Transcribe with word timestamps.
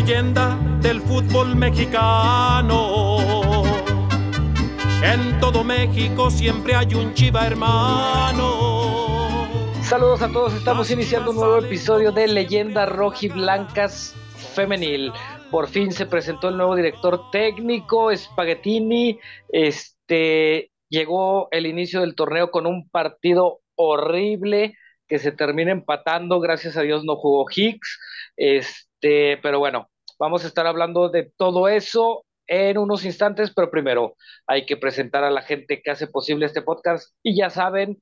leyenda 0.00 0.58
del 0.82 1.00
fútbol 1.00 1.56
mexicano. 1.56 3.62
En 5.02 5.40
todo 5.40 5.64
México 5.64 6.30
siempre 6.30 6.74
hay 6.74 6.94
un 6.94 7.14
chiva 7.14 7.46
hermano. 7.46 8.44
Saludos 9.80 10.20
a 10.20 10.30
todos, 10.30 10.52
estamos 10.52 10.90
iniciando 10.90 11.30
un 11.30 11.36
nuevo 11.36 11.56
episodio 11.60 12.12
de 12.12 12.28
Leyenda 12.28 12.84
Rojiblancas 12.84 14.14
Femenil. 14.54 15.12
Por 15.50 15.66
fin 15.66 15.90
se 15.90 16.04
presentó 16.04 16.50
el 16.50 16.58
nuevo 16.58 16.76
director 16.76 17.30
técnico, 17.30 18.14
Spaghettini. 18.14 19.18
Este 19.48 20.72
llegó 20.90 21.48
el 21.52 21.64
inicio 21.64 22.02
del 22.02 22.14
torneo 22.14 22.50
con 22.50 22.66
un 22.66 22.86
partido 22.90 23.60
horrible 23.76 24.74
que 25.08 25.18
se 25.18 25.32
termina 25.32 25.72
empatando. 25.72 26.38
Gracias 26.38 26.76
a 26.76 26.82
Dios 26.82 27.02
no 27.02 27.16
jugó 27.16 27.46
Hicks. 27.50 27.98
Este, 28.36 28.85
pero 29.00 29.58
bueno, 29.58 29.88
vamos 30.18 30.44
a 30.44 30.48
estar 30.48 30.66
hablando 30.66 31.08
de 31.08 31.32
todo 31.36 31.68
eso 31.68 32.24
en 32.46 32.78
unos 32.78 33.04
instantes, 33.04 33.52
pero 33.54 33.70
primero 33.70 34.16
hay 34.46 34.66
que 34.66 34.76
presentar 34.76 35.24
a 35.24 35.30
la 35.30 35.42
gente 35.42 35.82
que 35.82 35.90
hace 35.90 36.06
posible 36.06 36.46
este 36.46 36.62
podcast. 36.62 37.14
Y 37.22 37.36
ya 37.36 37.50
saben, 37.50 38.00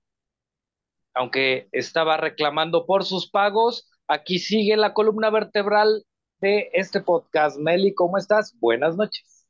aunque 1.14 1.68
estaba 1.72 2.16
reclamando 2.16 2.86
por 2.86 3.04
sus 3.04 3.30
pagos, 3.30 3.90
aquí 4.08 4.38
sigue 4.38 4.76
la 4.76 4.92
columna 4.92 5.30
vertebral 5.30 6.04
de 6.40 6.70
este 6.74 7.00
podcast. 7.00 7.58
Meli, 7.58 7.94
¿cómo 7.94 8.18
estás? 8.18 8.56
Buenas 8.60 8.96
noches. 8.96 9.46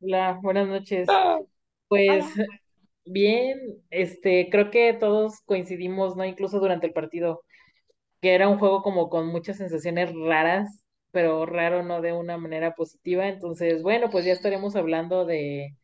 Hola, 0.00 0.38
buenas 0.42 0.68
noches. 0.68 1.08
Ah. 1.10 1.40
Pues 1.88 2.24
bien, 3.04 3.82
este, 3.90 4.48
creo 4.50 4.70
que 4.70 4.92
todos 4.92 5.40
coincidimos, 5.46 6.16
¿no? 6.16 6.24
Incluso 6.24 6.60
durante 6.60 6.86
el 6.86 6.92
partido, 6.92 7.42
que 8.20 8.34
era 8.34 8.48
un 8.48 8.58
juego 8.58 8.82
como 8.82 9.08
con 9.10 9.26
muchas 9.28 9.56
sensaciones 9.58 10.12
raras, 10.14 10.84
pero 11.12 11.46
raro 11.46 11.82
no 11.82 12.00
de 12.02 12.12
una 12.12 12.38
manera 12.38 12.74
positiva. 12.74 13.28
Entonces, 13.28 13.82
bueno, 13.82 14.10
pues 14.10 14.24
ya 14.24 14.32
estaremos 14.32 14.76
hablando 14.76 15.24
de, 15.26 15.76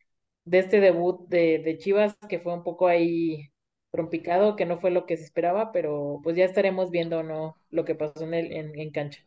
de 0.45 0.59
este 0.59 0.79
debut 0.79 1.27
de, 1.29 1.59
de 1.59 1.77
Chivas, 1.77 2.15
que 2.29 2.39
fue 2.39 2.53
un 2.53 2.63
poco 2.63 2.87
ahí 2.87 3.49
trompicado, 3.91 4.55
que 4.55 4.65
no 4.65 4.79
fue 4.79 4.91
lo 4.91 5.05
que 5.05 5.17
se 5.17 5.23
esperaba, 5.25 5.71
pero 5.71 6.19
pues 6.23 6.35
ya 6.37 6.45
estaremos 6.45 6.91
viendo, 6.91 7.23
¿no? 7.23 7.55
Lo 7.69 7.85
que 7.85 7.95
pasó 7.95 8.23
en, 8.25 8.33
el, 8.33 8.51
en, 8.53 8.79
en 8.79 8.91
cancha. 8.91 9.21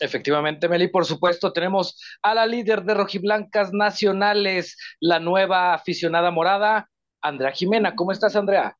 Efectivamente, 0.00 0.68
Meli, 0.68 0.88
por 0.88 1.04
supuesto, 1.06 1.52
tenemos 1.52 2.00
a 2.22 2.34
la 2.34 2.46
líder 2.46 2.84
de 2.84 2.94
Rojiblancas 2.94 3.72
Nacionales, 3.72 4.76
la 5.00 5.18
nueva 5.18 5.74
aficionada 5.74 6.30
morada, 6.30 6.88
Andrea 7.20 7.50
Jimena. 7.52 7.96
¿Cómo 7.96 8.12
estás, 8.12 8.36
Andrea? 8.36 8.76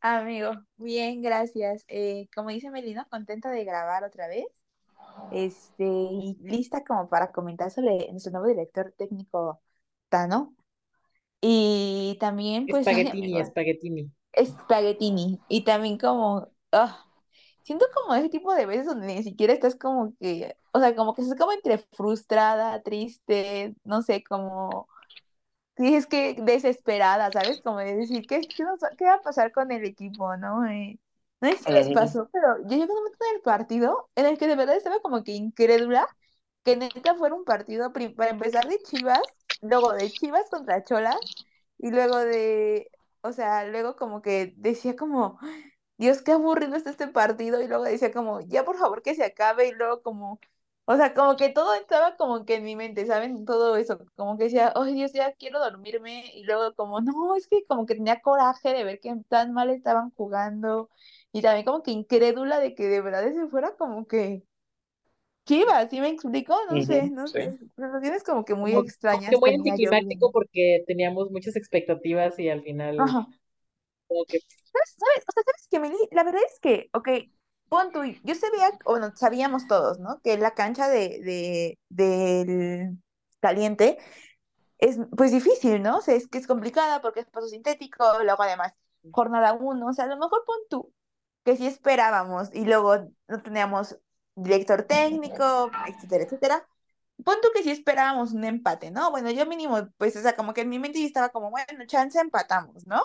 Amigo, 0.00 0.52
bien, 0.76 1.22
gracias. 1.22 1.84
Eh, 1.88 2.28
como 2.34 2.50
dice 2.50 2.70
Melina, 2.70 3.06
contenta 3.10 3.50
de 3.50 3.64
grabar 3.64 4.04
otra 4.04 4.28
vez. 4.28 4.44
Este, 5.32 5.84
y 5.84 6.36
lista 6.42 6.84
como 6.84 7.08
para 7.08 7.32
comentar 7.32 7.70
sobre 7.70 8.10
nuestro 8.10 8.32
nuevo 8.32 8.48
director 8.48 8.92
técnico, 8.96 9.60
Tano. 10.08 10.54
Y 11.40 12.16
también, 12.20 12.66
pues. 12.66 12.84
Spaghettini, 12.86 13.44
Spaghettini. 13.44 14.10
Spaghettini. 14.44 15.40
Y 15.48 15.64
también 15.64 15.98
como. 15.98 16.48
Ah, 16.72 17.04
siento 17.64 17.86
como 17.94 18.14
ese 18.14 18.28
tipo 18.28 18.54
de 18.54 18.66
veces 18.66 18.86
donde 18.86 19.06
ni 19.06 19.22
siquiera 19.22 19.52
estás 19.52 19.74
como 19.74 20.14
que, 20.20 20.56
o 20.72 20.80
sea, 20.80 20.94
como 20.94 21.14
que 21.14 21.22
estás 21.22 21.38
como 21.38 21.52
entre 21.52 21.78
frustrada, 21.78 22.82
triste, 22.82 23.74
no 23.84 24.02
sé, 24.02 24.22
como, 24.22 24.88
sí, 25.76 25.94
es 25.94 26.06
que 26.06 26.36
desesperada, 26.40 27.30
¿sabes? 27.32 27.60
Como 27.62 27.78
de 27.78 27.94
decir, 27.96 28.26
¿qué, 28.26 28.40
qué, 28.40 28.64
qué 28.98 29.04
va 29.04 29.14
a 29.14 29.22
pasar 29.22 29.52
con 29.52 29.70
el 29.72 29.84
equipo, 29.84 30.36
no? 30.36 30.66
Eh, 30.66 30.98
no 31.40 31.48
sé 31.50 31.58
si 31.58 31.72
les 31.72 31.90
pasó, 31.90 32.28
pero 32.32 32.58
yo 32.62 32.68
llegué 32.70 32.82
a 32.84 32.86
un 32.86 32.94
momento 32.94 33.24
del 33.32 33.42
partido 33.42 34.10
en 34.14 34.26
el 34.26 34.38
que 34.38 34.46
de 34.46 34.56
verdad 34.56 34.76
estaba 34.76 35.00
como 35.00 35.22
que 35.24 35.32
incrédula 35.32 36.08
que 36.64 36.76
neta 36.76 37.14
fuera 37.16 37.34
un 37.34 37.44
partido 37.44 37.92
para 37.92 38.30
empezar 38.30 38.68
de 38.68 38.78
Chivas, 38.82 39.20
luego 39.60 39.92
de 39.92 40.10
Chivas 40.10 40.48
contra 40.50 40.82
Cholas, 40.84 41.16
y 41.78 41.90
luego 41.90 42.18
de, 42.18 42.90
o 43.22 43.32
sea, 43.32 43.66
luego 43.66 43.96
como 43.96 44.22
que 44.22 44.54
decía 44.56 44.96
como, 44.96 45.38
Dios, 45.98 46.22
qué 46.22 46.32
aburrido 46.32 46.76
está 46.76 46.90
este 46.90 47.08
partido. 47.08 47.60
Y 47.62 47.68
luego 47.68 47.84
decía 47.84 48.12
como, 48.12 48.40
ya 48.40 48.64
por 48.64 48.76
favor 48.78 49.02
que 49.02 49.14
se 49.14 49.24
acabe. 49.24 49.68
Y 49.68 49.72
luego 49.72 50.02
como, 50.02 50.40
o 50.86 50.96
sea, 50.96 51.14
como 51.14 51.36
que 51.36 51.48
todo 51.50 51.74
estaba 51.74 52.16
como 52.16 52.44
que 52.44 52.56
en 52.56 52.64
mi 52.64 52.76
mente, 52.76 53.06
¿saben? 53.06 53.44
Todo 53.44 53.76
eso, 53.76 53.98
como 54.16 54.36
que 54.36 54.44
decía, 54.44 54.72
oh 54.76 54.84
Dios, 54.84 55.12
ya 55.12 55.32
quiero 55.32 55.58
dormirme. 55.58 56.30
Y 56.34 56.44
luego 56.44 56.74
como, 56.74 57.00
no, 57.00 57.36
es 57.36 57.46
que 57.48 57.64
como 57.66 57.86
que 57.86 57.94
tenía 57.94 58.20
coraje 58.20 58.72
de 58.72 58.84
ver 58.84 59.00
que 59.00 59.14
tan 59.28 59.52
mal 59.52 59.70
estaban 59.70 60.10
jugando. 60.10 60.90
Y 61.32 61.42
también 61.42 61.64
como 61.64 61.82
que 61.82 61.90
incrédula 61.90 62.60
de 62.60 62.74
que 62.74 62.84
de 62.88 63.00
verdad 63.00 63.26
ese 63.26 63.46
fuera 63.48 63.76
como 63.76 64.06
que 64.06 64.42
Chivas, 65.46 65.90
¿sí 65.90 66.00
me 66.00 66.08
explico? 66.08 66.56
No 66.70 66.82
sé, 66.82 67.10
no 67.10 67.26
sé. 67.26 67.58
Pero 67.76 68.00
tienes 68.00 68.22
como 68.24 68.44
que 68.44 68.54
muy 68.54 68.72
extrañas. 68.74 69.30
Como 69.30 69.44
que 69.44 69.58
muy 69.58 69.70
anticlimático 69.70 70.32
porque 70.32 70.84
teníamos 70.86 71.30
muchas 71.30 71.56
expectativas 71.56 72.38
y 72.38 72.48
al 72.48 72.62
final 72.62 72.96
como 72.96 74.24
que 74.26 74.38
¿Sabes? 74.38 74.96
¿Sabes? 74.98 75.24
O 75.28 75.32
sea, 75.32 75.42
¿sabes 75.44 75.68
qué, 75.70 75.78
Meli? 75.78 75.96
La 76.10 76.24
verdad 76.24 76.40
es 76.50 76.58
que, 76.60 76.88
ok, 76.92 77.08
pon 77.68 77.92
tú, 77.92 78.02
yo 78.22 78.34
sabía, 78.34 78.70
o 78.84 78.98
no, 78.98 79.14
sabíamos 79.16 79.66
todos, 79.66 79.98
¿no? 79.98 80.20
Que 80.22 80.38
la 80.38 80.54
cancha 80.54 80.88
de, 80.88 81.20
de, 81.20 81.78
del 81.88 82.98
caliente 83.40 83.98
es, 84.78 84.98
pues, 85.16 85.32
difícil, 85.32 85.82
¿no? 85.82 85.98
O 85.98 86.00
sea, 86.00 86.14
es 86.14 86.28
que 86.28 86.38
es 86.38 86.46
complicada 86.46 87.00
porque 87.00 87.20
es 87.20 87.26
paso 87.26 87.48
sintético, 87.48 88.04
luego 88.22 88.42
además, 88.42 88.72
jornada 89.10 89.52
uno, 89.52 89.88
o 89.88 89.92
sea, 89.92 90.04
a 90.04 90.08
lo 90.08 90.16
mejor 90.16 90.44
pon 90.46 90.58
tú, 90.68 90.92
que 91.44 91.56
sí 91.56 91.66
esperábamos, 91.66 92.50
y 92.54 92.64
luego 92.64 93.08
no 93.28 93.42
teníamos 93.42 93.98
director 94.34 94.82
técnico, 94.82 95.70
etcétera, 95.86 96.24
etcétera. 96.24 96.68
Pon 97.24 97.36
tú 97.40 97.48
que 97.54 97.62
sí 97.62 97.70
esperábamos 97.70 98.32
un 98.32 98.44
empate, 98.44 98.90
¿no? 98.90 99.10
Bueno, 99.10 99.30
yo 99.30 99.46
mínimo, 99.46 99.88
pues, 99.98 100.16
o 100.16 100.20
sea, 100.20 100.34
como 100.34 100.52
que 100.52 100.62
en 100.62 100.68
mi 100.68 100.78
mente 100.78 101.04
estaba 101.04 101.28
como, 101.28 101.50
bueno, 101.50 101.86
chance 101.86 102.18
empatamos, 102.18 102.86
¿no? 102.86 103.02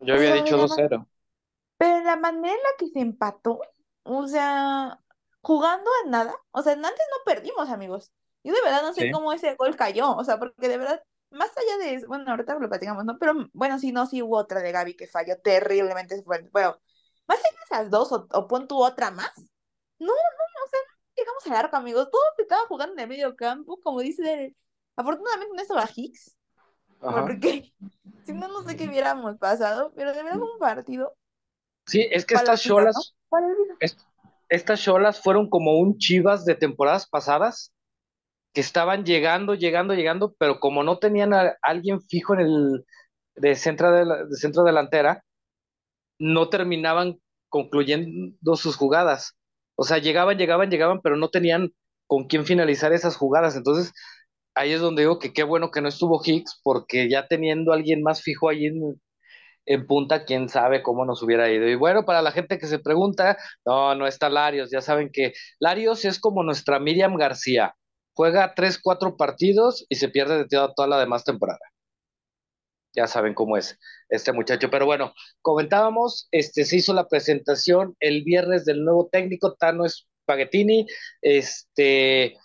Yo 0.00 0.14
había 0.14 0.34
dicho 0.34 0.56
2-0. 0.56 1.06
Pero 1.82 2.04
la 2.04 2.14
manera 2.14 2.54
en 2.54 2.62
la 2.62 2.68
que 2.78 2.86
se 2.90 3.00
empató, 3.00 3.60
o 4.04 4.28
sea, 4.28 5.00
jugando 5.40 5.90
a 6.04 6.08
nada, 6.08 6.32
o 6.52 6.62
sea, 6.62 6.74
antes 6.74 6.92
no 6.92 7.24
perdimos, 7.24 7.68
amigos. 7.70 8.12
Yo 8.44 8.54
de 8.54 8.62
verdad 8.62 8.82
no 8.82 8.94
sé 8.94 9.10
cómo 9.10 9.32
ese 9.32 9.56
gol 9.56 9.74
cayó, 9.74 10.14
o 10.14 10.22
sea, 10.22 10.38
porque 10.38 10.68
de 10.68 10.78
verdad, 10.78 11.02
más 11.30 11.50
allá 11.56 11.78
de 11.78 11.94
eso, 11.94 12.06
bueno, 12.06 12.30
ahorita 12.30 12.54
lo 12.54 12.68
platicamos, 12.68 13.04
¿no? 13.04 13.18
Pero 13.18 13.34
bueno, 13.52 13.80
sí, 13.80 13.90
no, 13.90 14.06
sí 14.06 14.22
hubo 14.22 14.36
otra 14.36 14.60
de 14.62 14.70
Gaby 14.70 14.94
que 14.94 15.08
falló 15.08 15.40
terriblemente. 15.42 16.22
Bueno, 16.24 16.78
más 17.26 17.38
allá 17.38 17.50
de 17.50 17.64
esas 17.64 17.90
dos, 17.90 18.12
o, 18.12 18.46
pon 18.46 18.68
tu 18.68 18.80
otra 18.80 19.10
más. 19.10 19.32
No, 19.98 20.06
no, 20.06 20.12
o 20.12 20.68
sea, 20.70 20.80
llegamos 21.16 21.46
al 21.48 21.64
arco, 21.64 21.76
amigos. 21.78 22.08
Todos 22.12 22.24
estaban 22.38 22.66
jugando 22.68 22.92
en 22.94 23.00
el 23.00 23.08
medio 23.08 23.34
campo, 23.34 23.80
como 23.82 24.00
dice, 24.02 24.54
afortunadamente 24.94 25.56
no 25.56 25.62
estaba 25.62 25.88
Hicks, 25.92 26.36
porque 27.00 27.72
si 28.24 28.32
no, 28.34 28.46
no 28.46 28.62
sé 28.62 28.76
qué 28.76 28.84
hubiéramos 28.86 29.36
pasado, 29.38 29.92
pero 29.96 30.12
de 30.12 30.22
verdad 30.22 30.38
fue 30.38 30.52
un 30.52 30.58
partido. 30.60 31.16
Sí, 31.92 32.08
es 32.10 32.24
que 32.24 32.34
estas 32.34 32.62
cholas, 32.62 33.14
estas 34.48 34.80
cholas 34.80 35.20
fueron 35.20 35.50
como 35.50 35.78
un 35.78 35.98
chivas 35.98 36.46
de 36.46 36.54
temporadas 36.54 37.06
pasadas, 37.06 37.74
que 38.54 38.62
estaban 38.62 39.04
llegando, 39.04 39.54
llegando, 39.54 39.92
llegando, 39.92 40.34
pero 40.38 40.58
como 40.58 40.82
no 40.84 40.98
tenían 40.98 41.34
a 41.34 41.54
alguien 41.60 42.00
fijo 42.00 42.32
en 42.32 42.40
el 42.40 42.84
de 43.36 43.54
centro, 43.56 43.92
de, 43.92 44.26
de 44.26 44.36
centro 44.36 44.64
delantera, 44.64 45.22
no 46.18 46.48
terminaban 46.48 47.18
concluyendo 47.50 48.56
sus 48.56 48.76
jugadas. 48.76 49.36
O 49.74 49.84
sea, 49.84 49.98
llegaban, 49.98 50.38
llegaban, 50.38 50.70
llegaban, 50.70 51.02
pero 51.02 51.18
no 51.18 51.28
tenían 51.28 51.72
con 52.06 52.24
quién 52.26 52.46
finalizar 52.46 52.94
esas 52.94 53.16
jugadas. 53.16 53.54
Entonces, 53.54 53.92
ahí 54.54 54.72
es 54.72 54.80
donde 54.80 55.02
digo 55.02 55.18
que 55.18 55.34
qué 55.34 55.42
bueno 55.42 55.70
que 55.70 55.82
no 55.82 55.88
estuvo 55.88 56.22
Hicks, 56.24 56.58
porque 56.64 57.10
ya 57.10 57.26
teniendo 57.26 57.72
a 57.72 57.74
alguien 57.74 58.02
más 58.02 58.22
fijo 58.22 58.48
ahí 58.48 58.64
en, 58.64 58.98
en, 59.66 59.86
punta, 59.86 60.24
quién 60.24 60.48
sabe 60.48 60.82
cómo 60.82 61.04
nos 61.04 61.22
hubiera 61.22 61.50
ido. 61.50 61.68
Y 61.68 61.74
bueno, 61.74 62.04
para 62.04 62.22
la 62.22 62.32
gente 62.32 62.58
que 62.58 62.66
se 62.66 62.78
pregunta, 62.78 63.38
no, 63.64 63.94
no 63.94 64.06
está 64.06 64.28
Larios, 64.28 64.70
ya 64.70 64.80
saben 64.80 65.10
que 65.12 65.32
Larios 65.58 66.04
es 66.04 66.18
como 66.20 66.42
nuestra 66.42 66.78
Miriam 66.78 67.16
García, 67.16 67.74
juega 68.14 68.54
tres, 68.54 68.78
cuatro 68.82 69.16
partidos 69.16 69.86
y 69.88 69.96
se 69.96 70.08
pierde 70.08 70.38
de 70.38 70.46
toda, 70.46 70.86
la 70.86 71.00
demás 71.00 71.24
temporada. 71.24 71.60
Ya 72.94 73.06
saben 73.06 73.32
cómo 73.34 73.56
es 73.56 73.78
este 74.10 74.32
muchacho. 74.32 74.68
Pero 74.70 74.84
bueno, 74.84 75.14
comentábamos, 75.40 76.28
este, 76.30 76.64
se 76.64 76.76
hizo 76.76 76.92
la 76.92 77.08
presentación 77.08 77.96
el 78.00 78.22
viernes 78.22 78.66
del 78.66 78.84
nuevo 78.84 79.08
técnico, 79.10 79.54
Tano 79.54 79.84
Spaghettini, 79.88 80.86
este, 81.22 82.36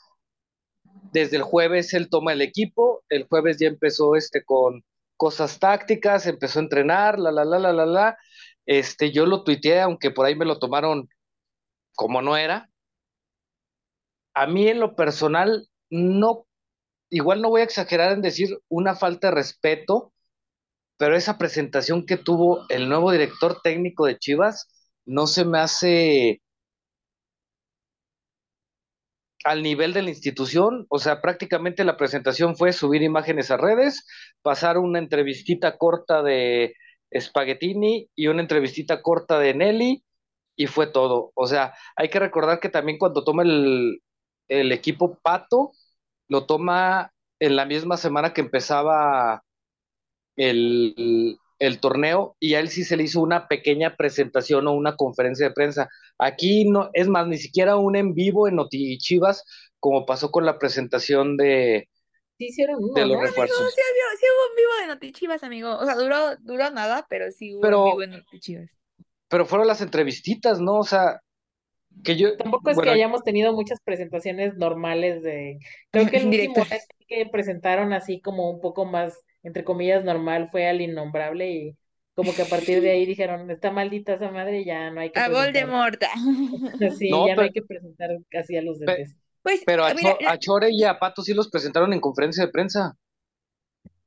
desde 1.11 1.37
el 1.37 1.43
jueves 1.43 1.93
él 1.93 2.09
toma 2.09 2.33
el 2.33 2.41
equipo, 2.41 3.03
el 3.09 3.25
jueves 3.27 3.57
ya 3.59 3.67
empezó 3.67 4.15
este 4.15 4.43
con 4.43 4.83
cosas 5.17 5.59
tácticas, 5.59 6.27
empezó 6.27 6.59
a 6.59 6.63
entrenar, 6.63 7.19
la, 7.19 7.31
la, 7.31 7.45
la, 7.45 7.59
la, 7.59 7.73
la, 7.73 7.85
la. 7.85 8.17
Este, 8.65 9.11
yo 9.11 9.25
lo 9.25 9.43
tuiteé, 9.43 9.81
aunque 9.81 10.11
por 10.11 10.25
ahí 10.25 10.35
me 10.35 10.45
lo 10.45 10.59
tomaron 10.59 11.09
como 11.95 12.21
no 12.21 12.37
era. 12.37 12.69
A 14.33 14.45
mí 14.47 14.67
en 14.67 14.79
lo 14.79 14.95
personal, 14.95 15.67
no, 15.89 16.45
igual 17.09 17.41
no 17.41 17.49
voy 17.49 17.61
a 17.61 17.65
exagerar 17.65 18.13
en 18.13 18.21
decir 18.21 18.59
una 18.69 18.95
falta 18.95 19.29
de 19.29 19.35
respeto, 19.35 20.13
pero 20.97 21.15
esa 21.17 21.37
presentación 21.37 22.05
que 22.05 22.17
tuvo 22.17 22.65
el 22.69 22.89
nuevo 22.89 23.11
director 23.11 23.61
técnico 23.63 24.05
de 24.05 24.19
Chivas 24.19 24.67
no 25.05 25.27
se 25.27 25.45
me 25.45 25.59
hace 25.59 26.41
al 29.47 29.63
nivel 29.63 29.93
de 29.93 30.01
la 30.01 30.09
institución, 30.09 30.85
o 30.89 30.99
sea, 30.99 31.21
prácticamente 31.21 31.85
la 31.85 31.97
presentación 31.97 32.57
fue 32.57 32.73
subir 32.73 33.01
imágenes 33.01 33.49
a 33.49 33.57
redes, 33.57 34.05
pasar 34.41 34.77
una 34.77 34.99
entrevistita 34.99 35.77
corta 35.77 36.21
de 36.21 36.75
Spaghettini 37.17 38.09
y 38.15 38.27
una 38.27 38.41
entrevistita 38.41 39.01
corta 39.01 39.39
de 39.39 39.53
Nelly 39.53 40.03
y 40.57 40.67
fue 40.67 40.87
todo. 40.87 41.31
O 41.35 41.47
sea, 41.47 41.73
hay 41.95 42.09
que 42.09 42.19
recordar 42.19 42.59
que 42.59 42.69
también 42.69 42.97
cuando 42.97 43.23
toma 43.23 43.43
el, 43.43 44.01
el 44.49 44.71
equipo 44.73 45.17
Pato, 45.21 45.71
lo 46.27 46.45
toma 46.45 47.13
en 47.39 47.55
la 47.55 47.65
misma 47.65 47.97
semana 47.97 48.33
que 48.33 48.41
empezaba 48.41 49.43
el, 50.35 51.37
el 51.59 51.79
torneo 51.79 52.35
y 52.39 52.53
a 52.53 52.59
él 52.59 52.69
sí 52.69 52.83
se 52.83 52.97
le 52.97 53.03
hizo 53.03 53.21
una 53.21 53.47
pequeña 53.47 53.95
presentación 53.95 54.67
o 54.67 54.73
una 54.73 54.95
conferencia 54.95 55.47
de 55.47 55.53
prensa. 55.53 55.89
Aquí 56.17 56.69
no, 56.69 56.89
es 56.93 57.07
más, 57.07 57.27
ni 57.27 57.37
siquiera 57.37 57.77
un 57.77 57.95
en 57.95 58.13
vivo 58.13 58.47
en 58.47 58.55
Noti 58.55 58.97
Chivas, 58.97 59.43
como 59.79 60.05
pasó 60.05 60.31
con 60.31 60.45
la 60.45 60.59
presentación 60.59 61.37
de, 61.37 61.89
sí 62.37 62.45
hicieron 62.45 62.79
de 62.93 63.05
los 63.05 63.19
refuerzos. 63.19 63.73
sí, 63.73 63.81
sí, 64.19 64.25
hubo 64.25 64.49
un 64.49 64.55
vivo 64.55 64.71
de 64.81 64.87
Noti 64.87 65.11
Chivas, 65.11 65.43
amigo. 65.43 65.77
O 65.77 65.85
sea, 65.85 65.95
duró, 65.95 66.35
duró 66.39 66.69
nada, 66.71 67.05
pero 67.09 67.31
sí 67.31 67.53
hubo 67.53 67.61
Pero- 67.61 67.83
un 67.83 67.89
vivo 67.91 68.01
de 68.01 68.07
Noti 68.07 68.39
Chivas. 68.39 68.69
Pero 69.29 69.45
fueron 69.45 69.67
las 69.67 69.81
entrevistitas, 69.81 70.61
¿no? 70.61 70.79
O 70.79 70.83
sea, 70.83 71.19
que 72.03 72.15
yo... 72.15 72.37
Tampoco 72.37 72.69
es 72.69 72.75
bueno, 72.75 72.91
que 72.91 72.95
hayamos 72.95 73.23
tenido 73.23 73.51
muchas 73.53 73.81
presentaciones 73.81 74.55
normales 74.55 75.21
de... 75.21 75.59
Creo 75.91 76.05
que 76.11 76.17
el 76.17 76.27
último 76.27 76.65
que 77.07 77.25
presentaron 77.25 77.91
así 77.93 78.21
como 78.21 78.49
un 78.49 78.61
poco 78.61 78.85
más, 78.85 79.17
entre 79.47 79.63
comillas, 79.63 80.03
normal 80.05 80.49
fue 80.51 80.67
al 80.67 80.81
Innombrable 80.81 81.51
y 81.51 81.77
como 82.15 82.35
que 82.35 82.43
a 82.43 82.49
partir 82.49 82.81
de 82.81 82.91
ahí 82.91 83.05
dijeron, 83.07 83.49
está 83.51 83.71
maldita 83.71 84.13
esa 84.15 84.31
madre 84.31 84.61
y 84.61 84.65
ya 84.65 84.91
no 84.91 85.01
hay 85.01 85.11
que 85.11 85.21
A. 85.21 85.29
Voldemort. 85.29 86.01
Sí, 86.99 87.09
No, 87.09 87.25
ya 87.25 87.35
no 87.35 87.43
hay 87.43 87.51
que 87.51 87.61
presentar 87.63 88.11
casi 88.29 88.57
a 88.57 88.61
los 88.61 88.79
Pe- 88.85 89.03
DTs. 89.03 89.15
Pues, 89.43 89.61
Pero 89.65 89.85
a, 89.85 89.93
mira, 89.93 90.11
Cho- 90.11 90.19
la- 90.19 90.33
a 90.33 90.37
Chore 90.39 90.69
y 90.71 90.83
a 90.83 90.99
Pato 90.99 91.21
sí 91.23 91.33
los 91.33 91.49
presentaron 91.49 91.93
en 91.93 92.01
conferencia 92.01 92.45
de 92.45 92.51
prensa. 92.51 92.97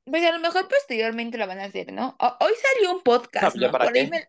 pues 0.05 0.25
a 0.25 0.33
lo 0.33 0.39
mejor 0.41 0.69
posteriormente 0.69 1.39
lo 1.39 1.47
van 1.47 1.61
a 1.61 1.65
hacer, 1.65 1.93
¿no? 1.93 2.17
O- 2.21 2.37
hoy 2.45 2.53
salió 2.75 2.93
un 2.97 3.03
podcast, 3.03 3.53
Ah, 3.53 3.59
¿ya 3.59 3.71
¿no? 3.71 3.71
para 3.71 3.85
Por 3.85 3.95
ahí 3.95 4.09
me, 4.09 4.25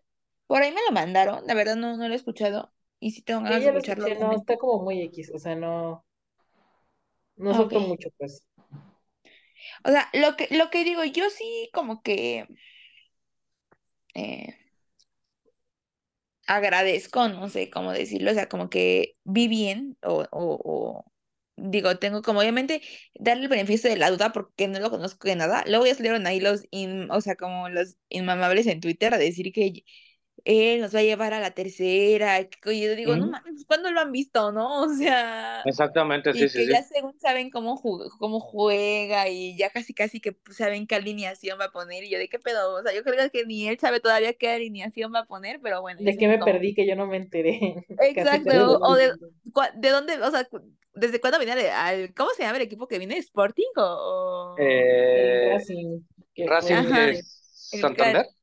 por 0.46 0.62
ahí 0.62 0.72
me 0.72 0.80
lo 0.86 0.92
mandaron, 0.92 1.46
la 1.46 1.54
verdad 1.54 1.76
no, 1.76 1.96
no 1.96 2.06
lo 2.08 2.14
he 2.14 2.16
escuchado. 2.16 2.72
Y 3.00 3.12
sí 3.12 3.22
tengo 3.22 3.42
ganas 3.42 3.60
Sí, 3.60 3.64
de 3.64 3.66
escucharlo. 3.68 4.08
escuché, 4.08 4.16
no, 4.18 4.34
está 4.34 4.56
como 4.56 4.82
muy 4.82 5.00
X, 5.02 5.30
o 5.34 5.38
sea, 5.38 5.54
no, 5.54 6.04
no 7.36 7.52
Ah, 7.52 7.60
soltó 7.60 7.78
ok. 7.78 7.78
mucho, 7.80 8.08
pues. 8.18 8.42
O 9.84 9.90
sea, 9.90 10.08
lo 10.14 10.36
que, 10.36 10.48
lo 10.56 10.70
que 10.70 10.84
digo, 10.84 11.04
yo 11.04 11.30
sí 11.30 11.70
como 11.72 12.02
que 12.02 12.46
eh, 14.14 14.54
agradezco, 16.46 17.28
no 17.28 17.48
sé 17.48 17.70
cómo 17.70 17.92
decirlo, 17.92 18.30
o 18.30 18.34
sea, 18.34 18.48
como 18.48 18.68
que 18.70 19.16
vi 19.24 19.48
bien 19.48 19.96
o, 20.02 20.24
o, 20.30 20.60
o 20.64 21.04
digo, 21.56 21.98
tengo 21.98 22.22
como 22.22 22.40
obviamente 22.40 22.82
darle 23.14 23.44
el 23.44 23.48
beneficio 23.48 23.88
de 23.90 23.96
la 23.96 24.10
duda 24.10 24.32
porque 24.32 24.68
no 24.68 24.80
lo 24.80 24.90
conozco 24.90 25.28
de 25.28 25.36
nada. 25.36 25.64
Luego 25.66 25.86
ya 25.86 25.94
salieron 25.94 26.26
ahí 26.26 26.40
los, 26.40 26.64
in- 26.70 27.10
o 27.10 27.20
sea, 27.20 27.36
como 27.36 27.68
los 27.68 27.96
inmamables 28.08 28.66
en 28.66 28.80
Twitter 28.80 29.14
a 29.14 29.18
decir 29.18 29.52
que 29.52 29.84
él 30.44 30.80
nos 30.80 30.94
va 30.94 31.00
a 31.00 31.02
llevar 31.02 31.34
a 31.34 31.40
la 31.40 31.52
tercera. 31.52 32.44
que 32.48 32.80
yo 32.80 32.94
digo, 32.96 33.16
no 33.16 33.28
mames, 33.28 33.64
¿cuándo 33.66 33.90
lo 33.90 34.00
han 34.00 34.10
visto, 34.12 34.50
no? 34.52 34.82
O 34.82 34.88
sea... 34.94 35.62
Exactamente, 35.64 36.32
sí, 36.32 36.44
Y 36.44 36.48
sí, 36.48 36.58
que 36.58 36.64
sí. 36.66 36.72
ya 36.72 36.82
según 36.82 37.18
saben 37.20 37.50
cómo, 37.50 37.76
ju- 37.80 38.10
cómo 38.18 38.40
juega 38.40 39.28
y 39.28 39.56
ya 39.56 39.70
casi 39.70 39.94
casi 39.94 40.20
que 40.20 40.32
pues, 40.32 40.56
saben 40.56 40.86
qué 40.86 40.96
alineación 40.96 41.58
va 41.60 41.66
a 41.66 41.70
poner. 41.72 42.04
Y 42.04 42.10
yo 42.10 42.18
de 42.18 42.28
qué 42.28 42.38
pedo, 42.38 42.74
o 42.74 42.82
sea, 42.82 42.92
yo 42.94 43.02
creo 43.04 43.30
que 43.30 43.44
ni 43.46 43.68
él 43.68 43.78
sabe 43.78 44.00
todavía 44.00 44.32
qué 44.34 44.50
alineación 44.50 45.12
va 45.14 45.20
a 45.20 45.26
poner, 45.26 45.60
pero 45.62 45.80
bueno. 45.80 46.00
¿De 46.02 46.16
qué 46.16 46.26
me 46.28 46.38
como- 46.40 46.52
perdí 46.52 46.74
que 46.74 46.86
yo 46.86 46.96
no 46.96 47.06
me 47.06 47.16
enteré? 47.18 47.84
Exacto, 48.02 48.78
o 48.80 48.94
de, 48.96 49.12
de 49.76 49.88
dónde, 49.90 50.20
o 50.20 50.30
sea, 50.30 50.48
¿desde 50.94 51.20
cuándo 51.20 51.38
viene 51.38 51.70
al, 51.70 52.12
¿cómo 52.14 52.30
se 52.30 52.42
llama 52.42 52.56
el 52.56 52.62
equipo 52.62 52.88
que 52.88 52.98
viene? 52.98 53.16
¿Sporting 53.18 53.70
o...? 53.76 54.56
Eh, 54.58 55.50
Racing, 55.52 56.00
Racing 56.36 56.74
Ajá. 56.74 57.06
de 57.06 57.10
El 57.10 57.80
Santander. 57.80 58.26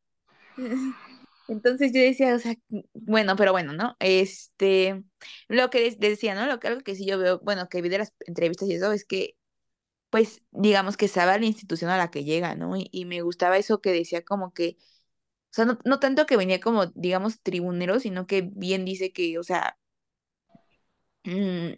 Entonces 1.49 1.91
yo 1.93 2.01
decía, 2.01 2.35
o 2.35 2.39
sea, 2.39 2.55
bueno, 2.93 3.35
pero 3.35 3.51
bueno, 3.53 3.73
¿no? 3.73 3.95
Este, 3.99 5.03
lo 5.47 5.69
que 5.71 5.91
decía, 5.99 6.35
¿no? 6.35 6.45
Lo 6.45 6.59
que 6.59 6.67
algo 6.67 6.81
que 6.81 6.95
sí 6.95 7.05
yo 7.07 7.17
veo, 7.17 7.39
bueno, 7.39 7.69
que 7.69 7.81
vi 7.81 7.89
de 7.89 7.97
las 7.99 8.13
entrevistas 8.27 8.69
y 8.69 8.75
eso 8.75 8.91
es 8.93 9.03
que, 9.05 9.35
pues, 10.11 10.43
digamos 10.51 10.97
que 10.97 11.07
sabe 11.09 11.39
la 11.39 11.45
institución 11.47 11.91
a 11.91 11.97
la 11.97 12.11
que 12.11 12.23
llega, 12.25 12.55
¿no? 12.55 12.77
Y, 12.77 12.89
y 12.91 13.05
me 13.05 13.21
gustaba 13.23 13.57
eso 13.57 13.81
que 13.81 13.91
decía 13.93 14.23
como 14.25 14.53
que, 14.53 14.77
o 15.51 15.53
sea, 15.53 15.65
no, 15.65 15.79
no 15.85 15.99
tanto 15.99 16.25
que 16.27 16.37
venía 16.37 16.59
como, 16.61 16.87
digamos, 16.87 17.41
tribunero, 17.41 17.99
sino 17.99 18.27
que 18.27 18.43
bien 18.53 18.85
dice 18.85 19.13
que, 19.13 19.39
o 19.39 19.43
sea, 19.43 19.77
mm, 21.23 21.71
o 21.73 21.77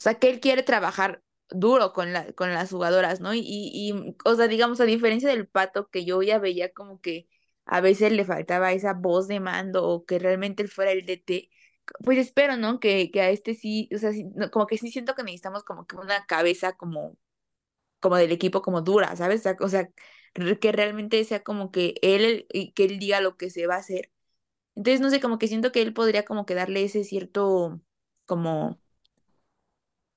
sea, 0.00 0.14
que 0.18 0.30
él 0.30 0.40
quiere 0.40 0.62
trabajar 0.62 1.22
duro 1.50 1.92
con 1.92 2.12
la, 2.12 2.32
con 2.32 2.52
las 2.52 2.70
jugadoras, 2.70 3.20
¿no? 3.20 3.34
Y, 3.34 3.40
y, 3.40 3.90
y, 3.92 4.16
o 4.24 4.34
sea, 4.36 4.48
digamos, 4.48 4.80
a 4.80 4.84
diferencia 4.84 5.28
del 5.28 5.48
pato 5.48 5.88
que 5.90 6.04
yo 6.04 6.22
ya 6.22 6.38
veía 6.38 6.72
como 6.72 7.00
que 7.00 7.28
a 7.66 7.80
veces 7.82 8.12
le 8.12 8.24
faltaba 8.24 8.72
esa 8.72 8.94
voz 8.94 9.28
de 9.28 9.40
mando 9.40 9.84
o 9.88 10.06
que 10.06 10.18
realmente 10.18 10.62
él 10.62 10.70
fuera 10.70 10.92
el 10.92 11.06
DT, 11.06 11.50
pues 12.04 12.18
espero, 12.18 12.56
¿no? 12.56 12.80
Que, 12.80 13.10
que 13.12 13.20
a 13.22 13.30
este 13.30 13.54
sí, 13.54 13.88
o 13.94 13.98
sea, 13.98 14.12
sí, 14.12 14.26
como 14.52 14.66
que 14.66 14.78
sí 14.78 14.90
siento 14.92 15.14
que 15.14 15.22
necesitamos 15.24 15.64
como 15.64 15.86
que 15.86 15.96
una 15.96 16.26
cabeza 16.26 16.74
como, 16.76 17.16
como 18.00 18.16
del 18.16 18.32
equipo 18.32 18.62
como 18.62 18.82
dura, 18.82 19.16
¿sabes? 19.16 19.44
O 19.60 19.68
sea, 19.68 19.90
que 20.60 20.72
realmente 20.72 21.24
sea 21.24 21.42
como 21.42 21.70
que 21.72 21.94
él, 22.02 22.46
que 22.74 22.84
él 22.84 22.98
diga 22.98 23.20
lo 23.20 23.36
que 23.36 23.50
se 23.50 23.66
va 23.66 23.76
a 23.76 23.78
hacer. 23.78 24.12
Entonces, 24.76 25.00
no 25.02 25.10
sé, 25.10 25.20
como 25.20 25.38
que 25.38 25.48
siento 25.48 25.72
que 25.72 25.82
él 25.82 25.94
podría 25.94 26.24
como 26.24 26.46
que 26.46 26.54
darle 26.54 26.84
ese 26.84 27.04
cierto, 27.04 27.80
como 28.26 28.80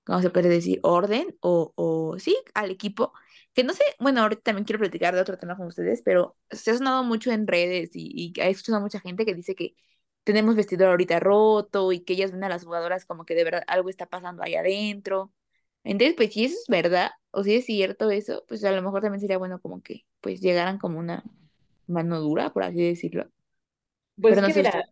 ¿cómo 0.06 0.22
se 0.22 0.30
puede 0.30 0.50
decir? 0.50 0.80
Orden 0.84 1.38
o, 1.42 1.74
o 1.76 2.18
sí, 2.20 2.38
al 2.54 2.72
equipo. 2.72 3.14
Que 3.54 3.64
no 3.64 3.74
sé, 3.74 3.84
bueno, 4.00 4.22
ahorita 4.22 4.42
también 4.44 4.66
quiero 4.66 4.80
platicar 4.80 5.16
de 5.16 5.22
otro 5.22 5.38
tema 5.38 5.58
con 5.58 5.68
ustedes, 5.68 6.02
pero 6.04 6.38
se 6.52 6.72
ha 6.72 6.78
sonado 6.78 7.04
mucho 7.04 7.32
en 7.32 7.48
redes 7.48 7.90
y, 7.96 8.34
y 8.38 8.42
he 8.42 8.50
escuchado 8.50 8.78
a 8.78 8.82
mucha 8.82 9.00
gente 9.02 9.26
que 9.26 9.34
dice 9.36 9.56
que 9.56 9.76
tenemos 10.24 10.56
vestidor 10.56 10.90
ahorita 10.90 11.20
roto 11.20 11.92
y 11.92 12.02
que 12.02 12.14
ellas 12.14 12.32
ven 12.32 12.44
a 12.44 12.50
las 12.50 12.64
jugadoras 12.64 13.06
como 13.06 13.26
que 13.26 13.36
de 13.36 13.44
verdad 13.44 13.64
algo 13.68 13.90
está 13.90 14.06
pasando 14.06 14.44
ahí 14.44 14.56
adentro. 14.56 15.34
Entonces, 15.84 16.16
pues 16.16 16.34
si 16.34 16.46
eso 16.46 16.56
es 16.56 16.66
verdad 16.70 17.12
o 17.32 17.44
si 17.44 17.56
es 17.56 17.66
cierto 17.66 18.12
eso, 18.12 18.46
pues 18.48 18.64
a 18.64 18.72
lo 18.72 18.82
mejor 18.82 19.02
también 19.02 19.22
sería 19.22 19.38
bueno 19.38 19.60
como 19.62 19.82
que 19.82 20.06
pues 20.22 20.42
llegaran 20.42 20.78
como 20.78 21.00
una 21.00 21.24
mano 21.88 22.20
dura, 22.22 22.54
por 22.54 22.64
así 22.64 22.82
decirlo. 22.84 23.30
Pues 24.22 24.36
Pero 24.36 24.42
no 24.42 24.50
que 24.50 24.54
sé 24.54 24.64
mira, 24.64 24.90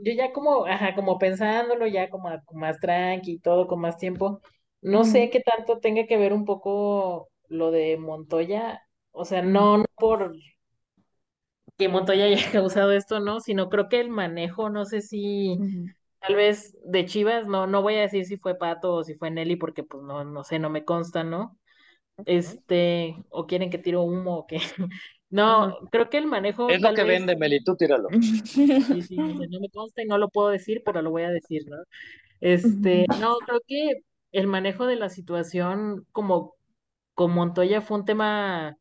yo 0.00 0.12
ya 0.14 0.32
como, 0.32 0.64
ajá, 0.66 0.94
como 0.94 1.18
pensándolo, 1.18 1.86
ya 1.86 2.08
como 2.10 2.30
más 2.52 2.78
tranqui 2.80 3.32
y 3.32 3.38
todo, 3.38 3.66
con 3.68 3.80
más 3.80 3.98
tiempo, 3.98 4.40
no 4.80 5.04
sé 5.04 5.28
qué 5.30 5.40
tanto 5.40 5.78
tenga 5.80 6.06
que 6.06 6.16
ver 6.16 6.32
un 6.32 6.44
poco 6.46 7.28
lo 7.52 7.70
de 7.70 7.96
Montoya, 7.96 8.82
o 9.12 9.24
sea, 9.24 9.42
no, 9.42 9.78
no 9.78 9.84
por 9.96 10.34
que 11.76 11.88
Montoya 11.88 12.24
haya 12.26 12.50
causado 12.52 12.92
esto, 12.92 13.20
¿no? 13.20 13.40
Sino 13.40 13.68
creo 13.68 13.88
que 13.88 14.00
el 14.00 14.08
manejo, 14.08 14.70
no 14.70 14.84
sé 14.84 15.00
si 15.00 15.58
tal 16.20 16.36
vez 16.36 16.76
de 16.84 17.04
Chivas, 17.04 17.46
no, 17.46 17.66
no 17.66 17.82
voy 17.82 17.94
a 17.96 18.02
decir 18.02 18.24
si 18.24 18.36
fue 18.36 18.56
Pato 18.56 18.94
o 18.94 19.04
si 19.04 19.14
fue 19.14 19.30
Nelly, 19.30 19.56
porque 19.56 19.82
pues 19.82 20.02
no, 20.02 20.24
no 20.24 20.44
sé, 20.44 20.58
no 20.58 20.70
me 20.70 20.84
consta, 20.84 21.24
¿no? 21.24 21.58
Este, 22.26 23.16
o 23.30 23.46
quieren 23.46 23.70
que 23.70 23.78
tiro 23.78 24.02
humo 24.02 24.38
o 24.38 24.46
qué. 24.46 24.58
No, 25.32 25.78
creo 25.90 26.10
que 26.10 26.18
el 26.18 26.26
manejo 26.26 26.68
Es 26.68 26.82
lo 26.82 26.92
que 26.92 27.04
vez, 27.04 27.20
vende, 27.20 27.34
Meli, 27.36 27.64
tú 27.64 27.74
tíralo. 27.74 28.10
sí, 28.44 29.00
sí, 29.00 29.16
no 29.16 29.60
me 29.60 29.70
consta 29.70 30.02
y 30.02 30.04
no 30.04 30.18
lo 30.18 30.28
puedo 30.28 30.50
decir, 30.50 30.82
pero 30.84 31.00
lo 31.00 31.10
voy 31.10 31.22
a 31.22 31.30
decir, 31.30 31.62
¿no? 31.70 31.78
Este, 32.42 33.06
no, 33.18 33.38
creo 33.38 33.60
que 33.66 34.02
el 34.32 34.46
manejo 34.46 34.84
de 34.84 34.96
la 34.96 35.08
situación 35.08 36.04
como 36.12 36.54
con 37.14 37.32
Montoya 37.32 37.80
fue 37.80 37.98
un 37.98 38.04
tema 38.04 38.76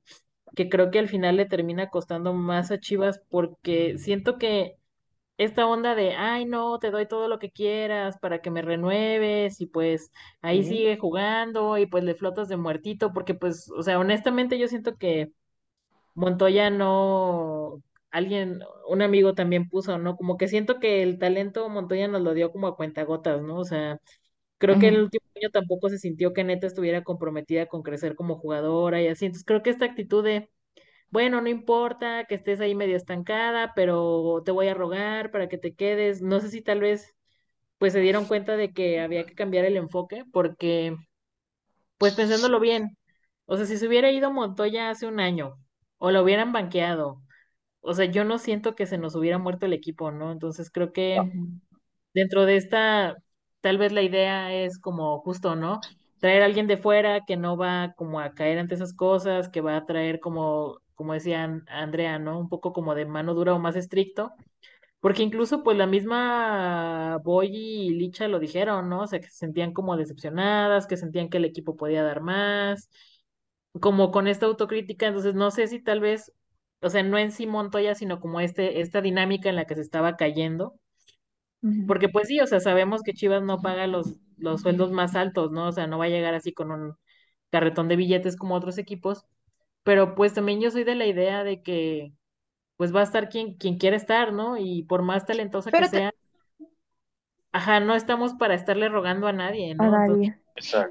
que 0.55 0.69
creo 0.69 0.91
que 0.91 0.99
al 0.99 1.09
final 1.09 1.37
le 1.37 1.45
termina 1.45 1.89
costando 1.89 2.33
más 2.33 2.71
a 2.71 2.79
Chivas 2.79 3.21
porque 3.29 3.97
siento 3.99 4.37
que 4.37 4.77
esta 5.37 5.67
onda 5.67 5.95
de, 5.95 6.13
ay, 6.15 6.45
no, 6.45 6.79
te 6.79 6.91
doy 6.91 7.07
todo 7.07 7.27
lo 7.27 7.39
que 7.39 7.51
quieras 7.51 8.17
para 8.19 8.41
que 8.41 8.51
me 8.51 8.61
renueves 8.61 9.61
y 9.61 9.67
pues 9.67 10.11
ahí 10.41 10.63
sigue 10.63 10.97
jugando 10.97 11.77
y 11.79 11.87
pues 11.87 12.03
le 12.03 12.15
flotas 12.15 12.47
de 12.49 12.57
muertito 12.57 13.13
porque 13.13 13.33
pues, 13.35 13.69
o 13.71 13.83
sea, 13.83 13.99
honestamente 13.99 14.59
yo 14.59 14.67
siento 14.67 14.97
que 14.97 15.31
Montoya 16.13 16.69
no, 16.69 17.81
alguien, 18.11 18.59
un 18.87 19.01
amigo 19.01 19.33
también 19.33 19.69
puso, 19.69 19.97
¿no? 19.97 20.15
Como 20.17 20.37
que 20.37 20.47
siento 20.47 20.79
que 20.79 21.03
el 21.03 21.19
talento 21.19 21.69
Montoya 21.69 22.07
nos 22.07 22.21
lo 22.21 22.33
dio 22.33 22.51
como 22.51 22.67
a 22.67 22.75
cuentagotas, 22.75 23.41
¿no? 23.41 23.57
O 23.57 23.63
sea, 23.65 23.99
creo 24.61 24.79
que 24.79 24.89
el 24.89 25.01
último 25.01 25.25
año 25.37 25.51
tampoco 25.51 25.89
se 25.89 25.99
sintió 25.99 26.33
que 26.33 26.45
neta 26.45 26.67
estuviera 26.67 27.03
comprometida 27.03 27.67
con 27.67 27.83
crecer 27.83 28.15
como 28.15 28.37
jugadora 28.37 29.01
y 29.03 29.09
así. 29.09 29.25
Entonces 29.27 29.45
creo 29.45 29.63
que 29.63 29.71
esta 29.71 29.85
actitud 29.85 30.23
de, 30.23 30.51
bueno, 31.11 31.41
no 31.41 31.49
importa 31.49 32.25
que 32.27 32.35
estés 32.35 32.61
ahí 32.61 32.75
medio 32.75 32.97
estancada, 32.97 33.73
pero 33.75 34.43
te 34.45 34.51
voy 34.51 34.67
a 34.69 34.75
rogar 34.75 35.31
para 35.31 35.49
que 35.49 35.57
te 35.59 35.75
quedes. 35.75 36.21
No 36.23 36.39
sé 36.41 36.49
si 36.49 36.61
tal 36.61 36.81
vez 36.81 37.15
pues 37.79 37.93
se 37.93 38.01
dieron 38.01 38.25
cuenta 38.25 38.57
de 38.57 38.73
que 38.73 39.01
había 39.01 39.25
que 39.25 39.35
cambiar 39.35 39.65
el 39.65 39.77
enfoque 39.77 40.25
porque 40.33 40.95
pues 41.97 42.13
pensándolo 42.15 42.59
bien, 42.59 42.97
o 43.45 43.57
sea, 43.57 43.65
si 43.65 43.77
se 43.77 43.87
hubiera 43.87 44.11
ido 44.11 44.31
Montoya 44.31 44.89
hace 44.89 45.07
un 45.07 45.19
año 45.19 45.57
o 45.97 46.11
lo 46.11 46.23
hubieran 46.23 46.51
banqueado, 46.53 47.21
o 47.81 47.93
sea, 47.93 48.05
yo 48.05 48.23
no 48.25 48.39
siento 48.39 48.75
que 48.75 48.85
se 48.87 48.97
nos 48.97 49.15
hubiera 49.15 49.37
muerto 49.39 49.65
el 49.67 49.73
equipo, 49.73 50.11
¿no? 50.11 50.31
Entonces 50.31 50.71
creo 50.71 50.93
que 50.93 51.31
dentro 52.13 52.45
de 52.45 52.57
esta 52.57 53.17
tal 53.61 53.77
vez 53.77 53.91
la 53.91 54.01
idea 54.01 54.53
es 54.53 54.79
como 54.79 55.19
justo, 55.21 55.55
¿no? 55.55 55.79
Traer 56.19 56.43
a 56.43 56.45
alguien 56.45 56.67
de 56.67 56.77
fuera 56.77 57.21
que 57.25 57.37
no 57.37 57.57
va 57.57 57.93
como 57.97 58.19
a 58.19 58.33
caer 58.33 58.59
ante 58.59 58.75
esas 58.75 58.93
cosas, 58.93 59.49
que 59.49 59.61
va 59.61 59.77
a 59.77 59.85
traer 59.85 60.19
como, 60.19 60.79
como 60.95 61.13
decían 61.13 61.65
Andrea, 61.69 62.19
¿no? 62.19 62.39
Un 62.39 62.49
poco 62.49 62.73
como 62.73 62.95
de 62.95 63.05
mano 63.05 63.33
dura 63.33 63.53
o 63.53 63.59
más 63.59 63.75
estricto. 63.75 64.33
Porque 64.99 65.23
incluso 65.23 65.63
pues 65.63 65.77
la 65.77 65.87
misma 65.87 67.17
Boy 67.23 67.49
y 67.55 67.89
Licha 67.91 68.27
lo 68.27 68.39
dijeron, 68.39 68.89
¿no? 68.89 69.01
O 69.03 69.07
sea, 69.07 69.19
que 69.19 69.27
se 69.29 69.37
sentían 69.37 69.73
como 69.73 69.97
decepcionadas, 69.97 70.87
que 70.87 70.97
sentían 70.97 71.29
que 71.29 71.37
el 71.37 71.45
equipo 71.45 71.75
podía 71.75 72.03
dar 72.03 72.21
más, 72.21 72.89
como 73.79 74.11
con 74.11 74.27
esta 74.27 74.45
autocrítica, 74.45 75.07
entonces 75.07 75.35
no 75.35 75.51
sé 75.51 75.67
si 75.67 75.81
tal 75.81 75.99
vez, 76.01 76.31
o 76.81 76.89
sea, 76.89 77.03
no 77.03 77.17
en 77.17 77.31
sí 77.31 77.47
Montoya, 77.47 77.95
sino 77.95 78.19
como 78.19 78.39
este, 78.41 78.81
esta 78.81 79.01
dinámica 79.01 79.49
en 79.49 79.55
la 79.55 79.65
que 79.65 79.75
se 79.75 79.81
estaba 79.81 80.17
cayendo, 80.17 80.75
porque 81.87 82.09
pues 82.09 82.27
sí, 82.27 82.39
o 82.39 82.47
sea, 82.47 82.59
sabemos 82.59 83.03
que 83.03 83.13
Chivas 83.13 83.43
no 83.43 83.61
paga 83.61 83.87
los, 83.87 84.15
los 84.37 84.61
sueldos 84.61 84.91
más 84.91 85.15
altos, 85.15 85.51
¿no? 85.51 85.67
O 85.67 85.71
sea, 85.71 85.87
no 85.87 85.97
va 85.97 86.05
a 86.05 86.09
llegar 86.09 86.33
así 86.33 86.53
con 86.53 86.71
un 86.71 86.95
carretón 87.49 87.87
de 87.87 87.95
billetes 87.95 88.35
como 88.35 88.55
otros 88.55 88.77
equipos, 88.77 89.25
pero 89.83 90.15
pues 90.15 90.33
también 90.33 90.59
yo 90.61 90.71
soy 90.71 90.83
de 90.83 90.95
la 90.95 91.05
idea 91.05 91.43
de 91.43 91.61
que 91.61 92.13
pues 92.77 92.95
va 92.95 93.01
a 93.01 93.03
estar 93.03 93.29
quien, 93.29 93.55
quien 93.57 93.77
quiera 93.77 93.95
estar, 93.95 94.33
¿no? 94.33 94.57
Y 94.57 94.83
por 94.83 95.03
más 95.03 95.25
talentosa 95.25 95.71
que 95.71 95.87
sea, 95.87 96.13
ajá, 97.51 97.79
no 97.79 97.93
estamos 97.93 98.33
para 98.33 98.55
estarle 98.55 98.89
rogando 98.89 99.27
a 99.27 99.33
nadie, 99.33 99.75
¿no? 99.75 99.83
A 99.83 100.07
nadie. 100.07 100.35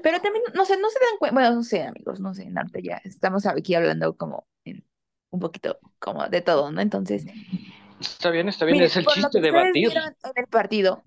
Pero 0.01 0.19
también, 0.21 0.43
no 0.53 0.65
sé, 0.65 0.77
no 0.79 0.89
se 0.89 0.99
dan 0.99 1.17
cuenta, 1.19 1.33
bueno, 1.33 1.55
no 1.55 1.63
sé, 1.63 1.83
amigos, 1.83 2.19
no 2.19 2.33
sé, 2.33 2.49
Narta, 2.49 2.79
ya 2.81 3.01
estamos 3.03 3.45
aquí 3.45 3.75
hablando 3.75 4.15
como 4.15 4.47
en, 4.63 4.85
un 5.31 5.39
poquito 5.39 5.79
como 5.99 6.27
de 6.29 6.41
todo, 6.41 6.71
¿no? 6.71 6.81
Entonces. 6.81 7.25
Está 8.01 8.29
bien, 8.31 8.49
está 8.49 8.65
bien, 8.65 8.81
es 8.81 8.95
el 8.97 9.05
chiste 9.05 9.39
de 9.39 9.47
debatir. 9.47 9.91
En 9.95 10.31
el 10.35 10.47
partido, 10.47 11.03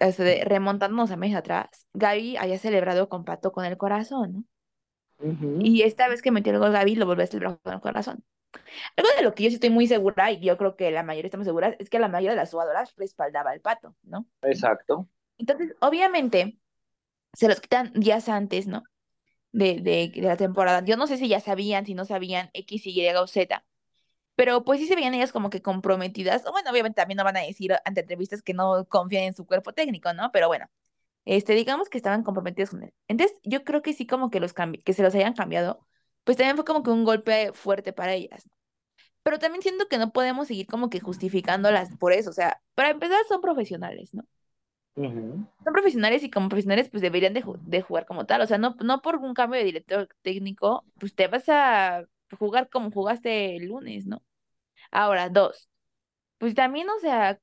este, 0.00 0.44
remontándonos 0.44 1.10
a 1.10 1.16
meses 1.16 1.36
atrás, 1.36 1.86
Gaby 1.94 2.36
haya 2.36 2.58
celebrado 2.58 3.08
con 3.08 3.24
Pato 3.24 3.52
con 3.52 3.64
el 3.64 3.76
corazón, 3.76 4.32
¿no? 4.32 4.44
Y 5.60 5.82
esta 5.82 6.08
vez 6.08 6.20
que 6.22 6.30
metió 6.30 6.52
el 6.52 6.58
gol 6.58 6.72
Gaby, 6.72 6.96
lo 6.96 7.06
volvió 7.06 7.24
a 7.24 7.26
celebrar 7.26 7.58
con 7.62 7.72
el 7.72 7.80
corazón. 7.80 8.24
Algo 8.96 9.08
de 9.16 9.22
lo 9.22 9.34
que 9.34 9.44
yo 9.44 9.48
sí 9.48 9.54
estoy 9.54 9.70
muy 9.70 9.86
segura, 9.86 10.30
y 10.30 10.40
yo 10.40 10.56
creo 10.58 10.76
que 10.76 10.90
la 10.90 11.02
mayoría 11.02 11.28
estamos 11.28 11.46
seguras, 11.46 11.76
es 11.78 11.88
que 11.88 11.98
la 11.98 12.08
mayoría 12.08 12.30
de 12.30 12.36
las 12.36 12.50
jugadoras 12.50 12.94
respaldaba 12.96 13.50
al 13.50 13.60
Pato, 13.60 13.96
¿no? 14.02 14.26
Exacto. 14.42 15.08
Entonces, 15.38 15.74
obviamente, 15.80 16.58
se 17.32 17.48
los 17.48 17.60
quitan 17.60 17.92
días 17.94 18.28
antes, 18.28 18.66
¿no? 18.66 18.82
De, 19.52 19.80
de, 19.80 20.12
la 20.22 20.36
temporada. 20.36 20.84
Yo 20.84 20.96
no 20.96 21.06
sé 21.06 21.16
si 21.16 21.28
ya 21.28 21.40
sabían, 21.40 21.86
si 21.86 21.94
no 21.94 22.04
sabían 22.04 22.50
X, 22.52 22.86
Y 22.86 23.08
o 23.10 23.26
Z, 23.26 23.64
pero 24.36 24.64
pues 24.64 24.80
sí 24.80 24.86
se 24.86 24.96
veían 24.96 25.14
ellas 25.14 25.32
como 25.32 25.50
que 25.50 25.62
comprometidas. 25.62 26.42
Bueno, 26.50 26.70
obviamente 26.70 26.96
también 26.96 27.16
no 27.18 27.24
van 27.24 27.36
a 27.36 27.40
decir 27.40 27.72
ante 27.84 28.00
entrevistas 28.00 28.42
que 28.42 28.54
no 28.54 28.86
confían 28.88 29.24
en 29.24 29.34
su 29.34 29.46
cuerpo 29.46 29.72
técnico, 29.72 30.12
¿no? 30.12 30.30
Pero 30.32 30.48
bueno, 30.48 30.66
este, 31.24 31.54
digamos 31.54 31.88
que 31.88 31.98
estaban 31.98 32.22
comprometidas 32.22 32.70
con 32.70 32.82
él. 32.84 32.92
Entonces, 33.08 33.36
yo 33.44 33.64
creo 33.64 33.82
que 33.82 33.92
sí 33.94 34.06
como 34.06 34.30
que 34.30 34.40
los 34.40 34.54
que 34.84 34.92
se 34.92 35.02
los 35.02 35.14
hayan 35.14 35.34
cambiado, 35.34 35.86
pues 36.24 36.36
también 36.36 36.56
fue 36.56 36.64
como 36.64 36.82
que 36.82 36.90
un 36.90 37.04
golpe 37.04 37.52
fuerte 37.52 37.92
para 37.92 38.14
ellas. 38.14 38.48
Pero 39.22 39.38
también 39.38 39.62
siento 39.62 39.88
que 39.88 39.98
no 39.98 40.12
podemos 40.12 40.48
seguir 40.48 40.66
como 40.66 40.90
que 40.90 41.00
justificándolas 41.00 41.96
por 41.98 42.12
eso. 42.12 42.30
O 42.30 42.32
sea, 42.32 42.62
para 42.74 42.90
empezar 42.90 43.18
son 43.28 43.40
profesionales, 43.40 44.14
¿no? 44.14 44.24
Son 44.96 45.72
profesionales 45.72 46.22
y 46.22 46.30
como 46.30 46.48
profesionales 46.48 46.88
pues 46.88 47.02
deberían 47.02 47.34
de, 47.34 47.44
de, 47.62 47.82
jugar 47.82 48.06
como 48.06 48.26
tal. 48.26 48.42
O 48.42 48.46
sea, 48.46 48.58
no, 48.58 48.76
no 48.84 49.02
por 49.02 49.16
un 49.16 49.34
cambio 49.34 49.58
de 49.58 49.64
director 49.64 50.08
técnico, 50.22 50.84
pues 50.98 51.14
te 51.14 51.26
vas 51.26 51.48
a 51.48 52.06
jugar 52.36 52.68
como 52.70 52.90
jugaste 52.90 53.56
el 53.56 53.66
lunes, 53.66 54.06
¿no? 54.06 54.22
Ahora, 54.92 55.28
dos. 55.30 55.70
Pues 56.38 56.54
también, 56.54 56.88
o 56.90 56.98
sea, 57.00 57.40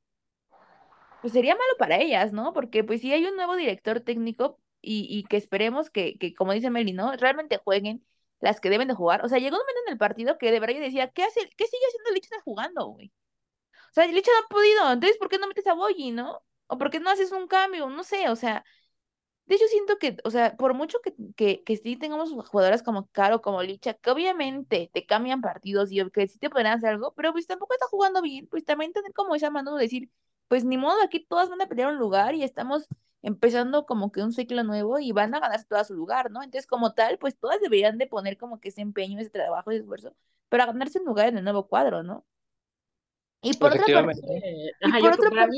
pues 1.19 1.33
sería 1.33 1.55
malo 1.55 1.73
para 1.77 1.97
ellas, 1.97 2.33
¿no? 2.33 2.53
Porque 2.53 2.83
pues 2.83 3.01
si 3.01 3.13
hay 3.13 3.25
un 3.25 3.35
nuevo 3.35 3.55
director 3.55 3.99
técnico 4.01 4.59
y, 4.81 5.07
y 5.09 5.23
que 5.25 5.37
esperemos 5.37 5.89
que, 5.89 6.17
que, 6.17 6.33
como 6.33 6.53
dice 6.53 6.69
Meli, 6.69 6.93
¿no? 6.93 7.11
Realmente 7.15 7.57
jueguen 7.63 8.05
las 8.39 8.59
que 8.59 8.69
deben 8.69 8.87
de 8.87 8.95
jugar. 8.95 9.23
O 9.23 9.29
sea, 9.29 9.37
llegó 9.39 9.55
un 9.57 9.61
momento 9.61 9.81
en 9.87 9.93
el 9.93 9.97
partido 9.99 10.37
que 10.37 10.51
de 10.51 10.59
verdad 10.59 10.75
yo 10.75 10.81
decía, 10.81 11.09
¿qué 11.11 11.23
hace, 11.23 11.41
qué 11.57 11.65
sigue 11.67 11.85
haciendo 11.87 12.11
Licha 12.11 12.35
jugando, 12.43 12.87
güey? 12.87 13.11
O 13.91 13.93
sea, 13.93 14.07
Licha 14.07 14.31
no 14.31 14.45
ha 14.45 14.49
podido, 14.49 14.93
entonces 14.93 15.17
¿por 15.19 15.29
qué 15.29 15.39
no 15.39 15.47
metes 15.47 15.67
a 15.67 15.73
Boyi, 15.75 16.11
no? 16.11 16.43
O 16.67 16.77
por 16.77 16.89
qué 16.91 16.99
no 16.99 17.09
haces 17.11 17.31
un 17.31 17.47
cambio, 17.47 17.89
no 17.89 18.03
sé, 18.03 18.29
o 18.29 18.35
sea, 18.35 18.63
de 19.51 19.57
hecho 19.57 19.67
siento 19.67 19.97
que, 19.97 20.15
o 20.23 20.31
sea, 20.31 20.55
por 20.55 20.73
mucho 20.73 20.99
que, 21.03 21.13
que, 21.35 21.61
que 21.63 21.75
sí 21.75 21.97
tengamos 21.97 22.31
jugadoras 22.47 22.83
como 22.83 23.09
Caro, 23.11 23.41
como 23.41 23.61
Licha, 23.61 23.93
que 23.95 24.09
obviamente 24.09 24.89
te 24.93 25.05
cambian 25.05 25.41
partidos 25.41 25.91
y 25.91 26.09
que 26.09 26.25
sí 26.29 26.39
te 26.39 26.49
podrían 26.49 26.77
hacer 26.77 26.91
algo, 26.91 27.13
pero 27.15 27.33
pues 27.33 27.47
tampoco 27.47 27.73
está 27.73 27.85
jugando 27.87 28.21
bien, 28.21 28.47
pues 28.47 28.63
también 28.63 28.93
tener 28.93 29.11
como 29.13 29.35
esa 29.35 29.49
mano 29.49 29.75
de 29.75 29.83
decir, 29.83 30.09
pues 30.47 30.63
ni 30.63 30.77
modo, 30.77 31.01
aquí 31.03 31.19
todas 31.25 31.49
van 31.49 31.61
a 31.61 31.67
pelear 31.67 31.91
un 31.91 31.99
lugar 31.99 32.33
y 32.33 32.43
estamos 32.43 32.87
empezando 33.23 33.85
como 33.85 34.13
que 34.13 34.23
un 34.23 34.31
ciclo 34.31 34.63
nuevo 34.63 34.99
y 34.99 35.11
van 35.11 35.35
a 35.35 35.41
ganarse 35.41 35.65
todo 35.65 35.79
a 35.79 35.83
su 35.83 35.95
lugar, 35.95 36.31
¿no? 36.31 36.43
Entonces, 36.43 36.65
como 36.65 36.93
tal, 36.93 37.17
pues 37.17 37.37
todas 37.37 37.59
deberían 37.59 37.97
de 37.97 38.07
poner 38.07 38.37
como 38.37 38.61
que 38.61 38.69
ese 38.69 38.79
empeño, 38.81 39.19
ese 39.19 39.29
trabajo 39.31 39.69
y 39.73 39.75
esfuerzo 39.75 40.15
para 40.47 40.65
ganarse 40.65 40.99
un 40.99 41.05
lugar 41.05 41.27
en 41.27 41.37
el 41.39 41.43
nuevo 41.43 41.67
cuadro, 41.67 42.03
¿no? 42.03 42.25
Y 43.41 43.53
por 43.57 43.71
otra 43.71 43.83
parte, 43.83 44.21
Ajá, 44.81 44.99
por 44.99 45.11
otra 45.11 45.29
parte, 45.29 45.57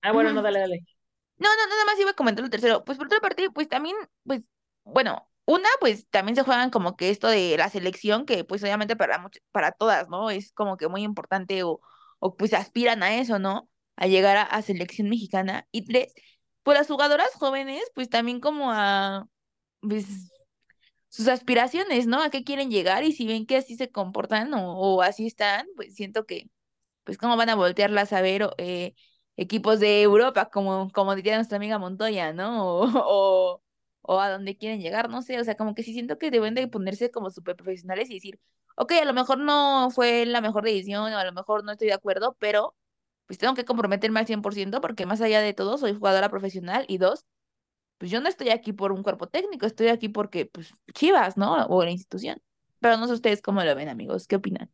Ah, 0.00 0.12
bueno, 0.12 0.32
no, 0.32 0.40
dale, 0.40 0.60
dale. 0.60 0.95
No, 1.38 1.48
no, 1.54 1.66
nada 1.68 1.84
más 1.84 1.98
iba 2.00 2.10
a 2.10 2.14
comentar 2.14 2.44
el 2.44 2.50
tercero. 2.50 2.84
Pues 2.84 2.98
por 2.98 3.06
otra 3.06 3.20
parte, 3.20 3.50
pues 3.50 3.68
también, 3.68 3.96
pues, 4.24 4.42
bueno, 4.84 5.28
una, 5.44 5.68
pues 5.80 6.08
también 6.08 6.36
se 6.36 6.42
juegan 6.42 6.70
como 6.70 6.96
que 6.96 7.10
esto 7.10 7.28
de 7.28 7.56
la 7.58 7.68
selección, 7.70 8.26
que 8.26 8.44
pues 8.44 8.62
obviamente 8.62 8.96
para 8.96 9.30
para 9.52 9.72
todas, 9.72 10.08
¿no? 10.08 10.30
Es 10.30 10.52
como 10.52 10.76
que 10.76 10.88
muy 10.88 11.02
importante 11.02 11.62
o, 11.62 11.80
o 12.18 12.36
pues 12.36 12.54
aspiran 12.54 13.02
a 13.02 13.16
eso, 13.18 13.38
¿no? 13.38 13.68
A 13.96 14.06
llegar 14.06 14.48
a 14.50 14.62
selección 14.62 15.08
mexicana. 15.08 15.68
Y 15.72 15.84
tres, 15.84 16.14
pues 16.62 16.78
las 16.78 16.88
jugadoras 16.88 17.30
jóvenes, 17.34 17.82
pues 17.94 18.08
también 18.10 18.40
como 18.40 18.72
a 18.72 19.28
pues, 19.80 20.06
sus 21.08 21.28
aspiraciones, 21.28 22.06
¿no? 22.06 22.22
A 22.22 22.30
qué 22.30 22.44
quieren 22.44 22.70
llegar 22.70 23.04
y 23.04 23.12
si 23.12 23.26
ven 23.26 23.46
que 23.46 23.56
así 23.56 23.76
se 23.76 23.90
comportan 23.90 24.52
o, 24.54 25.02
así 25.02 25.26
están, 25.26 25.66
pues 25.76 25.94
siento 25.94 26.26
que, 26.26 26.50
pues 27.04 27.18
cómo 27.18 27.36
van 27.36 27.50
a 27.50 27.54
voltearlas 27.56 28.12
a 28.12 28.20
ver 28.20 28.50
eh, 28.58 28.94
equipos 29.36 29.80
de 29.80 30.02
Europa, 30.02 30.50
como, 30.50 30.90
como 30.92 31.14
diría 31.14 31.36
nuestra 31.36 31.56
amiga 31.56 31.78
Montoya, 31.78 32.32
¿no? 32.32 32.80
O, 33.06 33.62
o, 34.02 34.20
a 34.20 34.30
dónde 34.30 34.56
quieren 34.56 34.80
llegar, 34.80 35.08
no 35.10 35.22
sé, 35.22 35.40
o 35.40 35.44
sea, 35.44 35.56
como 35.56 35.74
que 35.74 35.82
sí 35.82 35.92
siento 35.92 36.18
que 36.18 36.30
deben 36.30 36.54
de 36.54 36.68
ponerse 36.68 37.10
como 37.10 37.30
súper 37.30 37.56
profesionales 37.56 38.08
y 38.10 38.14
decir, 38.14 38.38
ok, 38.76 38.92
a 39.02 39.04
lo 39.04 39.12
mejor 39.14 39.38
no 39.38 39.90
fue 39.90 40.26
la 40.26 40.40
mejor 40.40 40.64
decisión 40.64 41.12
o 41.12 41.18
a 41.18 41.24
lo 41.24 41.32
mejor 41.32 41.64
no 41.64 41.72
estoy 41.72 41.88
de 41.88 41.94
acuerdo, 41.94 42.36
pero 42.38 42.74
pues 43.26 43.38
tengo 43.38 43.54
que 43.54 43.64
comprometerme 43.64 44.20
al 44.20 44.26
100% 44.26 44.80
porque 44.80 45.06
más 45.06 45.20
allá 45.20 45.40
de 45.40 45.54
todo 45.54 45.78
soy 45.78 45.94
jugadora 45.94 46.28
profesional 46.30 46.84
y 46.88 46.98
dos, 46.98 47.26
pues 47.98 48.10
yo 48.10 48.20
no 48.20 48.28
estoy 48.28 48.50
aquí 48.50 48.72
por 48.72 48.92
un 48.92 49.02
cuerpo 49.02 49.28
técnico, 49.28 49.66
estoy 49.66 49.88
aquí 49.88 50.08
porque, 50.08 50.46
pues, 50.46 50.74
Chivas, 50.94 51.36
¿no? 51.36 51.66
O 51.66 51.84
la 51.84 51.90
institución. 51.90 52.42
Pero 52.80 52.96
no 52.98 53.06
sé 53.06 53.14
ustedes 53.14 53.42
cómo 53.42 53.62
lo 53.64 53.74
ven, 53.74 53.88
amigos, 53.88 54.26
¿qué 54.28 54.36
opinan? 54.36 54.70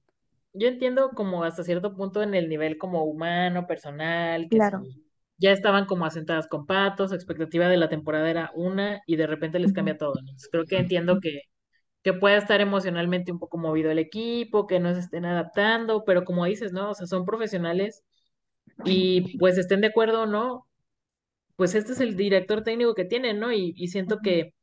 Yo 0.53 0.69
entiendo 0.69 1.11
como 1.15 1.45
hasta 1.45 1.65
cierto 1.65 1.95
punto 1.95 2.23
en 2.23 2.35
el 2.35 2.49
nivel 2.49 2.79
como 2.79 3.05
humano, 3.05 3.67
personal, 3.67 4.49
que 4.51 4.57
claro. 4.57 4.83
ya 5.39 5.53
estaban 5.53 5.87
como 5.87 6.05
asentadas 6.05 6.47
con 6.47 6.67
patos, 6.67 7.13
expectativa 7.13 7.69
de 7.69 7.77
la 7.77 7.89
temporada 7.89 8.29
era 8.29 8.51
una 8.55 9.01
y 9.07 9.17
de 9.17 9.27
repente 9.27 9.59
les 9.59 9.73
cambia 9.73 9.97
todo. 9.97 10.15
Entonces, 10.19 10.49
creo 10.51 10.65
que 10.67 10.79
entiendo 10.79 11.21
que, 11.21 11.43
que 12.03 12.13
pueda 12.13 12.37
estar 12.37 12.61
emocionalmente 12.61 13.33
un 13.33 13.39
poco 13.39 13.59
movido 13.59 13.91
el 13.91 13.99
equipo, 13.99 14.67
que 14.67 14.81
no 14.81 14.93
se 14.93 15.01
estén 15.01 15.25
adaptando, 15.25 16.05
pero 16.05 16.25
como 16.25 16.45
dices, 16.45 16.73
¿no? 16.73 16.91
O 16.91 16.95
sea, 16.95 17.07
son 17.07 17.25
profesionales 17.25 18.03
y 18.85 19.23
pues 19.39 19.59
estén 19.59 19.81
de 19.81 19.89
acuerdo 19.89 20.23
o 20.23 20.27
no, 20.27 20.67
pues 21.57 21.75
este 21.75 21.93
es 21.93 22.01
el 22.01 22.17
director 22.17 22.63
técnico 22.63 22.95
que 22.95 23.05
tienen, 23.05 23.39
¿no? 23.39 23.53
Y, 23.53 23.87
siento 23.89 24.19
que, 24.23 24.55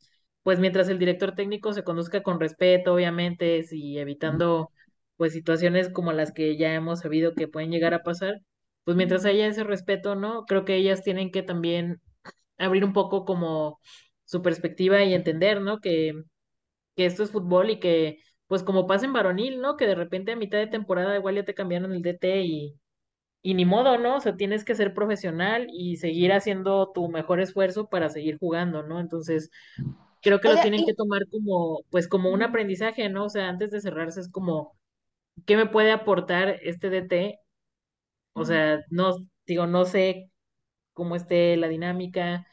pues 0.44 0.60
mientras 0.60 0.90
el 0.90 1.00
director 1.00 1.36
técnico 1.36 1.74
se 1.74 1.84
conduzca 1.84 2.24
con 2.24 2.40
respeto, 2.40 2.94
obviamente, 2.94 3.64
y 3.72 4.00
evitando, 4.00 4.72
pues 5.20 5.34
situaciones 5.34 5.90
como 5.92 6.14
las 6.14 6.34
que 6.34 6.58
ya 6.58 6.74
hemos 6.76 7.02
sabido 7.02 7.36
que 7.36 7.50
pueden 7.50 7.72
llegar 7.72 7.94
a 7.94 8.04
pasar, 8.04 8.42
pues 8.86 8.98
mientras 8.98 9.26
haya 9.26 9.48
ese 9.48 9.66
respeto, 9.66 10.16
¿no? 10.16 10.46
Creo 10.48 10.66
que 10.66 10.78
ellas 10.78 11.04
tienen 11.04 11.32
que 11.32 11.44
también 11.44 12.02
abrir 12.58 12.86
un 12.86 12.94
poco 12.94 13.26
como 13.26 13.80
su 14.26 14.42
perspectiva 14.42 15.04
y 15.04 15.14
entender, 15.16 15.62
¿no? 15.62 15.80
Que, 15.82 16.14
que 16.96 17.06
esto 17.06 17.24
es 17.24 17.32
fútbol 17.32 17.70
y 17.72 17.80
que, 17.80 18.20
pues 18.48 18.64
como 18.64 18.88
pasa 18.88 19.06
en 19.06 19.14
varonil, 19.14 19.62
¿no? 19.62 19.78
Que 19.78 19.88
de 19.88 19.96
repente 19.96 20.32
a 20.34 20.36
mitad 20.38 20.58
de 20.60 20.68
temporada 20.68 21.18
igual 21.18 21.36
ya 21.36 21.46
te 21.46 21.56
cambiaron 21.56 21.94
el 21.94 22.02
DT 22.02 22.42
y 22.44 22.76
y 23.42 23.54
ni 23.54 23.66
modo, 23.66 23.98
¿no? 23.98 24.18
O 24.18 24.22
sea, 24.22 24.36
tienes 24.38 24.66
que 24.66 24.76
ser 24.76 24.94
profesional 24.94 25.68
y 25.72 25.98
seguir 25.98 26.34
haciendo 26.34 26.92
tu 26.94 27.10
mejor 27.10 27.40
esfuerzo 27.40 27.88
para 27.88 28.10
seguir 28.10 28.38
jugando, 28.40 28.84
¿no? 28.84 29.00
Entonces, 29.00 29.50
creo 30.22 30.42
que 30.42 30.50
lo 30.50 30.60
tienen 30.62 30.86
que 30.86 30.94
tomar 30.94 31.28
como, 31.30 31.82
pues, 31.90 32.08
como 32.08 32.32
un 32.32 32.44
aprendizaje, 32.44 33.10
¿no? 33.10 33.26
O 33.26 33.30
sea, 33.30 33.50
antes 33.50 33.72
de 33.72 33.82
cerrarse 33.82 34.22
es 34.22 34.30
como, 34.30 34.79
¿qué 35.46 35.58
me 35.58 35.68
puede 35.68 35.92
aportar 35.92 36.60
este 36.64 36.90
DT? 36.90 37.40
O 38.34 38.46
sea, 38.46 38.80
no, 38.90 39.16
digo, 39.46 39.68
no 39.68 39.86
sé 39.86 40.32
cómo 40.94 41.16
esté 41.16 41.58
la 41.58 41.68
dinámica. 41.68 42.46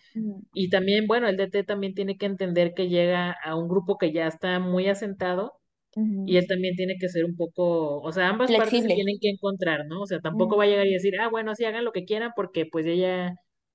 Y 0.55 0.71
también, 0.71 1.07
bueno, 1.07 1.29
el 1.29 1.37
DT 1.37 1.65
también 1.65 1.95
tiene 1.95 2.17
que 2.17 2.27
entender 2.27 2.75
que 2.75 2.89
llega 2.89 3.33
a 3.33 3.57
un 3.57 3.69
grupo 3.69 3.99
que 3.99 4.13
ya 4.13 4.27
está 4.27 4.59
muy 4.61 4.89
asentado 4.89 5.61
y 6.27 6.37
él 6.37 6.47
también 6.47 6.77
tiene 6.77 6.97
que 7.01 7.09
ser 7.09 7.25
un 7.25 7.37
poco, 7.37 8.01
o 8.01 8.13
sea, 8.13 8.29
ambas 8.29 8.53
partes 8.53 8.83
se 8.83 8.89
tienen 8.89 9.19
que 9.21 9.31
encontrar, 9.31 9.87
¿no? 9.87 10.03
O 10.03 10.07
sea, 10.07 10.21
tampoco 10.21 10.57
va 10.57 10.65
a 10.65 10.67
llegar 10.67 10.87
y 10.87 10.93
decir, 10.93 11.15
ah, 11.21 11.29
bueno, 11.29 11.55
sí, 11.55 11.65
hagan 11.65 11.85
lo 11.85 11.93
que 11.93 12.05
quieran 12.05 12.33
porque 12.37 12.67
pues 12.67 12.87
ella 12.87 13.35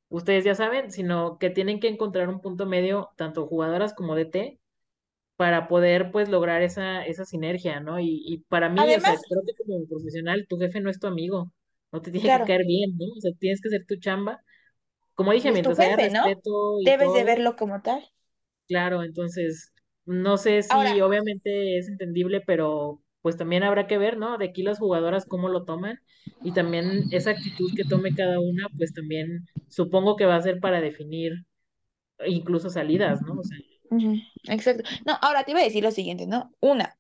ustedes 0.10 0.44
ya 0.46 0.56
saben, 0.56 0.92
sino 0.92 1.38
que 1.40 1.50
tienen 1.50 1.80
que 1.80 1.88
encontrar 1.88 2.30
un 2.30 2.42
punto 2.42 2.66
medio, 2.68 3.10
tanto 3.18 3.48
jugadoras 3.48 3.94
como 3.94 4.16
DT, 4.16 4.60
para 5.42 5.68
poder 5.68 6.12
pues 6.12 6.30
lograr 6.30 6.62
esa, 6.62 7.04
esa 7.04 7.26
sinergia, 7.26 7.80
¿no? 7.80 8.00
Y, 8.00 8.22
y 8.28 8.38
para 8.48 8.70
mí, 8.70 8.80
o 8.80 8.86
sea, 9.00 9.16
creo 9.28 9.42
que 9.44 9.56
como 9.66 9.88
profesional, 9.88 10.46
tu 10.48 10.60
jefe 10.60 10.80
no 10.82 10.92
es 10.92 11.00
tu 11.00 11.08
amigo, 11.08 11.52
no 11.92 12.00
te 12.00 12.12
tiene 12.12 12.38
que 12.38 12.46
caer 12.46 12.64
bien, 12.64 12.96
¿no? 12.96 13.08
O 13.18 13.20
sea, 13.20 13.32
tienes 13.40 13.60
que 13.60 13.70
hacer 13.70 13.88
tu 13.88 13.96
chamba. 13.96 14.40
Como 15.16 15.32
dije, 15.32 15.52
mientras 15.52 15.80
haya 15.80 15.96
respeto 15.96 16.80
y 16.80 16.86
Debes 16.86 17.12
de 17.12 17.24
verlo 17.24 17.56
como 17.56 17.82
tal. 17.82 18.04
Claro, 18.68 19.02
entonces, 19.02 19.74
no 20.06 20.38
sé 20.38 20.62
si 20.62 21.02
obviamente 21.02 21.80
es 21.80 21.88
entendible, 21.88 22.42
pero 22.46 23.02
pues 23.24 23.36
también 23.36 23.64
habrá 23.64 23.88
que 23.88 23.98
ver, 23.98 24.18
¿no? 24.18 24.38
De 24.38 24.46
aquí 24.46 24.62
las 24.62 24.78
jugadoras 24.78 25.26
cómo 25.26 25.50
lo 25.50 25.66
toman 25.66 25.98
y 26.44 26.52
también 26.52 27.06
esa 27.12 27.32
actitud 27.32 27.72
que 27.76 27.84
tome 27.84 28.14
cada 28.14 28.40
una, 28.40 28.68
pues 28.78 28.94
también 28.94 29.48
supongo 29.70 30.18
que 30.18 30.28
va 30.28 30.36
a 30.36 30.42
ser 30.42 30.60
para 30.60 30.82
definir 30.82 31.34
incluso 32.28 32.70
salidas, 32.70 33.24
¿no? 33.24 33.40
O 33.40 33.44
sea, 33.44 33.58
Exacto. 34.48 34.84
No, 35.06 35.18
ahora 35.22 35.44
te 35.44 35.52
iba 35.52 35.60
a 35.60 35.64
decir 35.64 35.84
lo 35.84 35.92
siguiente, 35.92 36.28
¿no? 36.28 36.54
Una, 36.60 36.98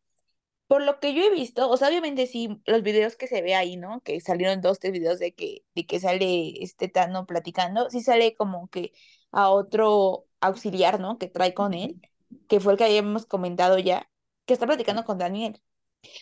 por 0.71 0.83
lo 0.83 1.01
que 1.01 1.13
yo 1.13 1.21
he 1.24 1.29
visto, 1.29 1.69
o 1.69 1.75
sea, 1.75 1.89
obviamente 1.89 2.27
sí, 2.27 2.62
los 2.65 2.81
videos 2.81 3.17
que 3.17 3.27
se 3.27 3.41
ve 3.41 3.55
ahí, 3.55 3.75
¿no? 3.75 4.00
Que 4.03 4.21
salieron 4.21 4.62
dos, 4.62 4.79
tres 4.79 4.93
videos 4.93 5.19
de 5.19 5.33
que, 5.33 5.65
de 5.75 5.86
que 5.86 6.00
sale 6.00 6.63
este 6.63 6.88
Tano 6.88 7.25
platicando, 7.25 7.89
sí 7.89 8.00
sale 8.00 8.36
como 8.36 8.69
que 8.69 8.93
a 9.31 9.50
otro 9.50 10.27
auxiliar, 10.39 11.01
¿no? 11.01 11.17
Que 11.17 11.27
trae 11.27 11.53
con 11.53 11.74
él, 11.74 12.00
que 12.48 12.62
fue 12.62 12.71
el 12.71 12.77
que 12.77 12.86
habíamos 12.86 13.25
comentado 13.25 13.79
ya, 13.79 14.10
que 14.45 14.53
está 14.53 14.65
platicando 14.65 15.03
con 15.03 15.17
Daniel. 15.17 15.62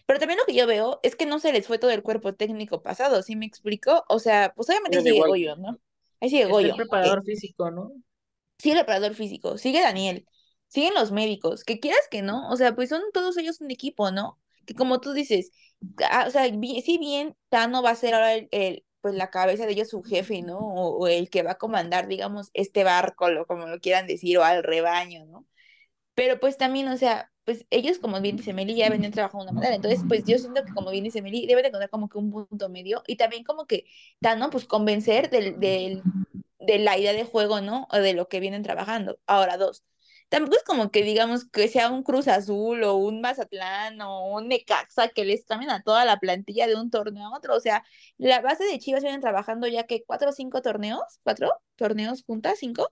Pero 0.08 0.18
también 0.18 0.40
lo 0.40 0.46
que 0.46 0.56
yo 0.56 0.66
veo 0.66 1.00
es 1.04 1.16
que 1.16 1.28
no 1.28 1.38
se 1.38 1.54
les 1.54 1.68
fue 1.68 1.78
todo 1.78 1.92
el 1.92 2.02
cuerpo 2.02 2.34
técnico 2.34 2.82
pasado, 2.82 3.22
¿sí 3.22 3.36
me 3.36 3.46
explico? 3.46 4.04
O 4.10 4.18
sea, 4.18 4.54
pues 4.56 4.68
obviamente 4.70 5.00
sigue 5.04 5.20
Goyo, 5.20 5.58
¿no? 5.58 5.80
Ahí 6.20 6.32
sigue 6.32 6.46
Goyo. 6.46 6.70
el 6.70 6.76
preparador 6.76 7.24
físico, 7.24 7.70
¿no? 7.70 7.92
Sigue 8.58 8.74
el 8.74 8.80
preparador 8.80 9.14
físico, 9.14 9.60
sigue 9.60 9.80
Daniel, 9.80 10.26
siguen 10.70 10.94
los 10.94 11.12
médicos, 11.12 11.64
que 11.66 11.80
quieras 11.80 12.08
que 12.10 12.22
no, 12.22 12.50
o 12.50 12.56
sea, 12.58 12.76
pues 12.76 12.90
son 12.90 13.02
todos 13.14 13.38
ellos 13.38 13.62
un 13.62 13.72
equipo, 13.72 14.12
¿no? 14.12 14.40
Que 14.66 14.76
como 14.76 15.02
tú 15.02 15.14
dices, 15.14 15.52
ah, 16.10 16.26
o 16.28 16.32
sea, 16.32 16.46
si 16.46 16.98
bien 16.98 17.36
Tano 17.50 17.82
va 17.84 17.92
a 17.92 17.96
ser 17.96 18.14
ahora 18.14 18.36
el, 18.36 18.86
pues 19.02 19.16
la 19.16 19.30
cabeza 19.32 19.66
de 19.66 19.74
ellos 19.74 19.90
su 19.90 20.04
jefe, 20.04 20.42
¿no? 20.42 20.60
O, 20.60 21.08
el 21.08 21.30
que 21.30 21.44
va 21.44 21.52
a 21.52 21.58
comandar, 21.58 22.08
digamos, 22.08 22.50
este 22.54 22.84
barco, 22.84 23.30
lo, 23.30 23.46
como 23.48 23.68
lo 23.68 23.80
quieran 23.80 24.08
decir, 24.08 24.38
o 24.38 24.44
al 24.44 24.64
rebaño, 24.64 25.26
¿no? 25.26 25.46
Pero 26.16 26.40
pues 26.40 26.58
también, 26.58 26.88
o 26.90 26.98
sea, 26.98 27.32
pues 27.46 27.66
ellos, 27.72 28.00
como 28.00 28.22
bien 28.22 28.38
dice 28.38 28.54
Meli, 28.54 28.76
ya 28.76 28.90
venían 28.90 29.12
trabajando 29.12 29.46
de 29.46 29.52
una 29.52 29.60
manera. 29.60 29.76
Entonces, 29.76 30.02
pues 30.08 30.24
yo 30.26 30.38
siento 30.38 30.64
que, 30.66 30.74
como 30.74 30.92
bien 30.92 31.04
dice 31.04 31.22
Meli, 31.22 31.48
debe 31.48 31.62
de 31.62 31.70
encontrar 31.70 31.90
como 31.90 32.10
que 32.10 32.18
un 32.18 32.32
punto 32.32 32.70
medio 32.70 33.04
y 33.08 33.16
también 33.16 33.44
como 33.44 33.66
que, 33.66 33.86
Tano, 34.22 34.50
pues 34.50 34.66
convencer 34.66 35.30
del, 35.30 35.60
del, 35.60 36.04
de 36.60 36.80
la 36.80 36.98
idea 36.98 37.14
de 37.14 37.24
juego, 37.24 37.62
¿no? 37.62 37.88
O 37.92 37.98
de 37.98 38.14
lo 38.14 38.28
que 38.28 38.40
vienen 38.40 38.64
trabajando. 38.64 39.20
Ahora, 39.26 39.58
dos, 39.58 39.84
tampoco 40.30 40.56
es 40.58 40.64
como 40.64 40.92
que 40.92 41.04
digamos 41.04 41.46
que 41.50 41.68
sea 41.68 41.90
un 41.92 42.04
Cruz 42.04 42.28
Azul 42.28 42.84
o 42.84 42.96
un 42.96 43.20
Mazatlán 43.22 44.00
o 44.02 44.36
un 44.36 44.48
Necaxa 44.48 45.10
que 45.10 45.26
les 45.26 45.46
cambien 45.46 45.72
a 45.72 45.84
toda 45.84 46.06
la 46.06 46.20
plantilla 46.20 46.68
de 46.68 46.76
un 46.76 46.90
torneo 46.90 47.28
a 47.28 47.38
otro. 47.38 47.56
O 47.56 47.60
sea, 47.60 47.84
la 48.18 48.40
base 48.42 48.64
de 48.64 48.80
Chivas 48.80 49.04
vienen 49.04 49.22
trabajando 49.22 49.68
ya 49.68 49.84
que 49.84 50.04
cuatro 50.06 50.30
o 50.30 50.32
cinco 50.32 50.62
torneos, 50.62 51.20
cuatro 51.24 51.52
torneos 51.76 52.24
juntas, 52.24 52.60
cinco. 52.60 52.90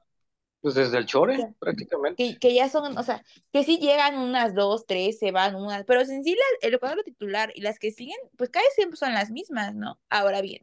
Pues 0.59 0.73
desde 0.73 0.97
el 0.97 1.05
Chore, 1.05 1.53
prácticamente. 1.59 2.37
Que, 2.39 2.53
ya 2.53 2.67
son, 2.67 2.97
o 2.97 3.03
sea, 3.03 3.23
que 3.53 3.63
sí 3.63 3.77
llegan 3.77 4.17
unas 4.17 4.55
dos, 4.55 4.87
tres, 4.87 5.19
se 5.19 5.31
van 5.31 5.55
unas, 5.55 5.85
pero 5.85 6.01
en 6.01 6.23
sí 6.23 6.35
el 6.61 6.79
cuadro 6.79 7.03
titular 7.03 7.51
y 7.53 7.61
las 7.61 7.77
que 7.77 7.91
siguen, 7.91 8.17
pues 8.37 8.49
casi 8.49 8.65
siempre 8.73 8.97
son 8.97 9.13
las 9.13 9.29
mismas, 9.29 9.75
¿no? 9.75 9.99
Ahora 10.09 10.41
bien, 10.41 10.61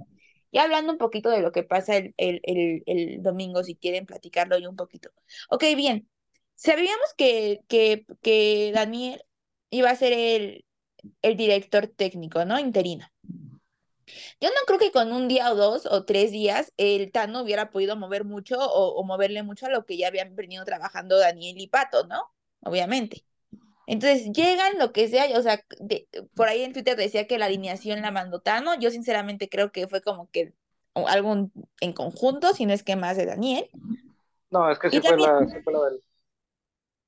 ya 0.51 0.65
hablando 0.65 0.93
un 0.93 0.99
poquito 0.99 1.31
de 1.31 1.41
lo 1.41 1.53
que 1.53 1.63
pasa 1.63 1.97
el, 1.97 2.13
el, 2.17 2.41
el, 2.43 2.83
el 2.87 3.23
domingo, 3.23 3.63
si 3.63 3.77
quieren 3.77 4.05
platicarlo 4.05 4.59
yo 4.59 4.69
un 4.69 4.77
poquito. 4.77 5.11
Ok, 5.49 5.65
bien, 5.77 6.09
sabíamos 6.55 7.15
que, 7.17 7.61
que, 7.69 8.07
que 8.23 8.73
Daniel 8.75 9.23
iba 9.71 9.91
a 9.91 9.97
ser 9.97 10.13
el, 10.13 10.65
el 11.23 11.37
director 11.37 11.87
técnico, 11.87 12.45
¿no? 12.45 12.59
Interino. 12.59 13.07
Yo 14.41 14.49
no 14.49 14.67
creo 14.67 14.79
que 14.79 14.93
con 14.93 15.13
un 15.13 15.29
día 15.29 15.51
o 15.51 15.55
dos 15.55 15.87
o 15.87 16.05
tres 16.05 16.31
días 16.31 16.73
el 16.77 17.11
Tano 17.11 17.43
hubiera 17.43 17.71
podido 17.71 17.97
mover 17.97 18.25
mucho 18.25 18.59
o, 18.59 19.03
moverle 19.05 19.43
mucho 19.43 19.67
a 19.67 19.71
lo 19.71 19.85
que 19.87 19.97
ya 19.97 20.09
habían 20.09 20.37
venido 20.37 20.65
trabajando 20.65 21.19
Daniel 21.19 21.57
y 21.59 21.67
Pato, 21.69 22.07
¿no? 22.07 22.31
Obviamente. 22.61 23.25
Entonces 23.87 24.33
llegan 24.33 24.79
lo 24.79 24.93
que 24.93 25.09
sea, 25.09 25.27
o 25.39 25.43
sea, 25.43 25.63
por 26.35 26.49
ahí 26.49 26.63
en 26.63 26.73
Twitter 26.73 26.97
decía 26.97 27.27
que 27.27 27.39
la 27.39 27.47
alineación 27.47 28.01
la 28.03 28.11
mandó 28.11 28.41
Tano, 28.41 28.79
yo 28.79 28.91
sinceramente 28.91 29.49
creo 29.49 29.73
que 29.73 29.89
fue 29.89 30.01
como 30.01 30.31
que 30.31 30.55
algo 30.95 31.51
en 31.81 31.93
conjunto, 31.93 32.55
si 32.55 32.67
no 32.67 32.73
es 32.73 32.83
que 32.83 32.97
más 32.97 33.17
de 33.17 33.27
Daniel. 33.27 33.69
No, 34.51 34.71
es 34.71 34.79
que 34.79 34.91
sí 34.91 35.01
fue, 35.01 35.19
la, 35.19 35.47
fue 35.65 35.73
la 35.73 35.85
del 35.87 36.01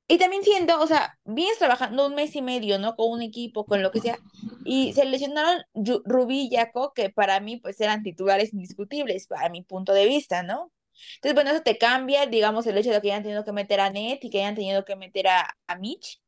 y 0.08 0.18
también 0.18 0.44
siento, 0.44 0.80
o 0.80 0.86
sea, 0.86 1.18
vienes 1.24 1.58
trabajando 1.58 2.06
un 2.06 2.14
mes 2.14 2.36
y 2.36 2.42
medio, 2.42 2.78
¿no? 2.78 2.94
Con 2.94 3.10
un 3.10 3.22
equipo, 3.22 3.66
con 3.66 3.82
lo 3.82 3.90
que 3.90 4.00
sea, 4.00 4.18
y 4.64 4.92
se 4.92 5.04
lesionaron 5.04 5.62
Rubí 6.04 6.48
y 6.50 6.56
Jaco, 6.56 6.92
que 6.92 7.10
para 7.10 7.40
mí, 7.40 7.56
pues, 7.56 7.80
eran 7.80 8.02
titulares 8.02 8.52
indiscutibles, 8.52 9.26
para 9.26 9.48
mi 9.48 9.62
punto 9.62 9.92
de 9.92 10.06
vista, 10.06 10.42
¿no? 10.44 10.72
Entonces, 11.16 11.34
bueno, 11.34 11.50
eso 11.50 11.62
te 11.62 11.78
cambia, 11.78 12.26
digamos, 12.26 12.66
el 12.66 12.78
hecho 12.78 12.90
de 12.90 13.00
que 13.00 13.12
hayan 13.12 13.22
tenido 13.22 13.44
que 13.44 13.52
meter 13.52 13.80
a 13.80 13.90
Net 13.90 14.20
y 14.22 14.30
que 14.30 14.38
hayan 14.38 14.54
tenido 14.54 14.84
que 14.84 14.96
meter 14.96 15.28
a, 15.28 15.56
a 15.66 15.76
Mitch. 15.76 16.20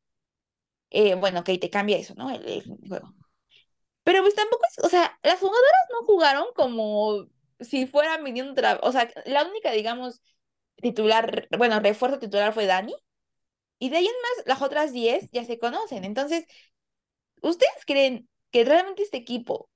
Eh, 0.91 1.15
bueno, 1.15 1.43
que 1.43 1.57
te 1.57 1.69
cambia 1.69 1.97
eso, 1.97 2.15
¿no? 2.15 2.31
El, 2.31 2.63
juego. 2.87 3.13
Pero 4.03 4.21
pues 4.23 4.35
tampoco 4.35 4.63
es, 4.69 4.83
o 4.83 4.89
sea, 4.89 5.17
las 5.23 5.39
jugadoras 5.39 5.81
no 5.91 6.05
jugaron 6.05 6.45
como 6.55 7.27
si 7.59 7.85
fueran 7.87 8.23
viniendo, 8.23 8.61
o 8.81 8.91
sea, 8.91 9.09
la 9.25 9.45
única, 9.45 9.71
digamos, 9.71 10.21
titular, 10.77 11.47
bueno, 11.57 11.79
refuerzo 11.79 12.19
titular 12.19 12.53
fue 12.53 12.65
Dani, 12.65 12.95
y 13.79 13.89
de 13.89 13.97
ahí 13.97 14.05
en 14.05 14.11
más, 14.11 14.45
las 14.47 14.61
otras 14.61 14.93
10 14.93 15.29
ya 15.31 15.45
se 15.45 15.59
conocen. 15.59 16.03
Entonces, 16.05 16.45
¿ustedes 17.41 17.85
creen 17.85 18.29
que 18.51 18.65
realmente 18.65 19.03
este 19.03 19.17
equipo, 19.17 19.69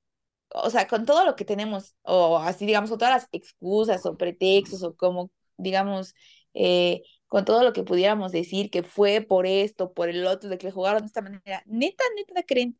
o 0.49 0.69
sea, 0.69 0.87
con 0.87 1.05
todo 1.05 1.25
lo 1.25 1.35
que 1.35 1.45
tenemos, 1.45 1.95
o 2.03 2.37
así 2.39 2.65
digamos, 2.65 2.89
con 2.89 2.99
todas 2.99 3.15
las 3.15 3.29
excusas 3.31 4.05
o 4.05 4.17
pretextos, 4.17 4.83
o 4.83 4.95
como, 4.95 5.31
digamos, 5.57 6.15
eh, 6.53 7.03
con 7.27 7.45
todo 7.45 7.63
lo 7.63 7.73
que 7.73 7.83
pudiéramos 7.83 8.31
decir 8.31 8.69
que 8.69 8.83
fue 8.83 9.21
por 9.21 9.47
esto, 9.47 9.93
por 9.93 10.09
el 10.09 10.27
otro, 10.27 10.49
de 10.49 10.57
que 10.57 10.71
jugaron 10.71 11.01
de 11.01 11.07
esta 11.07 11.21
manera, 11.21 11.63
neta, 11.65 12.03
neta, 12.15 12.43
creen 12.43 12.77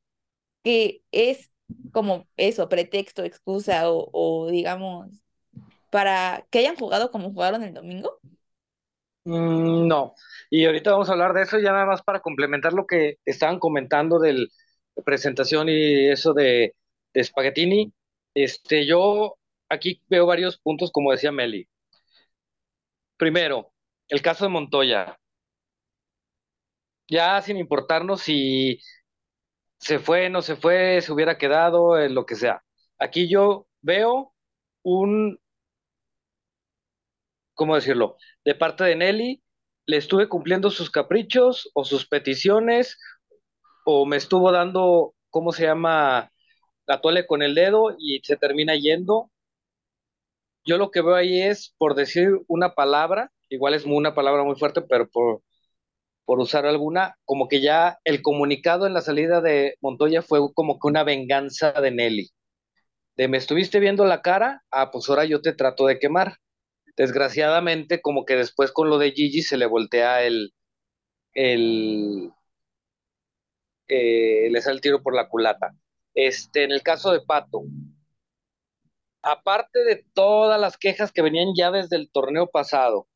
que 0.64 1.04
es 1.12 1.52
como 1.94 2.28
eso, 2.38 2.70
pretexto, 2.70 3.24
excusa, 3.24 3.92
o, 3.92 4.10
o 4.14 4.50
digamos, 4.52 5.10
para 5.90 6.48
que 6.50 6.60
hayan 6.60 6.76
jugado 6.76 7.12
como 7.12 7.32
jugaron 7.32 7.64
el 7.64 7.74
domingo? 7.74 8.20
Mm, 9.26 9.88
no, 9.88 10.16
y 10.50 10.66
ahorita 10.66 10.92
vamos 10.92 11.10
a 11.10 11.14
hablar 11.14 11.34
de 11.34 11.44
eso, 11.44 11.58
ya 11.60 11.72
nada 11.72 11.86
más 11.86 12.02
para 12.04 12.20
complementar 12.20 12.74
lo 12.74 12.86
que 12.86 13.18
estaban 13.26 13.58
comentando 13.60 14.20
de 14.20 14.48
presentación 15.06 15.70
y 15.70 16.10
eso 16.10 16.34
de, 16.34 16.76
de. 17.14 17.94
Este, 18.34 18.86
yo 18.86 19.38
aquí 19.70 20.02
veo 20.10 20.26
varios 20.26 20.58
puntos, 20.60 20.92
como 20.92 21.12
decía 21.12 21.32
Meli. 21.32 21.68
Primero, 23.18 23.74
el 24.08 24.22
caso 24.22 24.46
de 24.46 24.50
Montoya. 24.52 25.18
Ya 27.10 27.42
sin 27.42 27.58
importarnos 27.58 28.22
si 28.22 28.80
se 29.80 30.00
fue, 30.00 30.30
no 30.30 30.42
se 30.42 30.56
fue, 30.56 31.02
se 31.02 31.12
hubiera 31.14 31.38
quedado, 31.38 31.98
lo 32.10 32.26
que 32.26 32.36
sea. 32.36 32.64
Aquí 33.00 33.30
yo 33.30 33.68
veo 33.82 34.34
un, 34.84 35.40
¿cómo 37.54 37.76
decirlo? 37.76 38.18
De 38.46 38.56
parte 38.56 38.84
de 38.84 38.96
Nelly, 38.96 39.44
le 39.86 39.98
estuve 39.98 40.30
cumpliendo 40.30 40.70
sus 40.72 40.90
caprichos 40.92 41.70
o 41.74 41.86
sus 41.86 42.08
peticiones, 42.08 42.98
o 43.86 44.06
me 44.06 44.18
estuvo 44.18 44.52
dando, 44.52 45.16
¿cómo 45.30 45.52
se 45.52 45.64
llama? 45.66 46.32
La 46.86 47.02
tole 47.02 47.28
con 47.28 47.42
el 47.44 47.56
dedo 47.56 47.96
y 48.00 48.22
se 48.24 48.38
termina 48.38 48.76
yendo. 48.76 49.32
Yo 50.66 50.78
lo 50.78 50.92
que 50.92 51.02
veo 51.02 51.16
ahí 51.16 51.42
es, 51.42 51.74
por 51.78 51.96
decir 51.96 52.30
una 52.48 52.74
palabra, 52.76 53.32
igual 53.50 53.74
es 53.74 53.86
una 53.86 54.16
palabra 54.16 54.44
muy 54.44 54.56
fuerte, 54.56 54.82
pero 54.82 55.10
por, 55.10 55.42
por 56.26 56.40
usar 56.40 56.66
alguna, 56.66 57.18
como 57.26 57.48
que 57.50 57.62
ya 57.62 58.00
el 58.06 58.22
comunicado 58.22 58.88
en 58.88 58.94
la 58.94 59.02
salida 59.02 59.42
de 59.42 59.78
Montoya 59.82 60.22
fue 60.22 60.40
como 60.54 60.80
que 60.80 60.88
una 60.88 61.04
venganza 61.04 61.72
de 61.74 61.92
Nelly. 61.92 62.30
De 63.18 63.28
me 63.28 63.38
estuviste 63.38 63.80
viendo 63.80 64.06
la 64.06 64.22
cara, 64.22 64.64
ah, 64.72 64.92
pues 64.92 65.10
ahora 65.10 65.26
yo 65.26 65.42
te 65.42 65.54
trato 65.54 65.86
de 65.88 66.00
quemar 66.00 66.38
desgraciadamente, 66.98 68.02
como 68.02 68.26
que 68.26 68.36
después 68.36 68.72
con 68.72 68.90
lo 68.90 68.98
de 68.98 69.12
Gigi 69.12 69.42
se 69.42 69.58
le 69.58 69.66
voltea 69.66 70.24
el, 70.24 70.54
el 71.34 72.32
eh, 73.88 74.50
le 74.52 74.62
sale 74.62 74.76
el 74.76 74.82
tiro 74.82 75.02
por 75.04 75.16
la 75.16 75.30
culata. 75.30 75.76
Este, 76.14 76.64
en 76.64 76.72
el 76.72 76.84
caso 76.84 77.12
de 77.12 77.22
Pato, 77.22 77.64
aparte 79.22 79.84
de 79.84 80.06
todas 80.14 80.60
las 80.60 80.78
quejas 80.78 81.12
que 81.12 81.22
venían 81.22 81.54
ya 81.58 81.72
desde 81.72 81.96
el 81.98 82.10
torneo 82.12 82.48
pasado, 82.50 83.08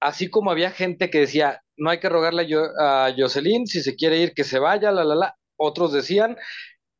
así 0.00 0.30
como 0.30 0.50
había 0.50 0.70
gente 0.70 1.10
que 1.10 1.20
decía, 1.20 1.62
no 1.76 1.90
hay 1.90 2.00
que 2.00 2.08
rogarle 2.08 2.46
a, 2.78 3.06
a 3.06 3.14
Jocelyn, 3.16 3.66
si 3.66 3.82
se 3.82 3.96
quiere 3.96 4.18
ir, 4.18 4.34
que 4.34 4.44
se 4.44 4.58
vaya, 4.58 4.92
la, 4.92 5.04
la, 5.04 5.14
la, 5.14 5.36
otros 5.56 5.92
decían, 5.92 6.36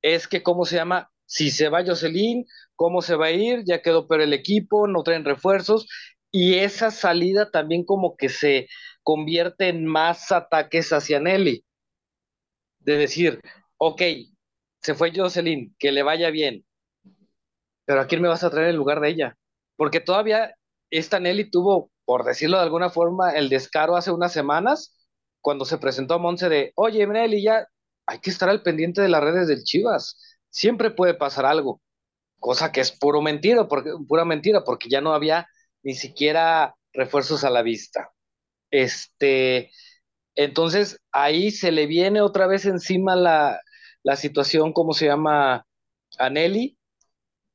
es 0.03 0.29
que, 0.29 0.43
¿cómo 0.43 0.65
se 0.65 0.77
llama? 0.77 1.11
Si 1.27 1.51
se 1.51 1.69
va 1.69 1.85
Jocelyn, 1.85 2.45
¿cómo 2.81 3.03
se 3.03 3.15
va 3.15 3.27
a 3.27 3.31
ir? 3.31 3.63
Ya 3.67 3.83
quedó 3.83 4.09
peor 4.09 4.23
el 4.23 4.33
equipo, 4.33 4.89
no 4.89 5.03
traen 5.03 5.27
refuerzos. 5.27 5.87
y 6.33 6.55
esa 6.57 6.91
salida 6.91 7.51
también 7.51 7.85
como 7.85 8.17
que 8.17 8.29
se 8.31 8.69
convierte 9.03 9.69
en 9.69 9.85
más 9.87 10.33
ataques 10.33 10.93
hacia 10.93 11.21
Nelly. 11.21 11.65
De 12.81 12.97
decir, 12.97 13.41
ok, 13.79 14.03
se 14.83 14.95
fue 14.95 15.13
Jocelyn, 15.15 15.75
que 15.79 15.93
le 15.93 16.03
vaya 16.03 16.31
bien, 16.31 16.65
pero 17.85 18.01
¿a 18.01 18.07
quién 18.07 18.23
me 18.23 18.29
vas 18.29 18.45
a 18.45 18.51
traer 18.51 18.71
en 18.71 18.77
lugar 18.77 19.01
de 19.01 19.09
ella? 19.11 19.37
Porque 19.77 20.01
todavía 20.01 20.55
esta 20.91 21.21
Nelly 21.21 21.51
tuvo, 21.51 21.91
por 22.05 22.25
decirlo 22.25 22.57
de 22.59 22.65
alguna 22.65 22.91
forma, 22.91 23.33
el 23.33 23.49
descaro 23.49 23.97
hace 23.97 24.11
unas 24.11 24.33
semanas, 24.33 24.97
cuando 25.43 25.65
se 25.65 25.79
presentó 25.79 26.15
a 26.15 26.19
Monse 26.19 26.49
de, 26.49 26.73
oye, 26.77 27.07
Nelly, 27.07 27.43
ya 27.43 27.67
hay 28.07 28.21
que 28.21 28.31
estar 28.31 28.49
al 28.49 28.63
pendiente 28.63 29.03
de 29.03 29.09
las 29.09 29.23
redes 29.23 29.49
del 29.49 29.65
Chivas, 29.65 30.19
siempre 30.51 30.91
puede 30.91 31.15
pasar 31.15 31.47
algo, 31.47 31.83
cosa 32.41 32.73
que 32.73 32.81
es 32.81 32.93
puro 32.93 33.23
mentira, 33.23 33.69
porque, 33.69 33.93
pura 34.09 34.25
mentira, 34.25 34.65
porque 34.65 34.89
ya 34.89 35.01
no 35.01 35.15
había 35.15 35.49
ni 35.83 35.95
siquiera 35.95 36.75
refuerzos 36.93 37.45
a 37.45 37.51
la 37.51 37.63
vista. 37.63 38.11
Este, 38.71 39.71
entonces 40.35 40.99
ahí 41.13 41.51
se 41.51 41.73
le 41.73 41.87
viene 41.87 42.23
otra 42.23 42.47
vez 42.47 42.67
encima 42.67 43.17
la, 43.17 43.61
la 44.03 44.17
situación, 44.17 44.73
¿cómo 44.73 44.93
se 44.95 45.07
llama? 45.07 45.67
A 46.19 46.31
Nelly. 46.31 46.79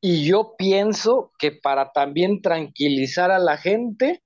Y 0.02 0.28
yo 0.28 0.56
pienso 0.58 1.32
que 1.39 1.52
para 1.52 1.91
también 1.91 2.41
tranquilizar 2.41 3.32
a 3.32 3.39
la 3.39 3.58
gente 3.58 4.24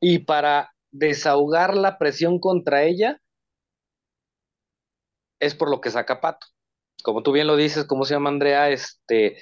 y 0.00 0.20
para 0.20 0.72
desahogar 0.92 1.76
la 1.76 1.98
presión 1.98 2.38
contra 2.38 2.84
ella, 2.84 3.20
es 5.40 5.54
por 5.54 5.70
lo 5.70 5.80
que 5.80 5.90
saca 5.90 6.20
Pato. 6.20 6.46
Como 7.06 7.22
tú 7.22 7.30
bien 7.30 7.46
lo 7.46 7.54
dices, 7.54 7.84
¿cómo 7.84 8.04
se 8.04 8.14
llama 8.14 8.30
Andrea? 8.30 8.68
Este, 8.68 9.36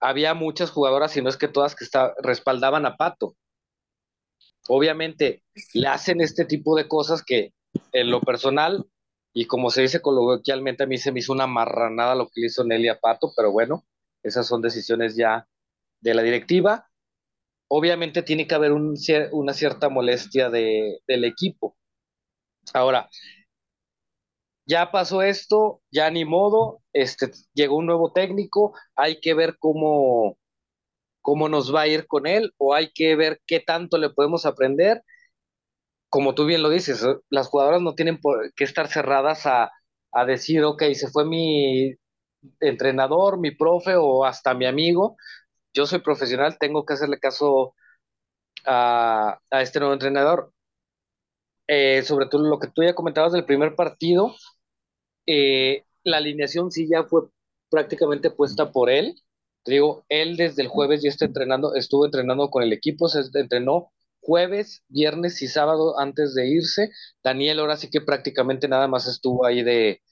había 0.00 0.32
muchas 0.32 0.70
jugadoras, 0.70 1.14
y 1.14 1.20
no 1.20 1.28
es 1.28 1.36
que 1.36 1.46
todas 1.46 1.74
que 1.74 1.84
está, 1.84 2.14
respaldaban 2.22 2.86
a 2.86 2.96
Pato. 2.96 3.36
Obviamente 4.66 5.42
le 5.74 5.88
hacen 5.88 6.22
este 6.22 6.46
tipo 6.46 6.74
de 6.74 6.88
cosas 6.88 7.22
que 7.22 7.52
en 7.92 8.10
lo 8.10 8.22
personal, 8.22 8.86
y 9.34 9.44
como 9.44 9.68
se 9.68 9.82
dice 9.82 10.00
coloquialmente, 10.00 10.84
a 10.84 10.86
mí 10.86 10.96
se 10.96 11.12
me 11.12 11.20
hizo 11.20 11.34
una 11.34 11.46
marranada 11.46 12.14
lo 12.14 12.28
que 12.28 12.46
hizo 12.46 12.64
Nelly 12.64 12.88
a 12.88 12.98
Pato, 12.98 13.30
pero 13.36 13.52
bueno, 13.52 13.84
esas 14.22 14.46
son 14.46 14.62
decisiones 14.62 15.16
ya 15.16 15.46
de 16.00 16.14
la 16.14 16.22
directiva. 16.22 16.88
Obviamente 17.68 18.22
tiene 18.22 18.46
que 18.46 18.54
haber 18.54 18.72
una 18.72 19.52
cierta 19.52 19.90
molestia 19.90 20.48
de, 20.48 21.00
del 21.06 21.24
equipo. 21.24 21.76
Ahora, 22.72 23.10
ya 24.66 24.90
pasó 24.92 25.22
esto, 25.22 25.82
ya 25.90 26.10
ni 26.10 26.24
modo, 26.24 26.82
este, 26.92 27.30
llegó 27.54 27.76
un 27.76 27.86
nuevo 27.86 28.12
técnico, 28.12 28.74
hay 28.96 29.20
que 29.20 29.34
ver 29.34 29.56
cómo, 29.58 30.38
cómo 31.22 31.48
nos 31.48 31.74
va 31.74 31.82
a 31.82 31.88
ir 31.88 32.06
con 32.08 32.26
él 32.26 32.52
o 32.58 32.74
hay 32.74 32.92
que 32.94 33.16
ver 33.16 33.40
qué 33.46 33.60
tanto 33.60 33.98
le 33.98 34.10
podemos 34.10 34.46
aprender. 34.46 35.02
Como 36.08 36.34
tú 36.34 36.46
bien 36.46 36.62
lo 36.62 36.70
dices, 36.70 37.02
eh, 37.04 37.16
las 37.30 37.48
jugadoras 37.48 37.82
no 37.82 37.94
tienen 37.94 38.20
por 38.20 38.52
que 38.54 38.64
estar 38.64 38.88
cerradas 38.88 39.46
a, 39.46 39.70
a 40.12 40.24
decir, 40.24 40.64
ok, 40.64 40.82
se 40.94 41.08
fue 41.08 41.24
mi 41.26 41.94
entrenador, 42.60 43.38
mi 43.40 43.52
profe 43.52 43.96
o 43.96 44.24
hasta 44.24 44.54
mi 44.54 44.66
amigo. 44.66 45.16
Yo 45.74 45.86
soy 45.86 46.00
profesional, 46.00 46.58
tengo 46.58 46.86
que 46.86 46.94
hacerle 46.94 47.18
caso 47.20 47.74
a, 48.66 49.40
a 49.50 49.62
este 49.62 49.80
nuevo 49.80 49.94
entrenador. 49.94 50.52
Eh, 51.68 52.02
sobre 52.02 52.26
todo 52.26 52.42
lo 52.48 52.58
que 52.60 52.68
tú 52.68 52.82
ya 52.84 52.94
comentabas 52.94 53.32
del 53.32 53.44
primer 53.44 53.74
partido, 53.74 54.34
eh, 55.26 55.84
la 56.04 56.18
alineación 56.18 56.70
sí 56.70 56.88
ya 56.90 57.04
fue 57.04 57.22
prácticamente 57.70 58.30
puesta 58.30 58.72
por 58.72 58.90
él. 58.90 59.14
Te 59.64 59.72
digo, 59.72 60.04
él 60.08 60.36
desde 60.36 60.62
el 60.62 60.68
jueves 60.68 61.02
ya 61.02 61.10
está 61.10 61.24
entrenando, 61.26 61.74
estuvo 61.74 62.04
entrenando 62.06 62.50
con 62.50 62.62
el 62.62 62.72
equipo, 62.72 63.08
se 63.08 63.20
entrenó 63.34 63.92
jueves, 64.20 64.82
viernes 64.88 65.42
y 65.42 65.48
sábado 65.48 65.98
antes 65.98 66.34
de 66.34 66.48
irse. 66.48 66.90
Daniel 67.22 67.60
ahora 67.60 67.76
sí 67.76 67.90
que 67.90 68.00
prácticamente 68.00 68.68
nada 68.68 68.88
más 68.88 69.06
estuvo 69.08 69.44
ahí 69.46 69.62
de, 69.62 70.02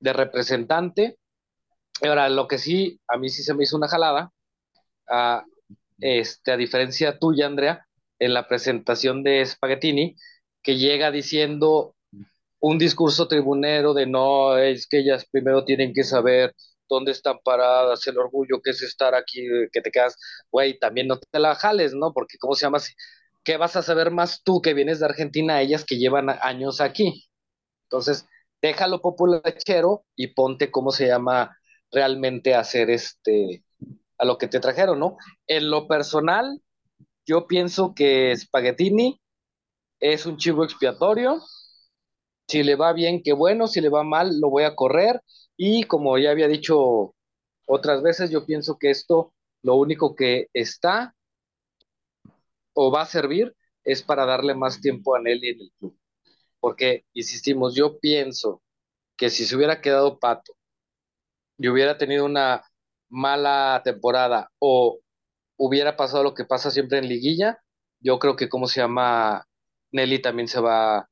de 0.00 0.12
representante. 0.12 1.18
Ahora, 2.02 2.28
lo 2.28 2.48
que 2.48 2.58
sí, 2.58 3.00
a 3.08 3.16
mí 3.18 3.28
sí 3.28 3.42
se 3.42 3.54
me 3.54 3.64
hizo 3.64 3.76
una 3.76 3.88
jalada, 3.88 4.32
a, 5.08 5.44
este, 5.98 6.52
a 6.52 6.56
diferencia 6.56 7.18
tuya, 7.18 7.46
Andrea, 7.46 7.86
en 8.18 8.34
la 8.34 8.48
presentación 8.48 9.22
de 9.24 9.44
Spaghettini, 9.46 10.16
que 10.62 10.76
llega 10.78 11.10
diciendo 11.10 11.93
un 12.66 12.78
discurso 12.78 13.28
tribunero 13.28 13.92
de 13.92 14.06
no, 14.06 14.56
es 14.56 14.86
que 14.86 15.00
ellas 15.00 15.26
primero 15.30 15.64
tienen 15.66 15.92
que 15.92 16.02
saber 16.02 16.54
dónde 16.88 17.12
están 17.12 17.38
paradas, 17.44 18.06
el 18.06 18.16
orgullo 18.18 18.62
que 18.62 18.70
es 18.70 18.82
estar 18.82 19.14
aquí, 19.14 19.46
que 19.70 19.82
te 19.82 19.90
quedas, 19.90 20.16
güey, 20.50 20.78
también 20.78 21.06
no 21.08 21.18
te 21.18 21.38
la 21.38 21.54
jales, 21.56 21.92
¿no? 21.94 22.14
Porque, 22.14 22.38
¿cómo 22.38 22.54
se 22.54 22.64
llama? 22.64 22.78
¿Qué 23.44 23.58
vas 23.58 23.76
a 23.76 23.82
saber 23.82 24.10
más 24.10 24.42
tú 24.42 24.62
que 24.62 24.72
vienes 24.72 25.00
de 25.00 25.04
Argentina, 25.06 25.60
ellas 25.60 25.84
que 25.84 25.98
llevan 25.98 26.30
años 26.30 26.80
aquí? 26.80 27.28
Entonces, 27.84 28.26
déjalo 28.62 29.02
populachero 29.02 30.06
y 30.16 30.28
ponte, 30.28 30.70
¿cómo 30.70 30.90
se 30.90 31.06
llama? 31.06 31.58
Realmente 31.92 32.54
hacer 32.54 32.88
este, 32.88 33.62
a 34.16 34.24
lo 34.24 34.38
que 34.38 34.48
te 34.48 34.60
trajeron, 34.60 34.98
¿no? 35.00 35.18
En 35.46 35.70
lo 35.70 35.86
personal, 35.86 36.62
yo 37.26 37.46
pienso 37.46 37.94
que 37.94 38.34
Spaghettini 38.34 39.20
es 40.00 40.24
un 40.24 40.38
chivo 40.38 40.64
expiatorio, 40.64 41.42
si 42.46 42.62
le 42.62 42.76
va 42.76 42.92
bien, 42.92 43.22
qué 43.22 43.32
bueno, 43.32 43.66
si 43.68 43.80
le 43.80 43.88
va 43.88 44.02
mal, 44.02 44.38
lo 44.40 44.50
voy 44.50 44.64
a 44.64 44.74
correr. 44.74 45.20
Y 45.56 45.84
como 45.84 46.18
ya 46.18 46.30
había 46.30 46.48
dicho 46.48 47.14
otras 47.66 48.02
veces, 48.02 48.30
yo 48.30 48.46
pienso 48.46 48.78
que 48.78 48.90
esto 48.90 49.32
lo 49.62 49.76
único 49.76 50.14
que 50.14 50.48
está 50.52 51.14
o 52.74 52.90
va 52.90 53.02
a 53.02 53.06
servir 53.06 53.54
es 53.84 54.02
para 54.02 54.26
darle 54.26 54.54
más 54.54 54.80
tiempo 54.80 55.14
a 55.14 55.20
Nelly 55.20 55.48
en 55.50 55.60
el 55.60 55.72
club. 55.78 55.98
Porque, 56.60 57.04
insistimos, 57.14 57.74
yo 57.74 57.98
pienso 57.98 58.62
que 59.16 59.30
si 59.30 59.44
se 59.46 59.56
hubiera 59.56 59.80
quedado 59.80 60.18
Pato 60.18 60.54
y 61.58 61.68
hubiera 61.68 61.98
tenido 61.98 62.24
una 62.24 62.64
mala 63.08 63.80
temporada 63.84 64.50
o 64.58 64.98
hubiera 65.56 65.96
pasado 65.96 66.24
lo 66.24 66.34
que 66.34 66.44
pasa 66.44 66.70
siempre 66.70 66.98
en 66.98 67.08
liguilla, 67.08 67.58
yo 68.00 68.18
creo 68.18 68.36
que, 68.36 68.48
¿cómo 68.48 68.66
se 68.66 68.80
llama? 68.80 69.46
Nelly 69.92 70.20
también 70.20 70.48
se 70.48 70.60
va 70.60 71.08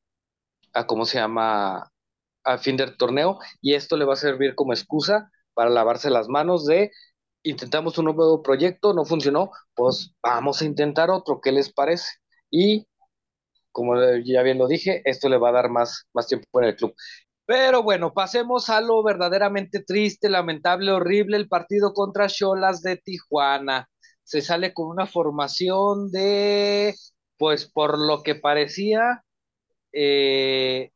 a 0.72 0.86
cómo 0.86 1.04
se 1.04 1.18
llama 1.18 1.90
al 2.44 2.58
fin 2.58 2.76
del 2.76 2.96
torneo 2.96 3.38
y 3.60 3.74
esto 3.74 3.96
le 3.96 4.04
va 4.04 4.14
a 4.14 4.16
servir 4.16 4.54
como 4.54 4.72
excusa 4.72 5.30
para 5.54 5.70
lavarse 5.70 6.10
las 6.10 6.28
manos 6.28 6.66
de 6.66 6.90
intentamos 7.42 7.98
un 7.98 8.06
nuevo 8.06 8.42
proyecto, 8.42 8.94
no 8.94 9.04
funcionó, 9.04 9.50
pues 9.74 10.14
vamos 10.22 10.62
a 10.62 10.64
intentar 10.64 11.10
otro, 11.10 11.40
¿qué 11.40 11.52
les 11.52 11.72
parece? 11.72 12.08
Y 12.50 12.86
como 13.72 13.94
ya 14.24 14.42
bien 14.42 14.58
lo 14.58 14.68
dije, 14.68 15.02
esto 15.04 15.28
le 15.28 15.38
va 15.38 15.50
a 15.50 15.52
dar 15.52 15.70
más, 15.70 16.06
más 16.12 16.26
tiempo 16.26 16.60
en 16.60 16.68
el 16.68 16.76
club. 16.76 16.94
Pero 17.46 17.82
bueno, 17.82 18.12
pasemos 18.14 18.70
a 18.70 18.80
lo 18.80 19.02
verdaderamente 19.02 19.82
triste, 19.82 20.28
lamentable, 20.28 20.92
horrible, 20.92 21.36
el 21.36 21.48
partido 21.48 21.92
contra 21.92 22.28
Cholas 22.28 22.82
de 22.82 22.96
Tijuana. 22.98 23.88
Se 24.24 24.40
sale 24.40 24.72
con 24.74 24.88
una 24.88 25.06
formación 25.06 26.10
de, 26.10 26.94
pues 27.36 27.70
por 27.70 27.98
lo 27.98 28.22
que 28.22 28.36
parecía, 28.36 29.24
eh, 29.92 30.90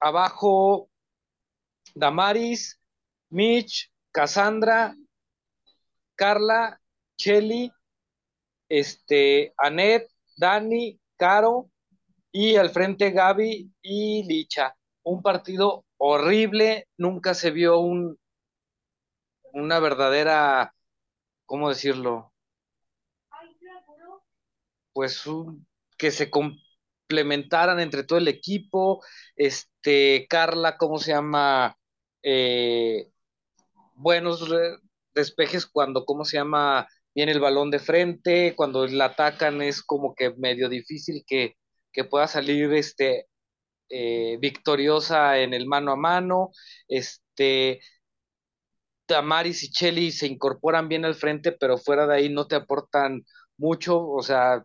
abajo 0.00 0.90
Damaris, 1.94 2.80
Mitch, 3.30 3.90
Cassandra, 4.12 4.94
Carla, 6.14 6.80
Chelly, 7.16 7.72
este, 8.68 9.54
Anet, 9.58 10.08
Dani, 10.36 11.00
Caro 11.16 11.70
y 12.32 12.56
al 12.56 12.70
frente 12.70 13.10
Gaby 13.10 13.72
y 13.82 14.24
Licha. 14.24 14.76
Un 15.02 15.22
partido 15.22 15.84
horrible, 15.96 16.86
nunca 16.96 17.34
se 17.34 17.50
vio 17.50 17.78
un, 17.78 18.18
una 19.52 19.80
verdadera, 19.80 20.74
¿cómo 21.46 21.68
decirlo? 21.68 22.32
Pues 24.92 25.22
que 25.96 26.10
se, 26.10 26.30
implementaran 27.08 27.80
entre 27.80 28.04
todo 28.04 28.18
el 28.18 28.28
equipo, 28.28 29.02
este, 29.36 30.26
Carla, 30.28 30.76
¿cómo 30.76 30.98
se 30.98 31.12
llama? 31.12 31.76
Eh, 32.22 33.08
buenos 33.94 34.48
despejes 35.14 35.66
cuando, 35.66 36.04
¿cómo 36.04 36.24
se 36.24 36.36
llama? 36.36 36.86
Viene 37.14 37.32
el 37.32 37.40
balón 37.40 37.70
de 37.70 37.78
frente, 37.78 38.54
cuando 38.56 38.86
la 38.86 39.06
atacan 39.06 39.62
es 39.62 39.82
como 39.82 40.14
que 40.14 40.34
medio 40.36 40.68
difícil 40.68 41.24
que, 41.26 41.56
que 41.92 42.04
pueda 42.04 42.26
salir 42.28 42.72
este, 42.74 43.26
eh, 43.90 44.36
victoriosa 44.40 45.38
en 45.38 45.54
el 45.54 45.66
mano 45.66 45.92
a 45.92 45.96
mano, 45.96 46.50
este, 46.88 47.80
Tamaris 49.06 49.64
y 49.64 49.70
Chelly 49.70 50.12
se 50.12 50.26
incorporan 50.26 50.88
bien 50.88 51.04
al 51.06 51.14
frente, 51.14 51.52
pero 51.52 51.78
fuera 51.78 52.06
de 52.06 52.14
ahí 52.16 52.28
no 52.28 52.46
te 52.46 52.56
aportan 52.56 53.24
mucho, 53.56 54.06
o 54.06 54.22
sea, 54.22 54.64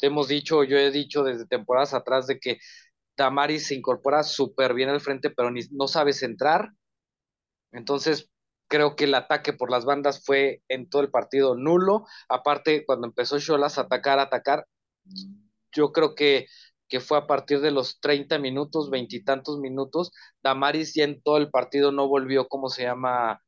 hemos 0.00 0.28
dicho, 0.28 0.64
yo 0.64 0.78
he 0.78 0.90
dicho 0.90 1.24
desde 1.24 1.46
temporadas 1.46 1.94
atrás 1.94 2.26
de 2.26 2.38
que 2.38 2.58
Damaris 3.16 3.68
se 3.68 3.74
incorpora 3.74 4.22
súper 4.22 4.74
bien 4.74 4.88
al 4.90 5.00
frente, 5.00 5.30
pero 5.30 5.50
ni, 5.50 5.62
no 5.72 5.88
sabe 5.88 6.12
centrar. 6.12 6.70
Entonces, 7.72 8.30
Creo 8.68 8.96
que 8.96 9.04
el 9.04 9.14
ataque 9.14 9.52
por 9.52 9.70
las 9.70 9.84
bandas 9.84 10.24
fue 10.24 10.62
en 10.68 10.88
todo 10.88 11.02
el 11.02 11.10
partido 11.10 11.54
nulo. 11.54 12.04
Aparte, 12.28 12.84
cuando 12.84 13.06
empezó 13.06 13.38
Cholas 13.38 13.78
a 13.78 13.82
atacar, 13.82 14.18
atacar, 14.18 14.66
yo 15.72 15.92
creo 15.92 16.14
que, 16.14 16.46
que 16.88 17.00
fue 17.00 17.18
a 17.18 17.26
partir 17.26 17.60
de 17.60 17.70
los 17.70 18.00
30 18.00 18.38
minutos, 18.38 18.90
veintitantos 18.90 19.58
minutos. 19.60 20.12
Damaris 20.42 20.94
ya 20.94 21.04
en 21.04 21.22
todo 21.22 21.36
el 21.38 21.50
partido 21.50 21.92
no 21.92 22.08
volvió, 22.08 22.48
¿cómo 22.48 22.68
se 22.68 22.82
llama? 22.84 23.40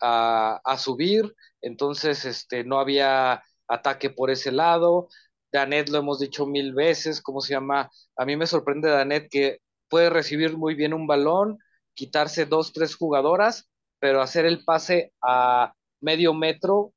A, 0.00 0.60
a, 0.64 0.78
subir. 0.78 1.34
Entonces, 1.60 2.24
este, 2.24 2.64
no 2.64 2.80
había 2.80 3.42
ataque 3.68 4.10
por 4.10 4.30
ese 4.30 4.52
lado. 4.52 5.08
Danet 5.54 5.88
lo 5.88 5.98
hemos 5.98 6.18
dicho 6.18 6.46
mil 6.46 6.74
veces, 6.74 7.22
¿cómo 7.22 7.40
se 7.40 7.54
llama? 7.54 7.90
A 8.16 8.24
mí 8.26 8.36
me 8.36 8.46
sorprende 8.48 8.90
Danet 8.90 9.28
que 9.30 9.60
puede 9.88 10.10
recibir 10.10 10.56
muy 10.56 10.74
bien 10.74 10.92
un 10.94 11.06
balón, 11.06 11.58
quitarse 11.94 12.44
dos, 12.46 12.72
tres 12.72 12.96
jugadoras, 12.96 13.70
pero 14.00 14.20
hacer 14.20 14.46
el 14.46 14.64
pase 14.64 15.12
a 15.22 15.72
medio 16.00 16.34
metro 16.34 16.92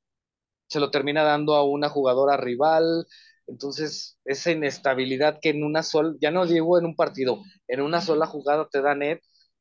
se 0.68 0.80
lo 0.80 0.90
termina 0.90 1.22
dando 1.22 1.54
a 1.54 1.64
una 1.64 1.88
jugadora 1.88 2.36
rival. 2.36 3.06
Entonces, 3.46 4.18
esa 4.24 4.50
inestabilidad 4.50 5.38
que 5.40 5.50
en 5.50 5.64
una 5.64 5.82
sola, 5.82 6.14
ya 6.20 6.30
no 6.30 6.46
digo 6.46 6.78
en 6.78 6.84
un 6.86 6.96
partido, 6.96 7.42
en 7.68 7.80
una 7.82 8.00
sola 8.00 8.26
jugada 8.26 8.68
te 8.70 8.82
da 8.82 8.94
net, 8.94 9.20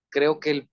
creo 0.09 0.39
que 0.39 0.51
el 0.51 0.69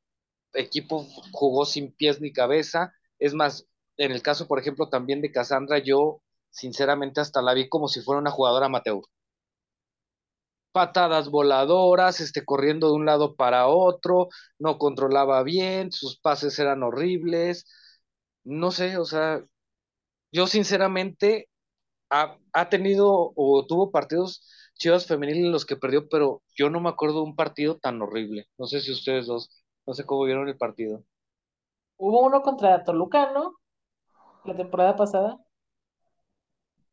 equipo 0.55 1.07
jugó 1.33 1.67
sin 1.67 1.93
pies 1.95 2.21
ni 2.21 2.33
cabeza. 2.33 2.93
Es 3.19 3.35
más, 3.35 3.67
en 3.99 4.13
el 4.13 4.23
caso, 4.23 4.49
por 4.49 4.59
ejemplo, 4.61 4.89
también 4.91 5.23
de 5.23 5.33
Cassandra, 5.33 5.79
yo 5.79 6.23
sinceramente 6.55 7.21
hasta 7.21 7.43
la 7.43 7.53
vi 7.55 7.69
como 7.69 7.89
si 7.89 8.01
fuera 8.01 8.21
una 8.21 8.31
jugadora 8.31 8.67
amateur. 8.67 9.03
Patadas 10.73 11.31
voladoras, 11.31 12.21
este, 12.21 12.45
corriendo 12.45 12.89
de 12.89 12.95
un 12.95 13.07
lado 13.07 13.37
para 13.37 13.69
otro, 13.69 14.29
no 14.59 14.79
controlaba 14.79 15.43
bien, 15.43 15.93
sus 15.93 16.19
pases 16.21 16.59
eran 16.59 16.83
horribles. 16.83 17.67
No 18.45 18.71
sé, 18.71 18.99
o 18.99 19.05
sea, 19.05 19.45
yo 20.33 20.47
sinceramente 20.47 21.49
ha, 22.11 22.39
ha 22.53 22.69
tenido 22.69 23.33
o 23.37 23.67
tuvo 23.67 23.91
partidos 23.91 24.43
Chivas 24.77 25.07
femenil 25.07 25.47
en 25.47 25.53
los 25.53 25.65
que 25.65 25.77
perdió, 25.77 26.09
pero 26.09 26.43
yo 26.57 26.71
no 26.71 26.81
me 26.81 26.89
acuerdo 26.89 27.17
de 27.17 27.23
un 27.23 27.37
partido 27.37 27.79
tan 27.79 28.03
horrible. 28.03 28.49
No 28.59 28.67
sé 28.67 28.81
si 28.81 28.93
ustedes 28.93 29.27
dos, 29.27 29.65
no 29.87 29.95
sé 29.95 30.05
cómo 30.05 30.25
vieron 30.25 30.49
el 30.49 30.57
partido. 30.57 31.05
Hubo 31.97 32.23
uno 32.23 32.43
contra 32.43 32.83
Toluca, 32.85 33.33
¿no? 33.33 33.57
La 34.45 34.57
temporada 34.57 34.97
pasada 34.97 35.44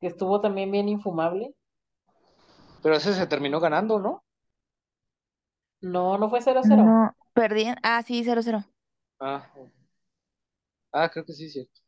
que 0.01 0.07
estuvo 0.07 0.41
también 0.41 0.71
bien 0.71 0.89
infumable. 0.89 1.53
Pero 2.81 2.95
ese 2.95 3.13
se 3.13 3.27
terminó 3.27 3.59
ganando, 3.59 3.99
¿no? 3.99 4.23
No, 5.81 6.17
no 6.17 6.29
fue 6.29 6.41
0-0. 6.41 6.83
No, 6.83 7.15
perdí. 7.33 7.67
Ah, 7.83 8.03
sí, 8.05 8.23
0-0. 8.23 8.65
Ah. 9.19 9.47
ah, 10.91 11.09
creo 11.09 11.23
que 11.23 11.33
sí, 11.33 11.49
cierto. 11.49 11.79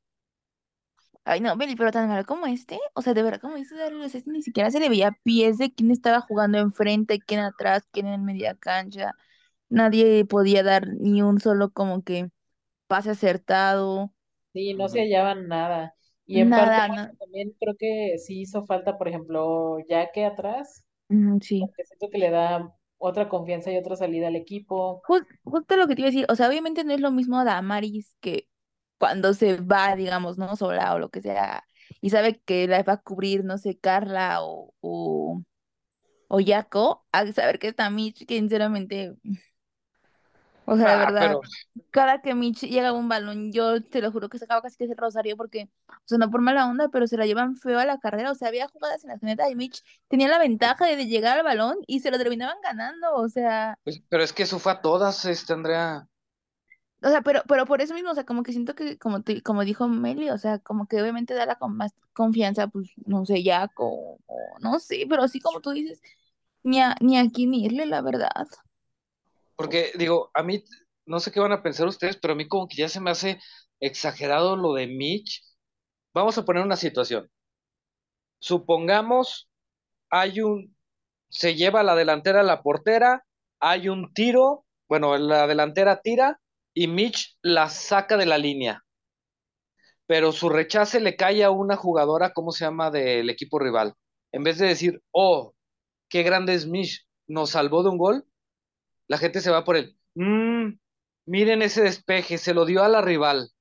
Ay, 1.26 1.40
no, 1.40 1.56
Beli, 1.56 1.76
pero 1.76 1.92
tan 1.92 2.10
mal 2.10 2.26
como 2.26 2.46
este. 2.46 2.80
O 2.94 3.02
sea, 3.02 3.14
de 3.14 3.24
verdad, 3.24 3.42
como 3.42 3.56
dice 3.56 3.76
Darío, 3.76 4.04
este 4.04 4.24
ni 4.30 4.42
siquiera 4.42 4.70
se 4.70 4.80
le 4.80 4.90
veía 4.90 5.18
pies 5.24 5.58
de 5.58 5.74
quién 5.74 5.90
estaba 5.90 6.22
jugando 6.22 6.58
enfrente, 6.60 7.20
quién 7.20 7.40
atrás, 7.40 7.88
quién 7.92 8.08
en 8.08 8.26
media 8.26 8.56
cancha. 8.56 9.14
Nadie 9.70 10.26
podía 10.26 10.64
dar 10.64 10.88
ni 10.88 11.22
un 11.22 11.40
solo 11.40 11.72
como 11.72 12.04
que 12.04 12.30
pase 12.88 13.12
acertado. 13.12 14.14
Sí, 14.54 14.74
no 14.74 14.90
se 14.90 15.00
hallaban 15.00 15.48
nada. 15.48 15.96
Y 16.26 16.40
en 16.40 16.54
Nada, 16.54 16.88
parte 16.88 16.90
no. 16.90 17.12
también 17.20 17.54
creo 17.60 17.76
que 17.78 18.18
sí 18.20 18.42
hizo 18.42 18.66
falta, 18.66 18.98
por 18.98 19.08
ejemplo, 19.08 19.78
ya 19.90 20.12
que 20.12 20.26
atrás, 20.26 20.86
Mm, 21.10 21.40
sí. 21.42 21.60
porque 21.60 21.86
siento 21.86 22.10
que 22.12 22.20
le 22.20 22.32
da 22.32 22.74
otra 23.00 23.30
confianza 23.30 23.72
y 23.72 23.78
otra 23.78 23.96
salida 23.98 24.28
al 24.30 24.36
equipo. 24.38 25.04
Jus- 25.08 25.26
justo 25.44 25.76
lo 25.76 25.88
que 25.88 25.96
te 25.96 26.02
iba 26.02 26.08
a 26.08 26.12
decir, 26.12 26.26
o 26.30 26.36
sea, 26.36 26.48
obviamente 26.50 26.84
no 26.84 26.94
es 26.94 27.02
lo 27.02 27.12
mismo 27.12 27.44
Damaris 27.44 28.16
que 28.22 28.48
cuando 28.98 29.34
se 29.34 29.58
va, 29.58 29.96
digamos, 29.96 30.38
¿no? 30.38 30.56
Sola 30.56 30.94
o 30.96 31.00
lo 31.00 31.10
que 31.10 31.22
sea, 31.22 31.66
y 32.02 32.10
sabe 32.10 32.40
que 32.42 32.68
la 32.68 32.84
va 32.84 32.94
a 32.94 33.02
cubrir, 33.02 33.44
no 33.44 33.58
sé, 33.58 33.78
Carla 33.78 34.42
o, 34.44 34.74
o, 34.82 35.42
o 36.30 36.40
Yaco, 36.42 37.06
a 37.14 37.28
saber 37.34 37.60
que 37.60 37.70
está 37.70 37.90
Mitch, 37.92 38.26
que 38.28 38.38
sinceramente, 38.40 39.16
o 40.66 40.78
sea, 40.78 40.90
de 40.90 40.98
Ah, 40.98 40.98
verdad, 40.98 41.40
pero 41.40 41.42
cada 41.92 42.22
que 42.22 42.36
Mitch 42.36 42.62
llega 42.64 42.94
un 42.94 43.10
balón, 43.10 43.52
yo 43.52 43.84
te 43.84 44.02
lo 44.02 44.12
juro 44.12 44.30
que 44.30 44.40
sacaba 44.40 44.62
casi 44.62 44.78
que 44.78 44.86
ese 44.86 44.96
rosario 44.96 45.38
porque, 45.38 45.70
o 45.90 45.94
sea, 46.06 46.18
no 46.18 46.30
por 46.32 46.42
mala 46.42 46.68
onda, 46.68 46.90
pero 46.90 47.08
se 47.08 47.18
la 47.18 47.26
llevan 47.26 47.56
feo 47.58 47.80
a 47.80 47.86
la 47.86 48.00
carrera, 48.00 48.32
o 48.32 48.36
sea, 48.36 48.50
había 48.50 48.68
jugadas 48.70 49.04
en 49.04 49.10
la 49.12 49.18
neta 49.22 49.50
y 49.50 49.56
Mitch 49.56 49.84
tenía 50.08 50.28
la 50.30 50.40
ventaja 50.40 50.86
de 50.88 51.06
llegar 51.08 51.38
al 51.40 51.44
balón 51.46 51.78
y 51.88 52.00
se 52.02 52.12
lo 52.12 52.18
terminaban 52.18 52.58
ganando, 52.64 53.14
o 53.16 53.30
sea... 53.30 53.78
pues, 53.84 54.02
pero 54.10 54.24
es 54.24 54.34
que 54.34 54.44
eso 54.44 54.60
fue 54.60 54.72
a 54.74 54.82
todas, 54.82 55.24
este, 55.26 55.54
Andrea. 55.54 56.08
O 57.02 57.10
sea, 57.10 57.22
pero, 57.22 57.42
pero 57.48 57.66
por 57.66 57.82
eso 57.82 57.94
mismo, 57.94 58.12
o 58.12 58.16
sea, 58.16 58.26
como 58.26 58.44
que 58.44 58.54
siento 58.54 58.76
que, 58.76 58.98
como 58.98 59.22
te, 59.24 59.42
como 59.44 59.66
dijo 59.66 59.88
Meli, 59.90 60.30
o 60.30 60.38
sea, 60.38 60.60
como 60.60 60.88
que 60.88 61.02
obviamente 61.02 61.34
da 61.34 61.46
la 61.46 61.56
con 61.58 61.76
más 61.76 61.92
confianza, 62.14 62.68
pues, 62.68 62.92
no 63.06 63.26
sé, 63.26 63.44
ya, 63.44 63.70
o, 63.78 64.20
o 64.26 64.60
no 64.62 64.80
sé, 64.80 65.06
pero 65.10 65.24
así 65.24 65.42
como 65.42 65.60
tú 65.62 65.72
dices, 65.72 66.02
ni 66.64 66.80
a, 66.82 66.96
ni 67.02 67.18
a 67.18 67.30
quién 67.30 67.54
irle, 67.54 67.86
la 67.88 68.02
verdad. 68.02 68.48
Porque 69.56 69.92
digo, 69.96 70.32
a 70.34 70.44
mí, 70.44 70.64
no 71.06 71.20
sé 71.20 71.32
qué 71.32 71.40
van 71.40 71.52
a 71.52 71.64
pensar 71.64 71.88
ustedes, 71.88 72.18
pero 72.18 72.34
a 72.34 72.38
mí 72.38 72.48
como 72.48 72.68
que 72.68 72.78
ya 72.78 72.90
se 72.90 73.02
me 73.02 73.12
hace 73.12 73.40
exagerado 73.80 74.56
lo 74.56 74.74
de 74.74 74.88
Mitch. 74.88 75.44
Vamos 76.14 76.38
a 76.38 76.46
poner 76.46 76.64
una 76.64 76.76
situación. 76.78 77.30
Supongamos, 78.40 79.50
hay 80.10 80.42
un, 80.42 80.76
se 81.30 81.56
lleva 81.56 81.84
la 81.84 81.96
delantera 81.96 82.42
a 82.42 82.44
la 82.44 82.62
portera, 82.62 83.26
hay 83.60 83.90
un 83.90 84.14
tiro, 84.14 84.66
bueno, 84.90 85.18
la 85.18 85.48
delantera 85.48 86.02
tira 86.02 86.40
y 86.74 86.88
Mitch 86.88 87.38
la 87.42 87.70
saca 87.70 88.18
de 88.18 88.26
la 88.26 88.38
línea, 88.38 88.84
pero 90.06 90.32
su 90.32 90.50
rechace 90.50 91.00
le 91.00 91.16
cae 91.16 91.44
a 91.44 91.52
una 91.52 91.76
jugadora, 91.76 92.34
¿cómo 92.34 92.52
se 92.52 92.66
llama?, 92.66 92.92
del 92.92 93.30
equipo 93.30 93.60
rival. 93.60 93.94
En 94.32 94.44
vez 94.44 94.58
de 94.58 94.68
decir, 94.68 95.02
oh, 95.12 95.54
qué 96.10 96.24
grande 96.24 96.54
es 96.54 96.68
Mitch, 96.68 97.08
nos 97.28 97.52
salvó 97.52 97.84
de 97.84 97.90
un 97.90 97.98
gol, 97.98 98.26
la 99.08 99.18
gente 99.18 99.42
se 99.42 99.52
va 99.52 99.64
por 99.64 99.76
el, 99.78 99.98
mmm, 100.16 100.70
miren 101.26 101.62
ese 101.62 101.84
despeje, 101.84 102.38
se 102.38 102.54
lo 102.54 102.66
dio 102.66 102.84
a 102.84 102.90
la 102.90 103.02
rival. 103.02 103.52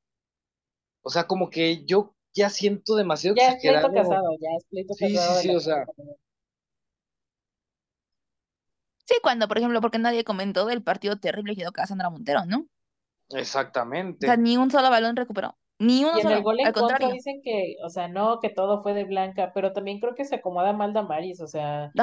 O 1.02 1.10
sea, 1.10 1.26
como 1.26 1.50
que 1.50 1.84
yo 1.84 2.14
ya 2.34 2.48
siento 2.48 2.96
demasiado 2.96 3.36
Ya 3.36 3.48
es 3.48 3.60
pleito 3.60 3.92
casado, 3.92 4.36
ya 4.40 4.48
es 4.56 4.64
pleito 4.70 4.94
Sí, 4.94 5.14
casado 5.14 5.34
sí, 5.36 5.42
sí, 5.42 5.48
la 5.48 5.56
o 5.56 5.60
sea, 5.60 5.84
Sí, 9.04 9.16
cuando, 9.22 9.48
por 9.48 9.58
ejemplo, 9.58 9.80
porque 9.80 9.98
nadie 9.98 10.24
comentó 10.24 10.64
del 10.66 10.82
partido 10.82 11.16
terrible 11.18 11.54
que 11.54 11.62
dio 11.62 11.72
Cassandra 11.72 12.08
Montero, 12.10 12.44
¿no? 12.46 12.60
O 12.60 14.24
sea, 14.24 14.34
exactamente. 14.34 14.36
ni 14.36 14.56
un 14.56 14.70
solo 14.70 14.90
balón 14.90 15.16
recuperó, 15.16 15.58
ni 15.82 16.04
uno 16.04 16.12
Y 16.12 16.20
en 16.20 16.30
el 16.30 16.42
gol 16.42 16.60
en 16.60 16.68
al 16.68 16.74
contra 16.74 17.08
contrario. 17.08 17.10
dicen 17.10 17.40
que, 17.42 17.76
o 17.84 17.88
sea, 17.90 18.08
no, 18.08 18.38
que 18.40 18.50
todo 18.50 18.82
fue 18.82 18.92
de 18.94 19.04
Blanca, 19.04 19.52
pero 19.54 19.72
también 19.72 19.98
creo 20.00 20.14
que 20.14 20.24
se 20.26 20.36
acomoda 20.36 20.72
mal 20.74 20.92
Damaris, 20.92 21.40
o 21.40 21.46
sea, 21.46 21.94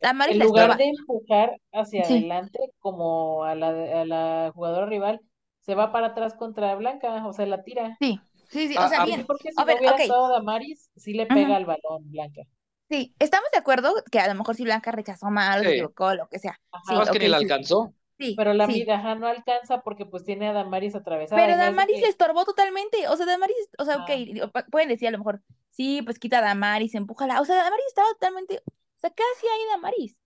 Damaris 0.00 0.36
en 0.36 0.40
lugar 0.40 0.76
de 0.76 0.86
empujar 0.90 1.60
hacia 1.72 2.06
Sí, 2.06 2.06
adelante 2.06 2.58
como 2.80 3.44
a 3.44 3.54
la, 3.56 3.68
a 4.02 4.04
la 4.06 4.52
jugadora 4.54 4.86
rival, 4.86 5.20
se 5.60 5.74
va 5.74 5.92
para 5.92 6.08
atrás 6.08 6.34
contra 6.34 6.74
Blanca, 6.76 7.26
o 7.26 7.32
sea, 7.32 7.46
la 7.46 7.64
tira. 7.64 8.00
sí, 8.00 8.26
sí, 8.50 8.68
sí, 8.68 8.78
o 8.80 8.86
Ah, 8.86 8.88
sea, 8.88 9.00
bien. 9.02 9.26
porque 9.26 9.52
si 9.52 9.62
A 9.62 9.64
no 9.64 9.74
ver, 9.74 9.78
hubiera 9.78 9.96
ok. 9.96 9.98
estado 9.98 10.28
Damaris, 10.30 10.90
sí 10.96 11.14
le 11.14 11.26
pega 11.26 11.56
al 11.56 11.66
balón 11.66 12.10
Blanca. 12.12 12.42
Sí, 12.88 13.14
estamos 13.18 13.50
de 13.52 13.58
acuerdo 13.58 13.94
que 14.12 14.20
a 14.20 14.28
lo 14.28 14.34
mejor 14.36 14.54
si 14.54 14.62
Blanca 14.64 14.92
rechazó 14.92 15.26
mal 15.30 15.60
o 15.60 15.64
se 15.64 15.70
sí, 15.70 15.70
equivocó, 15.72 16.14
lo 16.14 16.28
que 16.28 16.38
sea. 16.38 16.60
Sí, 16.80 17.00
es 17.00 17.10
que 17.10 17.18
ni 17.18 17.28
la 17.28 17.36
sí, 17.36 17.36
alcanzó. 17.38 17.94
Sí, 18.18 18.34
Pero 18.36 18.52
la 18.54 18.66
sí. 18.66 18.84
no 19.18 19.26
alcanza 19.26 19.82
porque 19.82 20.06
pues 20.06 20.24
tiene 20.24 20.48
a 20.48 20.52
Damaris 20.52 20.94
atravesada 20.94 21.40
Pero 21.40 21.56
Damaris 21.56 22.00
le 22.00 22.08
estorbó 22.08 22.44
totalmente. 22.44 23.08
O 23.08 23.16
sea, 23.16 23.26
Damaris, 23.26 23.56
o 23.78 23.84
sea, 23.84 23.96
ok, 23.96 24.10
ah, 24.10 24.14
digo, 24.16 24.50
pa- 24.50 24.66
pueden 24.66 24.88
decir 24.88 25.08
a 25.08 25.10
lo 25.12 25.18
mejor, 25.18 25.42
sí, 25.70 26.02
pues 26.02 26.18
quita 26.18 26.38
a 26.38 26.42
Damaris, 26.42 26.94
empújala. 26.94 27.40
O 27.40 27.44
sea, 27.44 27.56
Damaris 27.56 27.86
estaba 27.88 28.08
totalmente. 28.10 28.58
O 28.66 28.98
sea, 28.98 29.10
¿qué 29.10 29.22
hacía 29.36 29.50
ahí 29.52 29.60
Damaris? 29.72 30.16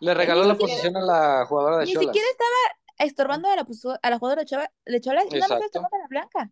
Le 0.00 0.14
regaló 0.14 0.44
la 0.44 0.56
pues 0.56 0.70
siquiera, 0.70 0.92
posición 0.92 0.96
a 0.96 1.06
la 1.40 1.46
jugadora 1.46 1.78
de 1.78 1.84
ni 1.86 1.92
siquiera 1.92 2.12
Cholas. 2.12 2.30
estaba 2.30 3.06
estorbando 3.08 3.48
a 3.50 3.56
la, 3.56 3.64
puso- 3.64 3.98
a 4.02 4.10
la 4.10 4.18
jugadora 4.18 4.42
de 4.42 4.46
Chola, 4.46 4.70
de 4.86 5.00
Cholas, 5.00 5.24
nada 5.32 5.48
más 5.56 5.64
estorbando 5.64 5.96
a 5.96 6.00
la 6.00 6.06
Blanca. 6.08 6.50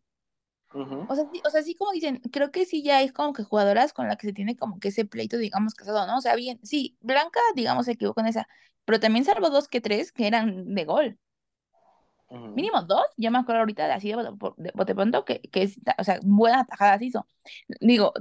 O 1.08 1.14
sea, 1.14 1.24
sí, 1.32 1.40
o 1.44 1.50
sea, 1.50 1.62
sí 1.62 1.74
como 1.74 1.92
dicen, 1.92 2.20
creo 2.32 2.50
que 2.50 2.66
sí 2.66 2.82
ya 2.82 3.02
es 3.02 3.12
como 3.12 3.32
que 3.32 3.44
jugadoras 3.44 3.92
con 3.92 4.08
las 4.08 4.16
que 4.16 4.26
se 4.28 4.32
tiene 4.32 4.56
como 4.56 4.78
que 4.80 4.88
ese 4.88 5.04
pleito, 5.04 5.38
digamos, 5.38 5.74
casado, 5.74 6.06
¿no? 6.06 6.18
O 6.18 6.20
sea, 6.20 6.34
bien, 6.36 6.58
sí, 6.64 6.96
Blanca, 7.00 7.40
digamos, 7.54 7.86
se 7.86 7.92
equivocó 7.92 8.20
en 8.20 8.26
esa, 8.26 8.48
pero 8.84 9.00
también 9.00 9.24
salvó 9.24 9.50
dos 9.50 9.68
que 9.68 9.80
tres 9.80 10.12
que 10.12 10.26
eran 10.26 10.74
de 10.74 10.84
gol. 10.84 11.18
Mínimo 12.28 12.82
dos, 12.82 13.04
yo 13.16 13.30
me 13.30 13.38
acuerdo 13.38 13.60
ahorita 13.60 13.86
de 13.86 13.92
así 13.92 14.08
de, 14.08 14.72
de 14.86 14.94
pronto 14.94 15.24
que, 15.24 15.40
que 15.42 15.62
es, 15.62 15.78
o 15.98 16.04
sea, 16.04 16.18
buenas 16.24 16.66
tajadas 16.66 17.00
hizo. 17.02 17.26
Digo, 17.80 18.12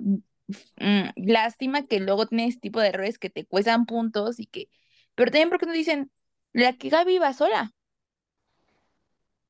mm, 0.78 1.10
lástima 1.16 1.88
que 1.88 2.00
luego 2.00 2.28
tienes 2.28 2.60
tipo 2.60 2.80
de 2.80 2.90
errores 2.90 3.18
que 3.18 3.30
te 3.30 3.46
cuestan 3.46 3.86
puntos 3.86 4.40
y 4.40 4.46
que, 4.46 4.70
pero 5.16 5.32
también 5.32 5.50
porque 5.50 5.66
no 5.66 5.74
dicen, 5.74 6.12
la 6.54 6.74
que 6.74 6.90
Gaby 6.90 7.16
iba 7.16 7.34
sola, 7.34 7.74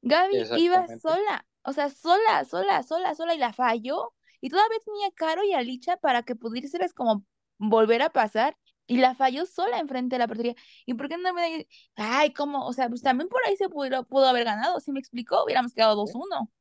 Gaby 0.02 0.36
iba 0.58 0.88
sola, 1.00 1.46
o 1.66 1.74
sea, 1.74 1.90
sola, 1.90 2.46
sola, 2.46 2.84
sola, 2.84 3.16
sola 3.16 3.36
y 3.36 3.38
la 3.40 3.54
falló 3.54 4.14
y 4.42 4.50
todavía 4.50 4.78
tenía 4.86 5.08
a 5.08 5.12
Caro 5.12 5.44
y 5.44 5.54
a 5.54 5.62
Licha 5.62 5.98
para 5.98 6.24
que 6.24 6.36
pudieses 6.36 6.94
como 6.94 7.26
volver 7.58 8.02
a 8.02 8.10
pasar 8.12 8.58
y 8.88 8.98
la 8.98 9.16
falló 9.16 9.46
sola 9.46 9.80
enfrente 9.80 10.16
de 10.16 10.20
la 10.20 10.28
portería. 10.28 10.56
¿Y 10.86 10.94
por 10.96 11.10
qué 11.10 11.18
no 11.18 11.34
me 11.34 11.68
ay, 11.96 12.34
cómo? 12.34 12.66
O 12.68 12.74
sea, 12.74 12.90
pues 12.90 13.02
también 13.02 13.30
por 13.30 13.42
ahí 13.48 13.58
se 13.58 13.70
pudo, 13.70 14.06
pudo 14.08 14.28
haber 14.28 14.46
ganado, 14.46 14.80
si 14.80 14.92
me 14.92 15.00
explicó, 15.00 15.44
hubiéramos 15.44 15.74
quedado 15.74 15.96
Sí. 16.04 16.16
2-1. 16.16 16.52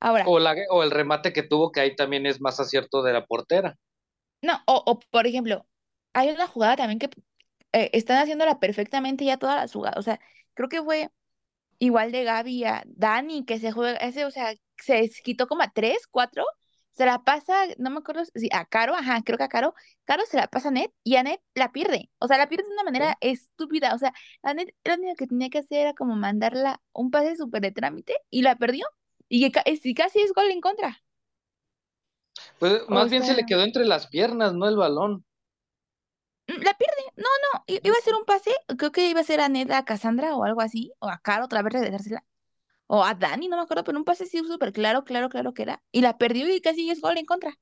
Ahora. 0.00 0.32
O, 0.32 0.38
la, 0.40 0.54
o 0.70 0.82
el 0.82 0.90
remate 0.90 1.32
que 1.32 1.44
tuvo, 1.44 1.70
que 1.70 1.80
ahí 1.80 1.94
también 1.94 2.26
es 2.26 2.40
más 2.40 2.58
acierto 2.58 3.02
de 3.04 3.12
la 3.12 3.24
portera. 3.26 3.76
No, 4.42 4.60
o, 4.66 4.82
o 4.86 4.98
por 5.00 5.26
ejemplo, 5.26 5.66
hay 6.12 6.30
una 6.30 6.46
jugada 6.48 6.76
también 6.76 6.98
que 6.98 7.10
eh, 7.72 7.90
están 7.92 8.18
haciéndola 8.18 8.58
perfectamente 8.60 9.24
ya 9.24 9.38
todas 9.38 9.56
las 9.56 9.72
jugadas. 9.72 9.98
O 9.98 10.02
sea, 10.02 10.20
creo 10.54 10.68
que 10.68 10.82
fue 10.82 11.10
igual 11.82 12.12
de 12.12 12.22
Gaby 12.22 12.64
a 12.64 12.84
Dani, 12.86 13.44
que 13.44 13.58
se 13.58 13.72
juega, 13.72 13.96
ese, 13.98 14.24
o 14.24 14.30
sea, 14.30 14.54
se 14.78 15.10
quitó 15.24 15.48
como 15.48 15.62
a 15.64 15.72
tres, 15.72 16.06
cuatro, 16.08 16.44
se 16.92 17.04
la 17.04 17.24
pasa, 17.24 17.54
no 17.76 17.90
me 17.90 17.98
acuerdo 17.98 18.22
si 18.36 18.48
a 18.52 18.64
Caro, 18.66 18.94
ajá, 18.94 19.20
creo 19.24 19.36
que 19.36 19.42
a 19.42 19.48
Caro, 19.48 19.74
Caro 20.04 20.22
se 20.24 20.36
la 20.36 20.46
pasa 20.46 20.68
a 20.68 20.70
Net 20.70 20.92
y 21.02 21.16
a 21.16 21.24
Net 21.24 21.40
la 21.56 21.72
pierde, 21.72 22.08
o 22.20 22.28
sea, 22.28 22.38
la 22.38 22.48
pierde 22.48 22.68
de 22.68 22.74
una 22.74 22.84
manera 22.84 23.16
estúpida, 23.20 23.96
o 23.96 23.98
sea, 23.98 24.14
a 24.44 24.54
Net 24.54 24.72
lo 24.84 24.94
único 24.94 25.16
que 25.16 25.26
tenía 25.26 25.50
que 25.50 25.58
hacer 25.58 25.78
era 25.80 25.92
como 25.92 26.14
mandarla 26.14 26.80
un 26.92 27.10
pase 27.10 27.34
súper 27.34 27.62
de 27.62 27.72
trámite 27.72 28.16
y 28.30 28.42
la 28.42 28.54
perdió, 28.54 28.86
y, 29.28 29.50
que, 29.50 29.94
casi 29.94 30.20
es 30.20 30.32
gol 30.34 30.52
en 30.52 30.60
contra. 30.60 31.02
Pues 32.60 32.88
más 32.88 33.10
bien 33.10 33.24
se 33.24 33.34
le 33.34 33.44
quedó 33.44 33.64
entre 33.64 33.86
las 33.86 34.06
piernas, 34.06 34.54
no 34.54 34.68
el 34.68 34.76
balón. 34.76 35.24
Mm, 36.46 36.62
la 36.62 36.74
pierde, 36.74 37.01
no, 37.16 37.24
no, 37.24 37.64
iba 37.66 37.96
a 37.96 38.02
ser 38.02 38.14
un 38.14 38.24
pase, 38.24 38.52
creo 38.78 38.92
que 38.92 39.08
iba 39.08 39.20
a 39.20 39.24
ser 39.24 39.40
a 39.40 39.48
Ned 39.48 39.70
a 39.70 39.84
Cassandra 39.84 40.34
o 40.34 40.44
algo 40.44 40.60
así, 40.60 40.92
o 40.98 41.08
a 41.08 41.18
Caro 41.18 41.44
otra 41.44 41.62
vez 41.62 41.72
regresársela, 41.72 42.24
o 42.86 43.04
a 43.04 43.14
Dani, 43.14 43.48
no 43.48 43.56
me 43.56 43.62
acuerdo, 43.62 43.84
pero 43.84 43.98
un 43.98 44.04
pase 44.04 44.26
sí 44.26 44.38
súper 44.38 44.72
claro, 44.72 45.04
claro, 45.04 45.28
claro 45.28 45.52
que 45.52 45.62
era, 45.62 45.82
y 45.92 46.00
la 46.00 46.18
perdió 46.18 46.52
y 46.52 46.60
casi 46.60 46.90
es 46.90 47.00
gol 47.00 47.18
en 47.18 47.26
contra. 47.26 47.52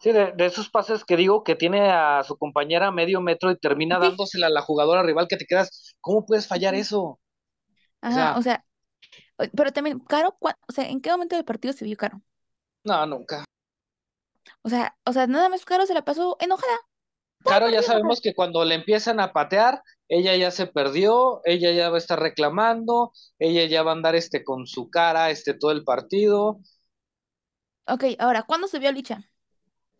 Sí, 0.00 0.10
de, 0.10 0.34
esos 0.38 0.68
pases 0.68 1.04
que 1.04 1.16
digo 1.16 1.44
que 1.44 1.54
tiene 1.54 1.90
a 1.90 2.24
su 2.24 2.36
compañera 2.36 2.88
a 2.88 2.92
medio 2.92 3.20
metro 3.20 3.52
y 3.52 3.56
termina 3.56 4.00
dándosela 4.00 4.48
a 4.48 4.50
la 4.50 4.60
jugadora 4.60 5.02
rival 5.02 5.28
que 5.28 5.36
te 5.36 5.46
quedas, 5.46 5.94
¿cómo 6.00 6.26
puedes 6.26 6.48
fallar 6.48 6.74
eso? 6.74 7.20
Ajá, 8.00 8.36
o 8.36 8.42
sea, 8.42 8.64
pero 9.54 9.72
también, 9.72 10.00
Caro, 10.00 10.36
o 10.40 10.72
sea, 10.72 10.88
¿en 10.88 11.00
qué 11.00 11.10
momento 11.10 11.36
del 11.36 11.44
partido 11.44 11.72
se 11.72 11.84
vio 11.84 11.96
Caro? 11.96 12.20
No, 12.84 13.06
nunca. 13.06 13.44
O 14.62 14.68
sea, 14.68 14.96
o 15.04 15.12
sea, 15.12 15.26
nada 15.26 15.48
más 15.48 15.64
Caro 15.64 15.86
se 15.86 15.94
la 15.94 16.04
pasó 16.04 16.36
enojada. 16.40 16.78
Caro 17.44 17.68
ya 17.68 17.82
sabemos 17.82 18.20
que 18.20 18.34
cuando 18.34 18.64
le 18.64 18.74
empiezan 18.74 19.20
a 19.20 19.32
patear, 19.32 19.82
ella 20.08 20.36
ya 20.36 20.50
se 20.50 20.66
perdió, 20.66 21.40
ella 21.44 21.72
ya 21.72 21.88
va 21.88 21.96
a 21.96 21.98
estar 21.98 22.20
reclamando, 22.20 23.12
ella 23.38 23.64
ya 23.66 23.82
va 23.82 23.92
a 23.92 23.94
andar 23.94 24.14
este 24.14 24.44
con 24.44 24.66
su 24.66 24.90
cara 24.90 25.30
este 25.30 25.54
todo 25.54 25.70
el 25.70 25.84
partido. 25.84 26.60
Ok, 27.86 28.04
ahora, 28.18 28.42
¿cuándo 28.42 28.68
se 28.68 28.78
vio 28.78 28.92
Licha? 28.92 29.28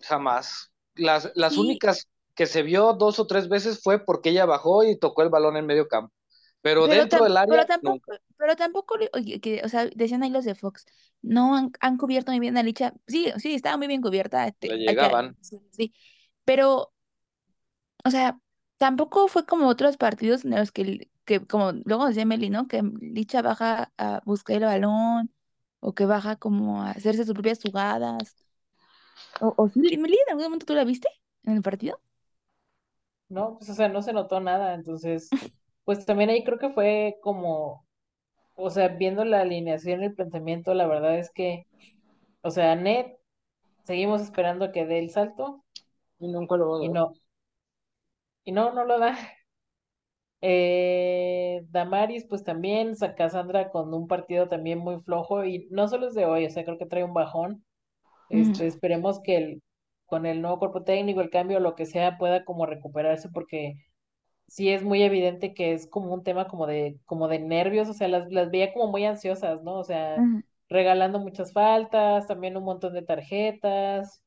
Jamás. 0.00 0.72
Las, 0.94 1.32
las 1.34 1.56
únicas 1.56 2.08
que 2.34 2.46
se 2.46 2.62
vio 2.62 2.92
dos 2.92 3.18
o 3.18 3.26
tres 3.26 3.48
veces 3.48 3.80
fue 3.82 4.04
porque 4.04 4.30
ella 4.30 4.44
bajó 4.44 4.84
y 4.84 4.98
tocó 4.98 5.22
el 5.22 5.30
balón 5.30 5.56
en 5.56 5.66
medio 5.66 5.88
campo. 5.88 6.12
Pero, 6.60 6.86
dentro 6.86 7.24
del 7.24 7.36
área. 7.36 7.52
Pero 7.52 7.66
tampoco, 7.66 8.12
pero 8.36 8.56
tampoco 8.56 8.94
o 8.94 9.68
sea, 9.68 9.86
decían 9.86 10.22
ahí 10.22 10.30
los 10.30 10.44
de 10.44 10.54
Fox, 10.54 10.86
no 11.20 11.56
han, 11.56 11.96
cubierto 11.96 12.30
muy 12.30 12.38
bien 12.38 12.56
a 12.56 12.62
Licha. 12.62 12.94
Sí, 13.08 13.32
sí, 13.38 13.54
estaba 13.54 13.76
muy 13.76 13.88
bien 13.88 14.00
cubierta. 14.00 14.46
Este, 14.46 14.68
Le 14.68 14.86
llegaban. 14.86 15.36
sí, 15.40 15.92
pero 16.44 16.91
o 18.04 18.10
sea, 18.10 18.40
tampoco 18.78 19.28
fue 19.28 19.46
como 19.46 19.68
otros 19.68 19.96
partidos 19.96 20.44
en 20.44 20.52
los 20.56 20.72
que, 20.72 21.10
que 21.24 21.46
como 21.46 21.72
luego 21.84 22.06
decía 22.08 22.26
Meli, 22.26 22.50
¿no? 22.50 22.68
Que 22.68 22.82
Licha 23.00 23.42
baja 23.42 23.92
a 23.98 24.22
buscar 24.24 24.56
el 24.56 24.64
balón 24.64 25.32
o 25.80 25.94
que 25.94 26.06
baja 26.06 26.36
como 26.36 26.82
a 26.82 26.90
hacerse 26.92 27.24
sus 27.24 27.34
propias 27.34 27.60
jugadas. 27.62 28.36
O, 29.40 29.48
o 29.62 29.64
Meli, 29.74 30.16
¿en 30.22 30.30
algún 30.30 30.44
momento 30.44 30.66
tú 30.66 30.74
la 30.74 30.84
viste 30.84 31.08
en 31.44 31.54
el 31.56 31.62
partido? 31.62 32.00
No, 33.28 33.56
pues 33.58 33.70
o 33.70 33.74
sea, 33.74 33.88
no 33.88 34.02
se 34.02 34.12
notó 34.12 34.40
nada, 34.40 34.74
entonces, 34.74 35.38
pues 35.84 36.04
también 36.06 36.30
ahí 36.30 36.44
creo 36.44 36.58
que 36.58 36.70
fue 36.70 37.16
como, 37.22 37.86
o 38.54 38.70
sea, 38.70 38.88
viendo 38.88 39.24
la 39.24 39.42
alineación 39.42 40.02
y 40.02 40.06
el 40.06 40.14
planteamiento, 40.14 40.74
la 40.74 40.86
verdad 40.88 41.18
es 41.18 41.30
que, 41.32 41.66
o 42.42 42.50
sea, 42.50 42.76
Ned, 42.76 43.06
seguimos 43.84 44.22
esperando 44.22 44.66
a 44.66 44.72
que 44.72 44.86
dé 44.86 44.98
el 45.00 45.10
salto. 45.10 45.64
Y 46.20 46.28
nunca 46.28 46.56
lo 46.56 46.70
va 46.70 46.78
Y 46.78 46.88
no, 46.88 47.12
y 48.44 48.52
no, 48.52 48.72
no 48.72 48.84
lo 48.84 48.98
da. 48.98 49.16
Eh, 50.44 51.62
Damaris, 51.70 52.26
pues 52.28 52.42
también, 52.42 52.94
Cassandra 53.16 53.70
con 53.70 53.94
un 53.94 54.08
partido 54.08 54.48
también 54.48 54.80
muy 54.80 55.00
flojo 55.00 55.44
y 55.44 55.68
no 55.70 55.86
solo 55.86 56.08
es 56.08 56.14
de 56.14 56.24
hoy, 56.24 56.46
o 56.46 56.50
sea, 56.50 56.64
creo 56.64 56.78
que 56.78 56.86
trae 56.86 57.04
un 57.04 57.14
bajón. 57.14 57.64
Este, 58.30 58.66
esperemos 58.66 59.20
que 59.20 59.36
el, 59.36 59.62
con 60.06 60.26
el 60.26 60.42
nuevo 60.42 60.58
cuerpo 60.58 60.84
técnico, 60.84 61.20
el 61.20 61.30
cambio, 61.30 61.60
lo 61.60 61.76
que 61.76 61.86
sea, 61.86 62.18
pueda 62.18 62.44
como 62.44 62.66
recuperarse 62.66 63.28
porque 63.28 63.74
sí 64.48 64.70
es 64.70 64.82
muy 64.82 65.02
evidente 65.02 65.54
que 65.54 65.72
es 65.74 65.88
como 65.88 66.12
un 66.12 66.24
tema 66.24 66.48
como 66.48 66.66
de, 66.66 66.98
como 67.06 67.28
de 67.28 67.38
nervios, 67.38 67.88
o 67.88 67.94
sea, 67.94 68.08
las, 68.08 68.30
las 68.32 68.50
veía 68.50 68.72
como 68.72 68.88
muy 68.88 69.04
ansiosas, 69.04 69.62
¿no? 69.62 69.78
O 69.78 69.84
sea, 69.84 70.16
regalando 70.68 71.20
muchas 71.20 71.52
faltas, 71.52 72.26
también 72.26 72.56
un 72.56 72.64
montón 72.64 72.94
de 72.94 73.02
tarjetas. 73.02 74.22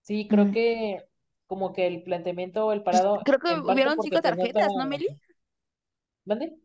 Sí, 0.00 0.28
creo 0.28 0.50
que 0.50 1.02
como 1.52 1.74
que 1.74 1.86
el 1.86 2.02
planteamiento 2.02 2.64
o 2.64 2.72
el 2.72 2.82
pues, 2.82 2.96
parado. 2.96 3.20
Creo 3.26 3.38
que 3.38 3.52
hubieron 3.70 3.98
cinco 4.00 4.22
tarjetas, 4.22 4.72
¿no, 4.74 4.86
Meli? 4.86 5.06
¿Dónde? 6.24 6.56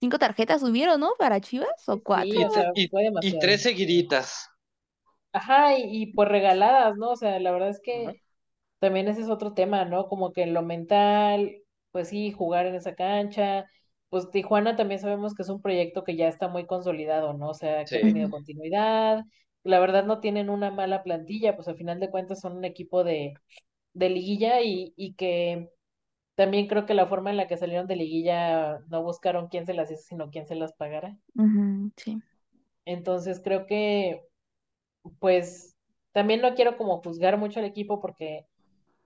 Cinco 0.00 0.18
tarjetas 0.18 0.62
hubieron, 0.62 1.00
¿no? 1.00 1.10
Para 1.18 1.38
Chivas 1.38 1.86
o 1.86 2.02
cuatro. 2.02 2.30
Sí, 2.32 2.42
o 2.42 2.50
sea, 2.50 2.72
y, 2.74 3.38
tres 3.38 3.60
seguiditas. 3.60 4.48
Ajá, 5.34 5.76
y, 5.76 6.14
pues 6.14 6.30
regaladas, 6.30 6.96
¿no? 6.96 7.10
O 7.10 7.16
sea, 7.16 7.38
la 7.40 7.52
verdad 7.52 7.68
es 7.68 7.82
que 7.82 8.22
también 8.78 9.06
ese 9.06 9.20
es 9.20 9.28
otro 9.28 9.52
tema, 9.52 9.84
¿no? 9.84 10.08
Como 10.08 10.32
que 10.32 10.44
en 10.44 10.54
lo 10.54 10.62
mental, 10.62 11.58
pues 11.90 12.08
sí, 12.08 12.32
jugar 12.32 12.64
en 12.64 12.74
esa 12.74 12.94
cancha. 12.94 13.66
Pues 14.08 14.30
Tijuana 14.30 14.76
también 14.76 14.98
sabemos 14.98 15.34
que 15.34 15.42
es 15.42 15.50
un 15.50 15.60
proyecto 15.60 16.04
que 16.04 16.16
ya 16.16 16.28
está 16.28 16.48
muy 16.48 16.64
consolidado, 16.64 17.34
¿no? 17.34 17.50
O 17.50 17.54
sea, 17.54 17.84
que 17.84 17.98
ha 17.98 18.00
tenido 18.00 18.30
continuidad. 18.30 19.24
La 19.62 19.78
verdad 19.78 20.06
no 20.06 20.20
tienen 20.20 20.48
una 20.48 20.70
mala 20.70 21.02
plantilla, 21.02 21.54
pues 21.54 21.68
al 21.68 21.76
final 21.76 22.00
de 22.00 22.08
cuentas 22.08 22.40
son 22.40 22.56
un 22.56 22.64
equipo 22.64 23.04
de, 23.04 23.34
de 23.94 24.10
liguilla 24.10 24.60
y, 24.62 24.94
y 24.96 25.14
que 25.14 25.70
también 26.36 26.68
creo 26.68 26.86
que 26.86 26.94
la 26.94 27.06
forma 27.06 27.30
en 27.30 27.38
la 27.38 27.48
que 27.48 27.56
salieron 27.58 27.86
de 27.88 27.96
liguilla 27.96 28.80
no 28.88 29.02
buscaron 29.04 29.48
quién 29.48 29.66
se 29.66 29.74
las 29.74 29.90
hizo, 29.90 30.02
sino 30.02 30.30
quién 30.30 30.46
se 30.46 30.56
las 30.56 30.74
pagara. 30.74 31.16
sí. 31.96 32.22
Entonces 32.84 33.40
creo 33.44 33.66
que, 33.66 34.22
pues, 35.20 35.76
también 36.12 36.42
no 36.42 36.54
quiero 36.54 36.76
como 36.76 37.02
juzgar 37.02 37.38
mucho 37.38 37.60
al 37.60 37.66
equipo 37.66 38.00
porque 38.00 38.46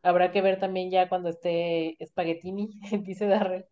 habrá 0.02 0.32
que 0.32 0.42
ver 0.42 0.60
también 0.60 0.90
ya 0.90 1.08
cuando 1.08 1.30
esté 1.30 1.96
Spaghettini, 2.06 2.80
dice 3.04 3.26
Darrell. 3.26 3.66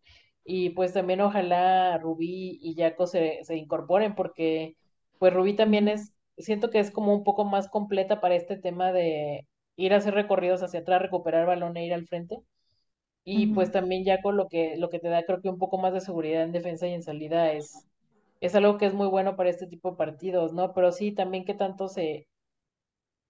Y 0.45 0.71
pues 0.71 0.93
también 0.93 1.21
ojalá 1.21 1.97
Rubí 1.99 2.59
y 2.61 2.75
Jaco 2.75 3.07
se, 3.07 3.39
se 3.43 3.57
incorporen 3.57 4.15
porque 4.15 4.77
pues 5.19 5.33
Rubí 5.33 5.55
también 5.55 5.87
es, 5.89 6.13
siento 6.37 6.69
que 6.71 6.79
es 6.79 6.91
como 6.91 7.13
un 7.15 7.23
poco 7.23 7.45
más 7.45 7.69
completa 7.69 8.21
para 8.21 8.35
este 8.35 8.57
tema 8.57 8.91
de 8.93 9.47
ir 9.77 9.93
a 9.93 9.97
hacer 9.97 10.13
recorridos 10.13 10.63
hacia 10.63 10.81
atrás, 10.81 11.01
recuperar 11.01 11.45
balón 11.47 11.77
e 11.77 11.85
ir 11.85 11.93
al 11.93 12.07
frente. 12.07 12.39
Y 13.25 13.47
pues 13.47 13.71
también 13.71 14.05
ya 14.05 14.21
con 14.21 14.37
lo 14.37 14.47
que, 14.49 14.77
lo 14.77 14.89
que 14.89 14.99
te 14.99 15.09
da 15.09 15.23
creo 15.25 15.41
que 15.41 15.49
un 15.49 15.59
poco 15.59 15.77
más 15.77 15.93
de 15.93 16.01
seguridad 16.01 16.43
en 16.43 16.53
defensa 16.53 16.87
y 16.87 16.93
en 16.93 17.03
salida 17.03 17.51
es, 17.53 17.87
es 18.41 18.55
algo 18.55 18.77
que 18.77 18.85
es 18.87 18.93
muy 18.93 19.07
bueno 19.07 19.35
para 19.35 19.49
este 19.51 19.67
tipo 19.67 19.91
de 19.91 19.97
partidos, 19.97 20.53
¿no? 20.53 20.73
Pero 20.73 20.91
sí, 20.93 21.11
también 21.13 21.45
que 21.45 21.53
tanto 21.55 21.87
se, 21.89 22.27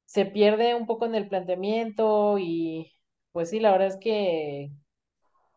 se 0.05 0.25
pierde 0.25 0.75
un 0.75 0.85
poco 0.87 1.05
en 1.05 1.15
el 1.15 1.27
planteamiento 1.29 2.37
y 2.39 2.93
pues 3.31 3.49
sí, 3.49 3.59
la 3.59 3.71
verdad 3.71 3.87
es 3.89 3.97
que 3.97 4.71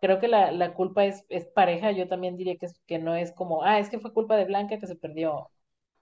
creo 0.00 0.20
que 0.20 0.28
la, 0.28 0.52
la 0.52 0.74
culpa 0.74 1.06
es, 1.06 1.24
es 1.28 1.46
pareja, 1.48 1.92
yo 1.92 2.08
también 2.08 2.36
diría 2.38 2.56
que, 2.58 2.66
es, 2.66 2.80
que 2.86 2.98
no 2.98 3.14
es 3.16 3.32
como, 3.32 3.64
ah, 3.64 3.78
es 3.80 3.90
que 3.90 4.00
fue 4.00 4.14
culpa 4.14 4.36
de 4.36 4.46
Blanca 4.46 4.78
que 4.80 4.86
se 4.86 4.96
perdió. 4.96 5.50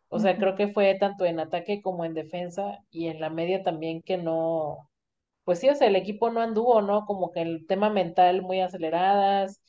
O 0.08 0.18
sea, 0.18 0.36
creo 0.38 0.54
que 0.56 0.68
fue 0.68 0.94
tanto 0.98 1.24
en 1.24 1.40
ataque 1.40 1.82
como 1.82 2.04
en 2.04 2.14
defensa 2.14 2.78
y 2.90 3.08
en 3.08 3.20
la 3.20 3.30
media 3.30 3.62
también 3.62 4.02
que 4.02 4.16
no, 4.16 4.88
pues 5.44 5.60
sí, 5.60 5.68
o 5.68 5.74
sea, 5.74 5.88
el 5.88 5.96
equipo 5.96 6.30
no 6.30 6.40
anduvo, 6.40 6.82
¿no? 6.82 7.06
Como 7.06 7.32
que 7.32 7.42
el 7.42 7.66
tema 7.66 7.90
mental 7.90 8.42
muy 8.42 8.60
aceleradas, 8.60 9.60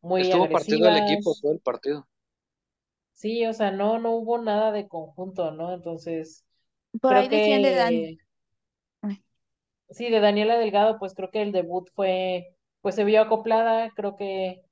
muy 0.00 0.22
Estuvo 0.22 0.48
partido 0.48 0.86
del 0.86 0.98
equipo 0.98 1.34
todo 1.40 1.52
el 1.52 1.60
partido. 1.60 2.06
Sí, 3.12 3.46
o 3.46 3.52
sea, 3.54 3.70
no, 3.70 3.98
no 3.98 4.12
hubo 4.12 4.38
nada 4.38 4.72
de 4.72 4.88
conjunto, 4.88 5.50
¿no? 5.50 5.72
Entonces, 5.72 6.44
Por 7.00 7.14
ahí 7.14 7.28
decían 7.28 7.62
de 7.62 7.74
Dani. 7.74 8.18
Sí, 9.90 10.10
de 10.10 10.20
Daniela 10.20 10.58
Delgado, 10.58 10.98
pues 10.98 11.14
creo 11.14 11.30
que 11.30 11.42
el 11.42 11.52
debut 11.52 11.88
fue, 11.94 12.54
pues 12.80 12.94
se 12.94 13.04
vio 13.04 13.22
acoplada, 13.22 13.90
creo 13.94 14.16
que 14.16 14.62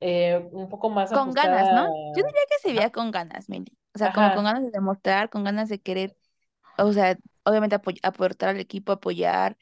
eh, 0.00 0.48
un 0.52 0.68
poco 0.68 0.88
más 0.90 1.10
Con 1.10 1.32
ganas, 1.32 1.72
¿no? 1.72 1.86
Yo 2.16 2.22
diría 2.24 2.42
que 2.48 2.58
se 2.60 2.72
veía 2.72 2.90
con 2.90 3.10
ganas, 3.10 3.48
Meli. 3.48 3.76
O 3.94 3.98
sea, 3.98 4.12
como 4.12 4.34
con 4.34 4.44
ganas 4.44 4.62
de 4.64 4.70
demostrar, 4.70 5.30
con 5.30 5.44
ganas 5.44 5.68
de 5.68 5.80
querer, 5.80 6.16
o 6.78 6.92
sea, 6.92 7.16
obviamente 7.44 7.76
aportar 8.02 8.48
al 8.50 8.60
equipo, 8.60 8.92
apoyar, 8.92 9.56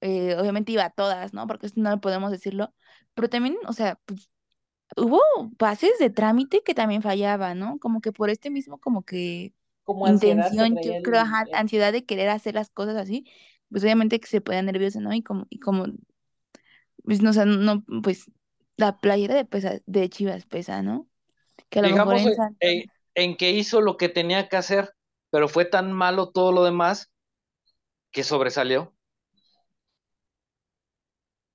eh, 0.00 0.36
obviamente 0.38 0.72
iba 0.72 0.84
a 0.84 0.90
todas, 0.90 1.32
¿no? 1.32 1.46
Porque 1.46 1.66
esto 1.66 1.80
no 1.80 2.00
podemos 2.00 2.30
decirlo, 2.30 2.74
pero 3.14 3.28
también, 3.28 3.56
o 3.66 3.72
sea, 3.72 3.98
pues, 4.04 4.30
hubo 4.96 5.20
pases 5.56 5.98
de 5.98 6.10
trámite 6.10 6.62
que 6.62 6.74
también 6.74 7.02
fallaban, 7.02 7.58
¿no? 7.58 7.78
Como 7.78 8.00
que 8.00 8.12
por 8.12 8.30
este 8.30 8.50
mismo, 8.50 8.78
como 8.78 9.04
que 9.04 9.54
como 9.84 10.08
intención, 10.08 10.76
yo 10.82 11.02
creo, 11.02 11.22
ansiedad 11.52 11.92
de 11.92 12.04
querer 12.04 12.28
hacer 12.28 12.54
las 12.54 12.70
cosas 12.70 12.96
así, 12.96 13.24
pues 13.70 13.82
obviamente 13.82 14.20
que 14.20 14.26
se 14.26 14.40
puede 14.40 14.62
nervioso, 14.62 15.00
¿no? 15.00 15.12
Y 15.14 15.22
como, 15.22 15.46
y 15.48 15.58
como, 15.58 15.86
pues 17.04 17.22
no, 17.22 17.30
o 17.30 17.32
sea, 17.32 17.44
no, 17.44 17.84
pues 18.02 18.30
la 18.76 18.98
playera 18.98 19.34
de, 19.34 19.44
pesa, 19.44 19.80
de 19.86 20.08
Chivas 20.08 20.46
pesa, 20.46 20.82
¿no? 20.82 21.06
Que 21.68 21.80
a 21.80 21.82
lo 21.82 21.90
mejor 21.90 22.16
en, 22.16 22.34
en, 22.60 22.84
que 23.14 23.50
hizo 23.50 23.80
lo 23.80 23.96
que 23.96 24.08
tenía 24.08 24.48
que 24.48 24.56
hacer, 24.56 24.94
pero 25.30 25.48
fue 25.48 25.64
tan 25.64 25.92
malo 25.92 26.30
todo 26.30 26.52
lo 26.52 26.64
demás 26.64 27.10
que 28.12 28.22
sobresalió. 28.24 28.94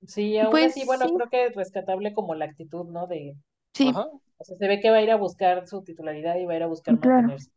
Sí, 0.07 0.37
aún 0.39 0.61
Pues 0.61 0.63
así, 0.63 0.83
bueno, 0.85 1.11
sí. 1.11 1.13
creo 1.13 1.29
que 1.29 1.47
es 1.47 1.55
rescatable 1.55 2.13
como 2.13 2.35
la 2.35 2.45
actitud, 2.45 2.85
¿no? 2.85 3.07
De, 3.07 3.35
Sí, 3.73 3.91
Ajá. 3.91 4.09
o 4.37 4.43
sea, 4.43 4.55
se 4.57 4.67
ve 4.67 4.79
que 4.79 4.89
va 4.91 4.97
a 4.97 5.01
ir 5.01 5.11
a 5.11 5.15
buscar 5.17 5.67
su 5.67 5.83
titularidad 5.83 6.35
y 6.37 6.45
va 6.45 6.53
a 6.53 6.57
ir 6.57 6.63
a 6.63 6.67
buscar 6.67 6.97
claro. 7.01 7.35
mantenerse. 7.37 7.49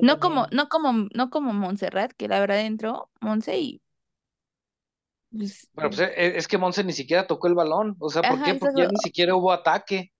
No 0.00 0.18
como, 0.20 0.46
no 0.52 0.68
como, 0.68 1.08
no 1.14 1.30
como 1.30 1.52
Montserrat, 1.54 2.12
que 2.14 2.28
la 2.28 2.40
verdad 2.40 2.60
entró 2.62 3.10
Monse 3.20 3.58
y 3.60 3.82
pues, 5.30 5.68
Pero 5.74 5.90
pues, 5.90 6.00
e- 6.00 6.36
es 6.38 6.48
que 6.48 6.58
Monse 6.58 6.84
ni 6.84 6.92
siquiera 6.92 7.26
tocó 7.26 7.46
el 7.48 7.54
balón. 7.54 7.96
O 8.00 8.10
sea, 8.10 8.26
¿por 8.26 8.40
ajá, 8.40 8.42
qué? 8.42 8.54
Porque 8.54 8.80
ya 8.80 8.86
ni 8.86 8.98
siquiera 8.98 9.34
hubo 9.36 9.52
ataque. 9.52 10.12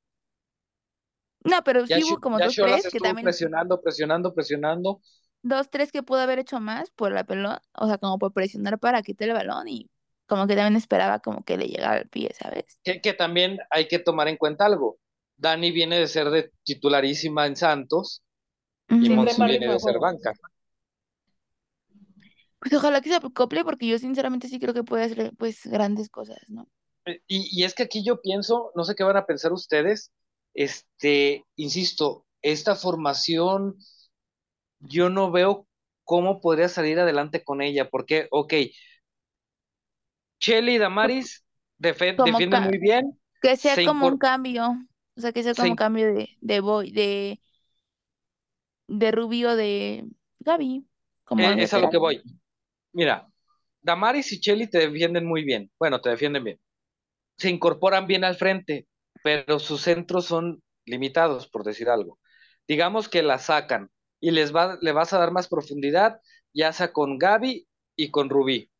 No, 1.47 1.63
pero 1.65 1.87
Ya, 1.89 1.99
sí 1.99 2.03
hubo 2.05 2.19
como 2.21 2.41
ya 2.41 2.51
dos, 2.57 2.57
tres 2.59 2.89
que 2.91 3.01
también, 3.01 3.23
presionando, 3.23 3.81
presionando, 3.81 4.35
presionando. 4.35 5.01
dos, 5.43 5.71
tres 5.71 5.93
que 5.93 6.03
pudo 6.03 6.21
haber 6.21 6.39
hecho 6.39 6.61
más 6.61 6.91
por 6.91 7.11
la 7.13 7.25
pelota, 7.25 7.63
o 7.75 7.87
sea, 7.87 7.97
como 7.99 8.19
por 8.19 8.33
presionar 8.33 8.79
para 8.79 9.03
quitar 9.03 9.29
el 9.29 9.35
balón 9.35 9.69
y 9.69 9.91
como 10.27 10.47
que 10.47 10.57
también 10.57 10.77
esperaba 10.77 11.21
como 11.21 11.43
que 11.45 11.57
le 11.57 11.69
llegara 11.69 11.97
al 12.01 12.09
pie, 12.09 12.33
¿sabes? 12.39 12.79
Que, 12.85 13.01
que 13.01 13.13
también 13.15 13.59
hay 13.71 13.89
que 13.89 13.99
tomar 13.99 14.29
en 14.29 14.37
cuenta 14.37 14.65
algo. 14.67 14.99
Dani 15.37 15.71
viene 15.73 15.99
de 15.99 16.07
ser 16.07 16.31
de 16.31 16.53
titularísima 16.65 17.47
en 17.47 17.57
Santos 17.57 18.23
y 18.99 19.11
más 19.11 19.43
viene 19.43 19.69
de 19.69 19.81
ser 19.81 19.99
banca. 20.01 20.33
Pues 22.61 22.73
ojalá 22.75 23.01
que 23.01 23.09
se 23.11 23.15
acople 23.17 23.65
porque 23.65 23.87
yo 23.89 23.99
sinceramente 23.99 24.49
sí 24.49 24.59
creo 24.61 24.75
que 24.75 24.85
puede 24.85 25.05
hacer 25.05 25.33
pues 25.39 25.61
grandes 25.67 26.09
cosas, 26.11 26.39
¿no? 26.49 26.69
Eh, 27.07 27.21
Y, 27.27 27.61
y 27.61 27.65
es 27.65 27.75
que 27.75 27.85
aquí 27.85 28.05
yo 28.05 28.21
pienso, 28.21 28.73
no 28.75 28.85
sé 28.85 28.95
qué 28.95 29.05
van 29.05 29.17
a 29.17 29.27
pensar 29.27 29.53
ustedes, 29.53 30.13
este, 30.57 31.47
insisto, 31.57 32.27
esta 32.43 32.77
formación 32.77 33.77
yo 34.81 35.11
no 35.11 35.31
veo 35.31 35.67
cómo 36.05 36.41
podría 36.41 36.69
salir 36.69 36.99
adelante 37.01 37.43
con 37.45 37.63
ella, 37.63 37.89
porque, 37.91 38.29
ok, 38.31 38.55
Shelly 40.41 40.75
y 40.77 40.79
Damaris 40.79 41.45
defienden 41.79 42.63
muy 42.63 42.79
bien, 42.79 43.19
que 43.43 43.57
sea 43.57 43.79
se, 43.79 43.83
como 43.83 44.09
un 44.09 44.19
cambio, 44.19 44.71
o 45.17 45.21
sea, 45.21 45.33
que 45.33 45.43
sea 45.43 45.55
se 45.55 45.67
como 45.67 45.69
in- 45.69 45.77
cambio 45.77 46.07
de, 46.15 46.31
de 46.41 46.61
Boy, 46.61 46.91
de, 46.93 47.41
de 48.89 49.11
Rubio 49.13 49.57
de 49.57 50.05
Gaby, 50.41 50.87
como 51.25 51.51
eh, 51.51 51.63
es 51.63 51.73
a 51.75 51.79
lo 51.79 51.89
que 51.91 51.97
voy. 51.99 52.23
Mira, 52.93 53.29
Damaris 53.83 54.33
y 54.33 54.39
Shelly 54.41 54.69
te 54.69 54.79
defienden 54.89 55.27
muy 55.27 55.45
bien, 55.45 55.71
bueno, 55.79 56.01
te 56.01 56.11
defienden 56.11 56.45
bien, 56.45 56.61
se 57.39 57.51
incorporan 57.51 58.07
bien 58.07 58.25
al 58.25 58.37
frente, 58.37 58.89
pero 59.27 59.59
sus 59.59 59.83
centros 59.83 60.27
son 60.27 60.63
limitados, 60.85 61.49
por 61.49 61.65
decir 61.65 61.89
algo. 61.89 62.21
Digamos 62.69 63.09
que 63.09 63.25
la 63.25 63.41
sacan 63.41 63.91
y 64.21 64.31
les 64.31 64.55
va, 64.55 64.79
le 64.81 64.93
vas 64.93 65.13
a 65.13 65.19
dar 65.19 65.33
más 65.33 65.49
profundidad, 65.49 66.21
ya 66.55 66.73
sea 66.73 66.93
con 66.93 67.19
Gaby 67.19 67.67
y 67.97 68.13
con 68.13 68.31
Rubí, 68.31 68.71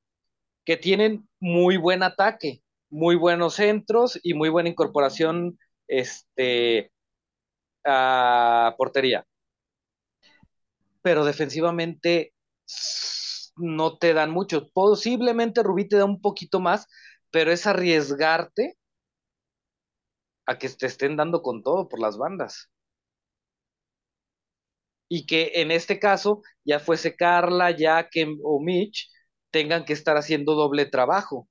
que 0.65 0.77
tienen 0.77 1.29
muy 1.41 1.79
buen 1.79 2.05
ataque, 2.05 2.63
muy 2.91 3.17
buenos 3.17 3.55
centros 3.55 4.21
y 4.23 4.35
muy 4.35 4.49
buena 4.49 4.69
incorporación 4.69 5.59
este, 5.89 6.93
a 7.85 8.77
portería. 8.79 9.27
Pero 11.03 11.25
defensivamente 11.25 12.35
no 13.57 13.99
te 13.99 14.15
dan 14.15 14.31
mucho. 14.31 14.71
Posiblemente 14.73 15.65
Rubí 15.65 15.89
te 15.89 15.97
da 15.97 16.05
un 16.05 16.21
poquito 16.21 16.61
más, 16.61 16.87
pero 17.33 17.51
es 17.51 17.67
arriesgarte 17.67 18.77
a 20.47 20.59
que 20.59 20.69
te 20.71 20.87
estén 20.87 21.17
dando 21.17 21.43
con 21.43 21.63
todo 21.63 21.89
por 21.89 22.01
las 22.01 22.19
bandas. 22.19 22.71
Y 25.09 25.27
que 25.27 25.53
en 25.57 25.71
este 25.71 25.99
caso, 26.01 26.43
ya 26.65 26.81
fuese 26.81 27.15
Carla, 27.17 27.71
Jack 27.71 28.11
o 28.43 28.61
Mitch, 28.61 29.09
tengan 29.51 29.85
que 29.85 29.93
estar 29.93 30.17
haciendo 30.17 30.55
doble 30.55 30.87
trabajo 30.87 31.49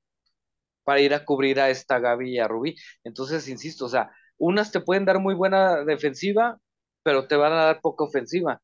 para 0.84 1.02
ir 1.02 1.14
a 1.14 1.26
cubrir 1.26 1.60
a 1.60 1.70
esta 1.70 2.00
Gaby 2.00 2.36
y 2.36 2.40
a 2.40 2.48
Rubí. 2.48 2.76
Entonces, 3.04 3.48
insisto, 3.50 3.86
o 3.86 3.90
sea, 3.90 4.12
unas 4.38 4.72
te 4.72 4.82
pueden 4.82 5.06
dar 5.06 5.20
muy 5.20 5.36
buena 5.36 5.84
defensiva, 5.86 6.60
pero 7.04 7.28
te 7.28 7.36
van 7.38 7.54
a 7.54 7.66
dar 7.66 7.82
poca 7.82 8.06
ofensiva. 8.06 8.62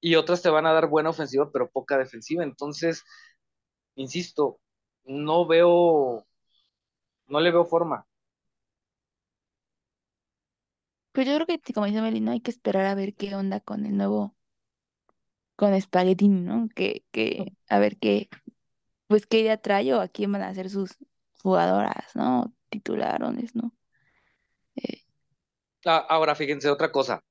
Y 0.00 0.16
otras 0.16 0.42
te 0.42 0.50
van 0.50 0.66
a 0.66 0.72
dar 0.72 0.88
buena 0.88 1.10
ofensiva, 1.10 1.50
pero 1.52 1.70
poca 1.70 1.98
defensiva. 1.98 2.44
Entonces, 2.44 3.04
insisto, 3.96 4.60
no 5.04 5.46
veo, 5.46 6.26
no 7.26 7.40
le 7.40 7.50
veo 7.50 7.64
forma. 7.66 8.06
Pues 11.14 11.26
yo 11.28 11.34
creo 11.36 11.46
que 11.46 11.60
como 11.74 11.86
dice 11.86 12.02
Melina, 12.02 12.32
hay 12.32 12.40
que 12.42 12.50
esperar 12.50 12.86
a 12.86 12.94
ver 12.96 13.14
qué 13.14 13.34
onda 13.36 13.60
con 13.60 13.86
el 13.86 13.96
nuevo, 13.96 14.36
con 15.56 15.80
Spaghetti, 15.80 16.28
¿no? 16.28 16.68
Que, 16.74 17.04
que, 17.12 17.54
a 17.68 17.78
ver 17.78 17.98
qué, 17.98 18.28
pues 19.08 19.26
qué 19.26 19.40
idea 19.40 19.58
trae 19.58 19.94
o 19.94 20.00
a 20.00 20.08
quién 20.08 20.32
van 20.32 20.42
a 20.42 20.54
ser 20.54 20.70
sus 20.70 20.96
jugadoras, 21.42 22.16
¿no? 22.16 22.54
Titularones, 22.70 23.54
¿no? 23.56 23.74
Eh, 24.76 25.02
Ah, 25.86 26.04
ahora, 26.08 26.34
fíjense, 26.34 26.68
otra 26.70 26.90
cosa. 26.92 27.22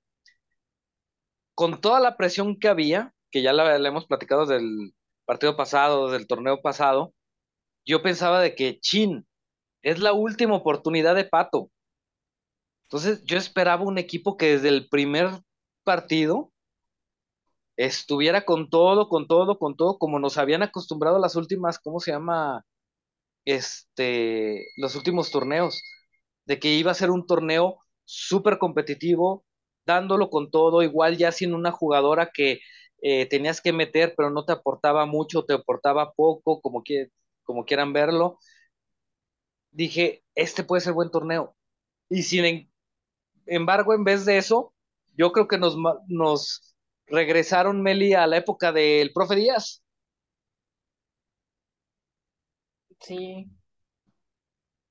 Con 1.55 1.81
toda 1.81 1.99
la 1.99 2.17
presión 2.17 2.59
que 2.59 2.67
había, 2.67 3.13
que 3.31 3.41
ya 3.41 3.53
la 3.53 3.75
hemos 3.87 4.05
platicado 4.07 4.45
del 4.45 4.93
partido 5.25 5.55
pasado, 5.55 6.11
del 6.11 6.27
torneo 6.27 6.61
pasado, 6.61 7.13
yo 7.85 8.01
pensaba 8.03 8.41
de 8.41 8.55
que, 8.55 8.79
chin, 8.81 9.27
es 9.83 9.99
la 9.99 10.13
última 10.13 10.55
oportunidad 10.55 11.15
de 11.15 11.25
Pato. 11.25 11.71
Entonces 12.93 13.23
yo 13.25 13.39
esperaba 13.39 13.81
un 13.83 13.97
equipo 13.97 14.37
que 14.37 14.51
desde 14.51 14.69
el 14.69 14.87
primer 14.87 15.31
partido 15.83 16.51
estuviera 17.75 18.45
con 18.45 18.69
todo, 18.69 19.09
con 19.09 19.27
todo, 19.27 19.57
con 19.57 19.75
todo, 19.75 19.97
como 19.97 20.19
nos 20.19 20.37
habían 20.37 20.61
acostumbrado 20.61 21.17
las 21.17 21.35
últimas, 21.35 21.79
¿cómo 21.79 21.99
se 21.99 22.11
llama? 22.11 22.63
Este, 23.45 24.67
los 24.77 24.95
últimos 24.95 25.31
torneos, 25.31 25.83
de 26.45 26.59
que 26.59 26.75
iba 26.75 26.91
a 26.91 26.95
ser 26.95 27.11
un 27.11 27.27
torneo 27.27 27.79
súper 28.05 28.59
competitivo, 28.59 29.45
dándolo 29.85 30.29
con 30.29 30.51
todo, 30.51 30.83
igual 30.83 31.17
ya 31.17 31.31
sin 31.31 31.55
una 31.55 31.71
jugadora 31.71 32.31
que 32.33 32.59
eh, 33.01 33.27
tenías 33.27 33.61
que 33.61 33.73
meter, 33.73 34.13
pero 34.17 34.29
no 34.29 34.45
te 34.45 34.53
aportaba 34.53 35.05
mucho, 35.07 35.45
te 35.45 35.53
aportaba 35.53 36.13
poco, 36.13 36.61
como, 36.61 36.83
que, 36.83 37.07
como 37.43 37.65
quieran 37.65 37.93
verlo. 37.93 38.39
Dije, 39.71 40.23
este 40.35 40.63
puede 40.63 40.81
ser 40.81 40.93
buen 40.93 41.11
torneo. 41.11 41.55
Y 42.09 42.23
sin 42.23 42.45
embargo, 43.45 43.93
en 43.93 44.03
vez 44.03 44.25
de 44.25 44.37
eso, 44.37 44.73
yo 45.15 45.31
creo 45.31 45.47
que 45.47 45.57
nos, 45.57 45.77
nos 46.07 46.75
regresaron, 47.07 47.81
Meli, 47.81 48.13
a 48.13 48.27
la 48.27 48.37
época 48.37 48.71
del 48.71 49.11
profe 49.13 49.35
Díaz. 49.35 49.83
Sí. 52.99 53.49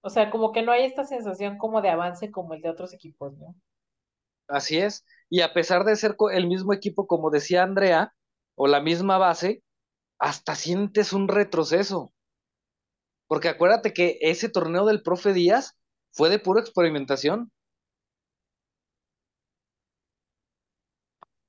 O 0.03 0.11
sea, 0.11 0.30
como 0.30 0.53
que 0.53 0.62
no 0.62 0.72
hay 0.72 0.84
esta 0.84 1.05
sensación 1.05 1.59
como 1.59 1.80
de 1.80 1.90
avance 1.90 2.30
como 2.30 2.55
el 2.55 2.61
de 2.61 2.70
otros 2.70 2.92
equipos, 2.92 3.36
¿no? 3.38 3.55
Así 4.48 4.78
es. 4.78 5.05
Y 5.30 5.40
a 5.40 5.55
pesar 5.55 5.84
de 5.84 5.96
ser 5.96 6.16
el 6.32 6.46
mismo 6.46 6.72
equipo, 6.72 7.07
como 7.07 7.30
decía 7.30 7.62
Andrea, 7.62 8.12
o 8.55 8.66
la 8.66 8.80
misma 8.80 9.16
base, 9.18 9.62
hasta 10.18 10.55
sientes 10.55 11.12
un 11.12 11.28
retroceso. 11.28 12.12
Porque 13.26 13.48
acuérdate 13.48 13.94
que 13.94 14.18
ese 14.20 14.48
torneo 14.48 14.84
del 14.84 15.03
profe 15.03 15.32
Díaz 15.32 15.78
fue 16.11 16.28
de 16.28 16.38
pura 16.38 16.61
experimentación. 16.61 17.50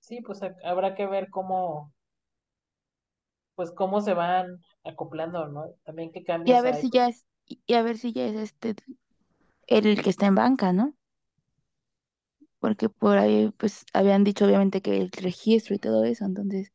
Sí, 0.03 0.21
pues 0.21 0.39
habrá 0.63 0.93
que 0.93 1.07
ver 1.07 1.31
cómo, 1.31 1.91
pues 3.55 3.71
cómo 3.71 4.01
se 4.01 4.13
van 4.13 4.59
acoplando, 4.83 5.47
¿no? 5.47 5.65
También 5.85 6.11
qué 6.11 6.23
y 6.43 6.53
a 6.53 6.61
cambios 6.61 6.61
ver 6.61 6.75
hay. 6.75 6.77
si 6.77 6.89
ya 6.89 7.07
es, 7.09 7.25
y 7.47 7.73
a 7.73 7.81
ver 7.81 7.97
si 7.97 8.13
ya 8.13 8.25
es 8.25 8.35
este 8.35 8.75
el 9.67 10.01
que 10.03 10.09
está 10.11 10.27
en 10.27 10.35
banca, 10.35 10.73
¿no? 10.73 10.95
Porque 12.59 12.89
por 12.89 13.17
ahí 13.19 13.51
pues 13.57 13.85
habían 13.93 14.23
dicho 14.23 14.45
obviamente 14.45 14.81
que 14.81 14.97
el 14.97 15.11
registro 15.11 15.75
y 15.75 15.79
todo 15.79 16.03
eso, 16.05 16.25
entonces 16.25 16.71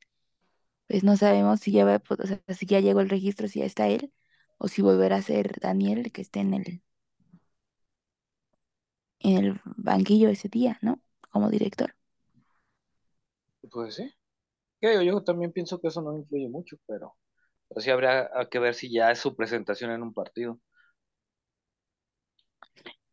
pues 0.89 1.05
no 1.05 1.17
sabemos 1.19 1.61
si 1.61 1.73
ya 1.73 1.85
va, 1.87 1.99
pues, 2.01 2.21
o 2.21 2.27
sea, 2.27 2.41
si 2.55 2.67
ya 2.67 2.81
llegó 2.81 3.01
el 3.01 3.11
registro, 3.11 3.49
si 3.49 3.61
ya 3.61 3.67
está 3.67 3.89
él, 3.89 4.13
o 4.59 4.69
si 4.69 4.83
volverá 4.83 5.17
a 5.19 5.23
ser 5.23 5.59
Daniel 5.61 6.01
el 6.01 6.13
que 6.13 6.23
esté 6.23 6.41
en 6.41 6.55
el, 6.55 6.83
en 9.21 9.37
el 9.45 9.61
banquillo 9.77 10.29
ese 10.29 10.49
día, 10.49 10.79
¿no? 10.83 11.01
Como 11.31 11.51
director. 11.51 11.95
Pues 13.71 13.95
sí. 13.97 14.13
Yo, 14.81 15.03
yo 15.03 15.23
también 15.25 15.53
pienso 15.53 15.81
que 15.81 15.89
eso 15.89 16.03
no 16.03 16.17
influye 16.17 16.49
mucho, 16.49 16.77
pero, 16.87 17.17
pero 17.69 17.81
sí 17.81 17.91
habría 17.91 18.31
que 18.51 18.59
ver 18.61 18.75
si 18.75 18.93
ya 18.93 19.11
es 19.13 19.21
su 19.21 19.37
presentación 19.37 19.91
en 19.93 20.03
un 20.03 20.15
partido. 20.15 20.61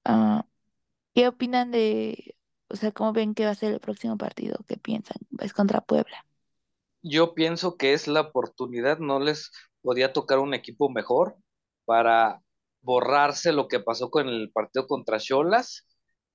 Ah, 0.04 0.46
¿qué 1.16 1.28
opinan 1.28 1.72
de, 1.72 2.36
o 2.70 2.76
sea, 2.76 2.92
cómo 2.92 3.14
ven 3.14 3.34
que 3.36 3.46
va 3.46 3.52
a 3.52 3.56
ser 3.56 3.74
el 3.74 3.80
próximo 3.80 4.18
partido? 4.18 4.58
¿Qué 4.68 4.78
piensan? 4.78 5.18
Es 5.40 5.54
contra 5.54 5.82
Puebla. 5.82 6.26
Yo 7.02 7.36
pienso 7.36 7.78
que 7.78 7.94
es 7.94 8.08
la 8.08 8.22
oportunidad, 8.22 9.00
no 9.00 9.20
les 9.20 9.52
podía 9.82 10.14
tocar 10.14 10.40
un 10.40 10.54
equipo 10.54 10.90
mejor 10.90 11.38
para 11.86 12.42
borrarse 12.82 13.54
lo 13.54 13.68
que 13.68 13.80
pasó 13.80 14.10
con 14.10 14.28
el 14.28 14.52
partido 14.52 14.88
contra 14.88 15.20
Cholas, 15.20 15.86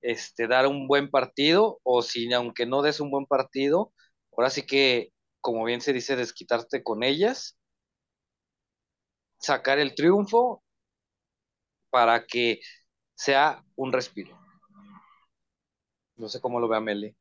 este, 0.01 0.47
dar 0.47 0.67
un 0.67 0.87
buen 0.87 1.09
partido, 1.09 1.79
o 1.83 2.01
si 2.01 2.31
aunque 2.33 2.65
no 2.65 2.81
des 2.81 2.99
un 3.01 3.11
buen 3.11 3.25
partido, 3.25 3.93
ahora 4.35 4.49
sí 4.49 4.65
que 4.65 5.11
como 5.41 5.65
bien 5.65 5.81
se 5.81 5.93
dice, 5.93 6.15
desquitarte 6.15 6.83
con 6.83 7.03
ellas, 7.03 7.57
sacar 9.39 9.79
el 9.79 9.95
triunfo 9.95 10.63
para 11.89 12.25
que 12.25 12.61
sea 13.15 13.63
un 13.75 13.91
respiro. 13.91 14.37
No 16.15 16.29
sé 16.29 16.39
cómo 16.39 16.59
lo 16.59 16.67
vea 16.67 16.79
Meli. 16.79 17.15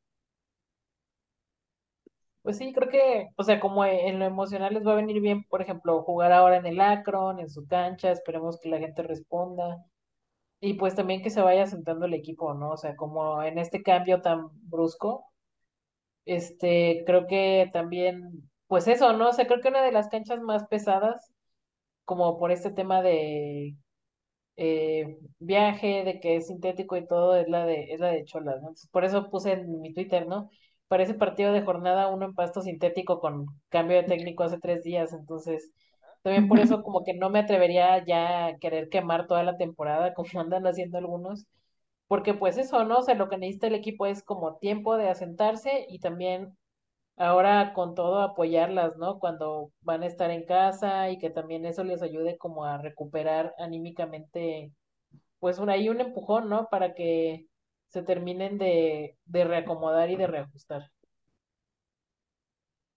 Pues 2.43 2.57
sí, 2.59 2.73
creo 2.73 2.89
que, 2.89 3.29
o 3.37 3.45
sea, 3.45 3.61
como 3.61 3.85
en 3.85 4.19
lo 4.19 4.25
emocional 4.25 4.73
les 4.75 4.87
va 4.87 4.93
a 4.93 4.97
venir 4.97 5.21
bien, 5.21 5.45
por 5.45 5.61
ejemplo, 5.63 6.03
jugar 6.03 6.33
ahora 6.33 6.57
en 6.57 6.67
el 6.67 6.81
Akron, 6.81 7.39
en 7.39 7.51
su 7.51 7.67
cancha, 7.67 8.11
esperemos 8.13 8.59
que 8.61 8.71
la 8.71 8.79
gente 8.79 9.03
responda. 9.03 9.85
Y 10.61 10.75
pues 10.75 10.95
también 10.95 11.23
que 11.23 11.31
se 11.31 11.43
vaya 11.43 11.67
sentando 11.67 12.07
el 12.07 12.15
equipo, 12.15 12.55
¿no? 12.55 12.73
O 12.73 12.77
sea, 12.79 12.97
como 12.97 13.43
en 13.43 13.59
este 13.59 13.83
cambio 13.83 14.23
tan 14.23 14.49
brusco, 14.71 15.30
este, 16.35 17.03
creo 17.07 17.26
que 17.26 17.70
también, 17.72 18.51
pues 18.66 18.89
eso, 18.89 19.12
¿no? 19.14 19.31
O 19.31 19.33
sea, 19.33 19.47
creo 19.47 19.61
que 19.61 19.68
una 19.68 19.83
de 19.83 19.93
las 19.93 20.09
canchas 20.09 20.41
más 20.41 20.66
pesadas, 20.68 21.33
como 22.05 22.39
por 22.39 22.53
este 22.53 22.70
tema 22.72 23.03
de 23.03 23.76
eh, 24.57 25.18
viaje, 25.39 26.05
de 26.05 26.20
que 26.20 26.37
es 26.37 26.49
sintético 26.49 26.97
y 26.97 27.07
todo, 27.07 27.37
es 27.37 27.49
la 27.49 27.66
de, 27.66 27.93
es 27.93 28.01
la 28.01 28.09
de 28.09 28.24
Cholas, 28.24 28.57
¿no? 28.62 28.68
Entonces, 28.68 28.91
por 28.91 29.05
eso 29.05 29.31
puse 29.31 29.53
en 29.53 29.81
mi 29.81 29.93
Twitter, 29.95 30.26
¿no? 30.26 30.51
Parece 30.89 31.14
partido 31.14 31.53
de 31.53 31.62
jornada 31.62 32.09
uno 32.09 32.26
en 32.26 32.35
pasto 32.35 32.61
sintético 32.62 33.20
con 33.20 33.47
cambio 33.68 33.97
de 33.99 34.05
técnico 34.05 34.43
hace 34.45 34.59
tres 34.59 34.83
días, 34.83 35.12
entonces 35.12 35.72
también 36.22 36.49
por 36.49 36.61
eso 36.61 36.83
como 36.83 37.05
que 37.05 37.14
no 37.14 37.31
me 37.31 37.39
atrevería 37.41 38.05
ya 38.05 38.47
a 38.47 38.59
querer 38.59 38.89
quemar 38.91 39.26
toda 39.26 39.43
la 39.45 39.57
temporada 39.57 40.14
como 40.14 40.41
andan 40.41 40.66
haciendo 40.66 40.99
algunos, 40.99 41.47
porque 42.11 42.35
pues 42.35 42.59
eso, 42.59 42.85
¿no? 42.85 42.99
O 42.99 43.03
sea, 43.05 43.15
lo 43.15 43.29
que 43.29 43.39
necesita 43.39 43.69
el 43.69 43.77
equipo 43.77 44.05
es 44.05 44.25
como 44.25 44.57
tiempo 44.59 44.97
de 44.97 45.09
asentarse 45.09 45.87
y 45.89 46.01
también 46.01 46.59
ahora 47.17 47.73
con 47.75 47.95
todo 47.95 48.21
apoyarlas, 48.23 48.97
¿no? 48.99 49.21
Cuando 49.21 49.73
van 49.83 50.03
a 50.03 50.07
estar 50.09 50.31
en 50.33 50.45
casa 50.45 51.11
y 51.11 51.19
que 51.19 51.31
también 51.31 51.67
eso 51.67 51.85
les 51.85 52.03
ayude 52.03 52.37
como 52.39 52.65
a 52.65 52.79
recuperar 52.79 53.55
anímicamente, 53.59 54.73
pues 55.41 55.59
un, 55.61 55.71
ahí 55.71 55.89
un 55.89 56.01
empujón, 56.01 56.49
¿no? 56.49 56.69
Para 56.71 56.95
que 56.95 57.47
se 57.91 58.03
terminen 58.03 58.59
de, 58.59 59.17
de 59.27 59.45
reacomodar 59.45 60.11
y 60.11 60.17
de 60.17 60.27
reajustar. 60.27 60.91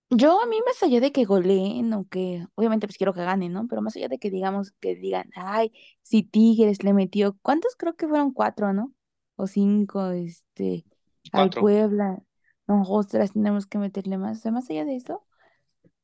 Yo 0.09 0.41
a 0.41 0.45
mí 0.47 0.59
más 0.65 0.81
allá 0.83 0.99
de 1.01 1.11
que 1.11 1.25
goleen 1.25 1.93
o 1.93 2.07
que 2.07 2.45
obviamente 2.55 2.87
pues 2.87 2.97
quiero 2.97 3.13
que 3.13 3.23
ganen, 3.23 3.53
¿no? 3.53 3.67
Pero 3.67 3.81
más 3.83 3.95
allá 3.95 4.07
de 4.09 4.19
que 4.19 4.31
digamos 4.31 4.71
que 4.79 4.95
digan, 4.95 5.29
ay, 5.35 5.71
si 6.03 6.23
Tigres 6.23 6.83
le 6.83 6.93
metió, 6.93 7.37
¿cuántos 7.41 7.75
creo 7.75 7.95
que 7.95 8.07
fueron 8.07 8.33
cuatro, 8.33 8.73
¿no? 8.73 8.93
O 9.35 9.47
cinco, 9.47 10.11
este, 10.11 10.85
al 11.31 11.53
Puebla. 11.53 12.21
No, 12.67 12.83
ostras, 12.83 13.33
tenemos 13.33 13.65
que 13.67 13.77
meterle 13.77 14.17
más. 14.17 14.39
O 14.39 14.41
sea, 14.41 14.51
más 14.51 14.69
allá 14.69 14.85
de 14.85 14.95
eso, 14.95 15.25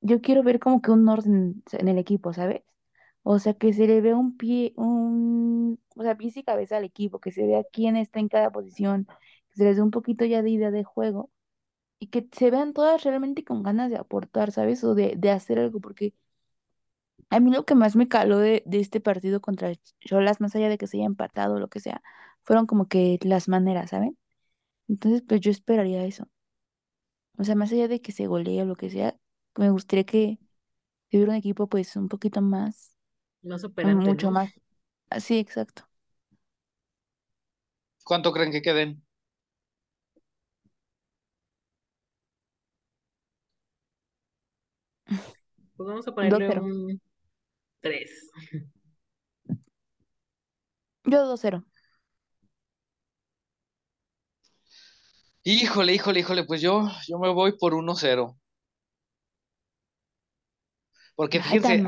yo 0.02 0.22
quiero 0.22 0.44
ver 0.44 0.60
como 0.60 0.82
que 0.82 0.92
un 0.92 1.08
orden 1.10 1.64
en 1.72 1.88
el 1.88 1.98
equipo, 1.98 2.34
¿sabes? 2.34 2.64
O 3.24 3.40
sea, 3.40 3.54
que 3.56 3.74
se 3.74 3.88
le 3.88 4.02
vea 4.02 4.16
un 4.18 4.38
pie, 4.38 4.74
un, 4.78 5.80
o 5.96 6.04
sea, 6.04 6.18
pies 6.18 6.38
y 6.38 6.44
cabeza 6.44 6.78
al 6.78 6.86
equipo, 6.86 7.20
que 7.20 7.32
se 7.32 7.46
vea 7.48 7.64
quién 7.72 7.96
está 7.98 8.20
en 8.20 8.30
cada 8.30 8.52
posición, 8.52 9.08
que 9.50 9.56
se 9.58 9.64
les 9.66 9.76
dé 9.78 9.82
un 9.84 9.92
poquito 9.92 10.26
ya 10.26 10.42
de 10.42 10.52
idea 10.52 10.72
de 10.72 10.84
juego 10.84 11.32
y 12.00 12.08
que 12.08 12.28
se 12.34 12.52
vean 12.52 12.74
todas 12.74 13.04
realmente 13.04 13.44
con 13.46 13.64
ganas 13.64 13.90
de 13.92 13.98
aportar, 13.98 14.52
¿sabes? 14.52 14.84
O 14.84 14.96
de, 14.96 15.16
de 15.18 15.32
hacer 15.32 15.60
algo, 15.60 15.80
porque 15.82 16.14
a 17.30 17.40
mí 17.40 17.52
lo 17.52 17.66
que 17.66 17.76
más 17.76 17.96
me 17.96 18.08
caló 18.08 18.38
de, 18.40 18.64
de 18.66 18.80
este 18.80 19.00
partido 19.02 19.42
contra 19.42 19.74
Cholas, 20.00 20.42
más 20.42 20.56
allá 20.56 20.70
de 20.70 20.78
que 20.78 20.88
se 20.88 20.98
haya 20.98 21.06
empatado 21.06 21.56
o 21.56 21.60
lo 21.60 21.70
que 21.70 21.80
sea, 21.80 22.02
fueron 22.50 22.66
como 22.66 22.88
que 22.88 23.20
las 23.22 23.48
maneras, 23.48 23.92
¿saben? 23.92 24.18
Entonces, 24.88 25.22
pues 25.22 25.40
yo 25.40 25.52
esperaría 25.52 26.04
eso. 26.06 26.28
O 27.38 27.44
sea, 27.44 27.54
más 27.54 27.72
allá 27.72 27.88
de 27.88 28.02
que 28.02 28.12
se 28.12 28.26
golee 28.26 28.62
o 28.62 28.66
lo 28.66 28.76
que 28.76 28.90
sea, 28.90 29.16
me 29.56 29.70
gustaría 29.70 30.04
que, 30.04 30.40
hubiera 31.12 31.30
un 31.30 31.38
equipo 31.38 31.70
pues 31.70 31.96
un 31.96 32.10
poquito 32.10 32.42
más, 32.42 32.96
más 33.44 33.64
operante, 33.64 34.04
mucho 34.04 34.32
más. 34.32 34.52
Así, 35.12 35.38
exacto. 35.38 35.88
¿Cuánto 38.04 38.34
creen 38.34 38.52
que 38.52 38.64
queden? 38.64 39.06
Pues 45.78 45.88
vamos 45.88 46.08
a 46.08 46.16
ponerle 46.16 46.60
un 46.60 47.00
3. 47.80 48.32
Yo 51.06 51.26
2-0. 51.28 51.69
Híjole, 55.52 55.96
híjole, 55.96 56.20
híjole, 56.20 56.44
pues 56.44 56.62
yo, 56.62 56.88
yo 57.08 57.18
me 57.18 57.34
voy 57.34 57.58
por 57.58 57.74
1-0. 57.74 58.38
Porque 61.16 61.42
fíjense, 61.42 61.84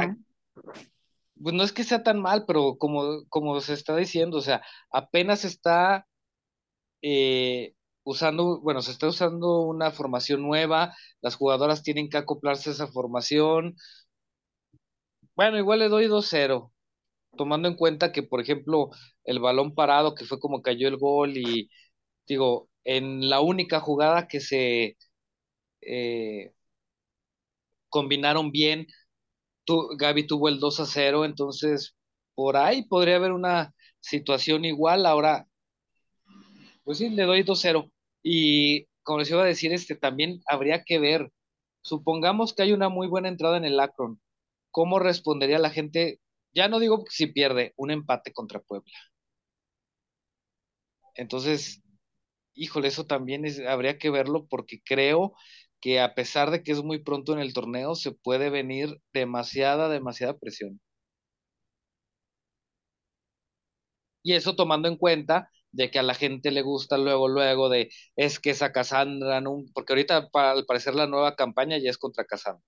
pues 1.39 1.53
no 1.55 1.61
es 1.61 1.71
que 1.71 1.83
sea 1.83 2.01
tan 2.01 2.19
mal, 2.19 2.45
pero 2.47 2.77
como, 2.79 3.23
como 3.29 3.61
se 3.61 3.73
está 3.75 3.95
diciendo, 3.95 4.37
o 4.37 4.41
sea, 4.41 4.63
apenas 4.91 5.45
está 5.45 6.07
eh, 7.03 7.75
usando, 8.03 8.59
bueno, 8.61 8.81
se 8.81 8.89
está 8.93 9.07
usando 9.07 9.61
una 9.61 9.91
formación 9.91 10.41
nueva, 10.41 10.95
las 11.21 11.35
jugadoras 11.35 11.83
tienen 11.83 12.09
que 12.09 12.17
acoplarse 12.17 12.71
a 12.71 12.73
esa 12.73 12.87
formación. 12.87 13.75
Bueno, 15.35 15.59
igual 15.59 15.79
le 15.79 15.89
doy 15.89 16.07
2-0, 16.07 16.71
tomando 17.37 17.67
en 17.67 17.75
cuenta 17.75 18.11
que, 18.11 18.23
por 18.23 18.41
ejemplo, 18.41 18.89
el 19.23 19.39
balón 19.39 19.75
parado, 19.75 20.15
que 20.15 20.25
fue 20.25 20.39
como 20.39 20.63
cayó 20.63 20.87
el 20.87 20.97
gol 20.97 21.37
y 21.37 21.69
digo, 22.27 22.70
en 22.83 23.29
la 23.29 23.41
única 23.41 23.79
jugada 23.79 24.27
que 24.27 24.39
se 24.39 24.97
eh, 25.81 26.53
combinaron 27.89 28.51
bien, 28.51 28.87
tu, 29.65 29.89
Gaby 29.97 30.27
tuvo 30.27 30.49
el 30.49 30.59
2 30.59 30.79
a 30.81 30.85
0, 30.85 31.25
entonces 31.25 31.95
por 32.35 32.57
ahí 32.57 32.83
podría 32.83 33.17
haber 33.17 33.31
una 33.33 33.73
situación 33.99 34.65
igual. 34.65 35.05
Ahora, 35.05 35.47
pues 36.83 36.97
sí, 36.97 37.09
le 37.09 37.23
doy 37.23 37.43
2-0. 37.43 37.91
Y 38.23 38.87
como 39.03 39.19
les 39.19 39.29
iba 39.31 39.41
a 39.43 39.45
decir, 39.45 39.73
este 39.73 39.95
también 39.95 40.41
habría 40.47 40.83
que 40.83 40.99
ver, 40.99 41.31
supongamos 41.81 42.53
que 42.53 42.63
hay 42.63 42.73
una 42.73 42.89
muy 42.89 43.07
buena 43.07 43.29
entrada 43.29 43.57
en 43.57 43.65
el 43.65 43.79
Akron, 43.79 44.21
¿cómo 44.71 44.99
respondería 44.99 45.59
la 45.59 45.69
gente? 45.71 46.19
Ya 46.53 46.67
no 46.67 46.79
digo 46.79 47.05
si 47.09 47.27
pierde, 47.27 47.73
un 47.77 47.91
empate 47.91 48.33
contra 48.33 48.59
Puebla. 48.61 48.91
Entonces, 51.15 51.81
híjole, 52.53 52.87
eso 52.89 53.05
también 53.05 53.45
es, 53.45 53.59
habría 53.61 53.97
que 53.97 54.09
verlo 54.09 54.47
porque 54.47 54.81
creo 54.83 55.33
que 55.81 55.99
a 55.99 56.13
pesar 56.15 56.51
de 56.51 56.63
que 56.63 56.71
es 56.73 56.83
muy 56.83 56.99
pronto 57.03 57.33
en 57.33 57.39
el 57.39 57.53
torneo, 57.53 57.95
se 57.95 58.11
puede 58.11 58.49
venir 58.49 59.01
demasiada, 59.13 59.89
demasiada 59.89 60.37
presión. 60.37 60.79
Y 64.23 64.33
eso 64.35 64.55
tomando 64.55 64.87
en 64.87 64.97
cuenta 64.97 65.49
de 65.71 65.89
que 65.91 65.99
a 65.99 66.03
la 66.03 66.13
gente 66.13 66.51
le 66.51 66.61
gusta 66.61 66.97
luego, 66.97 67.27
luego 67.29 67.69
de, 67.69 67.89
es 68.15 68.39
que 68.39 68.51
esa 68.51 68.71
Cassandra, 68.71 69.41
porque 69.73 69.93
ahorita 69.93 70.29
al 70.33 70.65
parecer 70.65 70.95
la 70.95 71.07
nueva 71.07 71.35
campaña 71.35 71.77
ya 71.77 71.89
es 71.89 71.97
contra 71.97 72.25
Cassandra. 72.25 72.63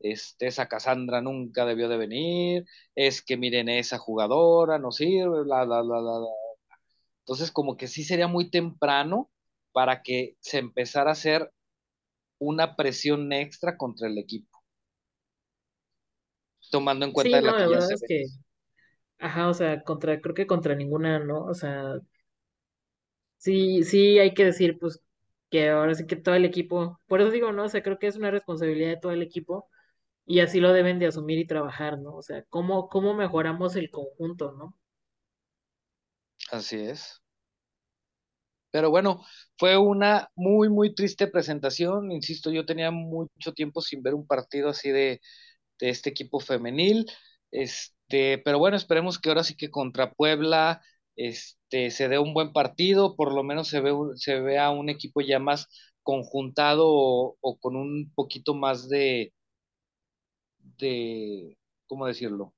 Este, 0.00 0.48
esa 0.48 0.68
Cassandra 0.68 1.22
nunca 1.22 1.66
debió 1.66 1.88
de 1.88 1.96
venir, 1.98 2.64
es 2.96 3.22
que 3.22 3.36
miren, 3.38 3.68
esa 3.70 3.98
jugadora 3.98 4.78
no 4.78 4.92
sirve, 4.92 5.44
bla, 5.44 5.64
bla, 5.64 5.82
bla, 5.82 6.00
bla, 6.00 6.18
bla. 6.20 6.28
Entonces, 7.22 7.52
como 7.52 7.76
que 7.76 7.86
sí 7.86 8.04
sería 8.04 8.26
muy 8.28 8.50
temprano 8.50 9.30
para 9.72 10.02
que 10.02 10.36
se 10.40 10.58
empezara 10.58 11.10
a 11.10 11.12
hacer 11.14 11.52
una 12.38 12.76
presión 12.76 13.32
extra 13.32 13.76
contra 13.76 14.08
el 14.08 14.18
equipo. 14.18 14.58
Tomando 16.70 17.06
en 17.06 17.12
cuenta 17.12 17.40
la, 17.40 17.56
que 17.56 17.72
ya 17.72 17.80
se 17.80 17.94
es 17.94 18.04
que, 18.06 18.24
ajá, 19.18 19.48
o 19.48 19.54
sea, 19.54 19.82
contra, 19.82 20.20
creo 20.20 20.34
que 20.34 20.46
contra 20.46 20.74
ninguna, 20.74 21.18
¿no? 21.20 21.44
O 21.44 21.54
sea, 21.54 22.00
sí, 23.36 23.84
sí 23.84 24.18
hay 24.18 24.34
que 24.34 24.44
decir, 24.46 24.78
pues, 24.78 25.00
que 25.50 25.70
ahora 25.70 25.94
sí 25.94 26.06
que 26.06 26.16
todo 26.16 26.34
el 26.34 26.44
equipo, 26.44 27.00
por 27.06 27.20
eso 27.20 27.30
digo, 27.30 27.52
¿no? 27.52 27.64
O 27.64 27.68
sea, 27.68 27.82
creo 27.82 27.98
que 27.98 28.06
es 28.06 28.16
una 28.16 28.30
responsabilidad 28.30 28.90
de 28.90 28.96
todo 28.98 29.12
el 29.12 29.22
equipo 29.22 29.68
y 30.26 30.40
así 30.40 30.60
lo 30.60 30.72
deben 30.72 30.98
de 30.98 31.06
asumir 31.08 31.38
y 31.38 31.46
trabajar, 31.46 31.98
¿no? 32.00 32.16
O 32.16 32.22
sea, 32.22 32.44
cómo, 32.50 32.88
cómo 32.88 33.14
mejoramos 33.14 33.76
el 33.76 33.90
conjunto, 33.90 34.52
¿no? 34.52 34.76
Así 36.52 36.76
es. 36.78 37.20
Pero 38.70 38.90
bueno, 38.90 39.22
fue 39.58 39.76
una 39.78 40.28
muy, 40.34 40.68
muy 40.70 40.94
triste 40.94 41.26
presentación. 41.28 42.10
Insisto, 42.12 42.50
yo 42.50 42.64
tenía 42.66 42.90
mucho 42.90 43.52
tiempo 43.54 43.80
sin 43.82 44.02
ver 44.02 44.14
un 44.14 44.26
partido 44.26 44.70
así 44.70 44.90
de, 44.90 45.20
de 45.80 45.90
este 45.90 46.10
equipo 46.10 46.40
femenil. 46.40 47.06
Este, 47.50 48.38
pero 48.38 48.58
bueno, 48.60 48.76
esperemos 48.76 49.18
que 49.20 49.30
ahora 49.30 49.44
sí 49.44 49.56
que 49.56 49.70
contra 49.70 50.12
Puebla 50.12 50.82
este, 51.16 51.90
se 51.90 52.08
dé 52.08 52.18
un 52.20 52.34
buen 52.34 52.52
partido, 52.52 53.16
por 53.16 53.34
lo 53.34 53.42
menos 53.44 53.68
se, 53.68 53.80
ve, 53.80 53.92
se 54.16 54.40
vea 54.40 54.70
un 54.70 54.88
equipo 54.90 55.20
ya 55.22 55.38
más 55.40 55.68
conjuntado 56.02 56.86
o, 56.88 57.36
o 57.40 57.58
con 57.58 57.76
un 57.76 58.12
poquito 58.14 58.54
más 58.54 58.88
de, 58.88 59.32
de, 60.78 61.56
¿cómo 61.86 62.06
decirlo? 62.06 62.54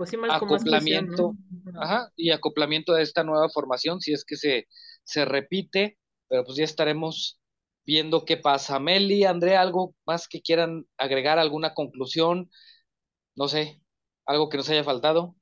Pues 0.00 0.14
acoplamiento, 0.30 1.34
ajá, 1.78 2.10
y 2.16 2.30
acoplamiento 2.30 2.94
a 2.94 3.02
esta 3.02 3.22
nueva 3.22 3.50
formación, 3.50 4.00
si 4.00 4.14
es 4.14 4.24
que 4.24 4.36
se, 4.36 4.66
se 5.04 5.26
repite, 5.26 5.98
pero 6.26 6.42
pues 6.42 6.56
ya 6.56 6.64
estaremos 6.64 7.38
viendo 7.84 8.24
qué 8.24 8.38
pasa. 8.38 8.80
Meli, 8.80 9.24
Andrea, 9.24 9.60
¿algo 9.60 9.94
más 10.06 10.26
que 10.26 10.40
quieran 10.40 10.86
agregar? 10.96 11.38
¿Alguna 11.38 11.74
conclusión? 11.74 12.50
No 13.36 13.46
sé, 13.46 13.82
algo 14.24 14.48
que 14.48 14.56
nos 14.56 14.70
haya 14.70 14.84
faltado. 14.84 15.36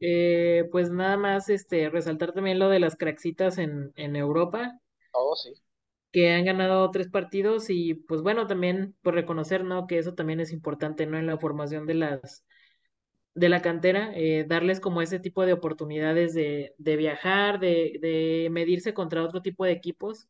Eh, 0.00 0.66
pues 0.72 0.90
nada 0.90 1.18
más 1.18 1.50
este, 1.50 1.90
resaltar 1.90 2.32
también 2.32 2.58
lo 2.58 2.70
de 2.70 2.80
las 2.80 2.96
craxitas 2.96 3.58
en, 3.58 3.92
en 3.96 4.16
Europa. 4.16 4.80
Oh, 5.12 5.36
sí. 5.36 5.52
Que 6.10 6.32
han 6.32 6.46
ganado 6.46 6.90
tres 6.90 7.10
partidos 7.10 7.68
y 7.68 7.92
pues 7.92 8.22
bueno, 8.22 8.46
también 8.46 8.96
por 9.02 9.12
reconocer, 9.12 9.62
¿no? 9.62 9.86
Que 9.86 9.98
eso 9.98 10.14
también 10.14 10.40
es 10.40 10.52
importante, 10.52 11.04
¿no? 11.04 11.18
En 11.18 11.26
la 11.26 11.36
formación 11.36 11.86
de 11.86 11.94
las 11.94 12.46
de 13.34 13.48
la 13.48 13.62
cantera, 13.62 14.12
eh, 14.14 14.44
darles 14.48 14.80
como 14.80 15.02
ese 15.02 15.18
tipo 15.20 15.44
de 15.46 15.52
oportunidades 15.52 16.34
de, 16.34 16.74
de 16.78 16.96
viajar, 16.96 17.58
de, 17.60 17.98
de, 18.00 18.48
medirse 18.50 18.94
contra 18.94 19.22
otro 19.24 19.42
tipo 19.42 19.64
de 19.64 19.72
equipos, 19.72 20.28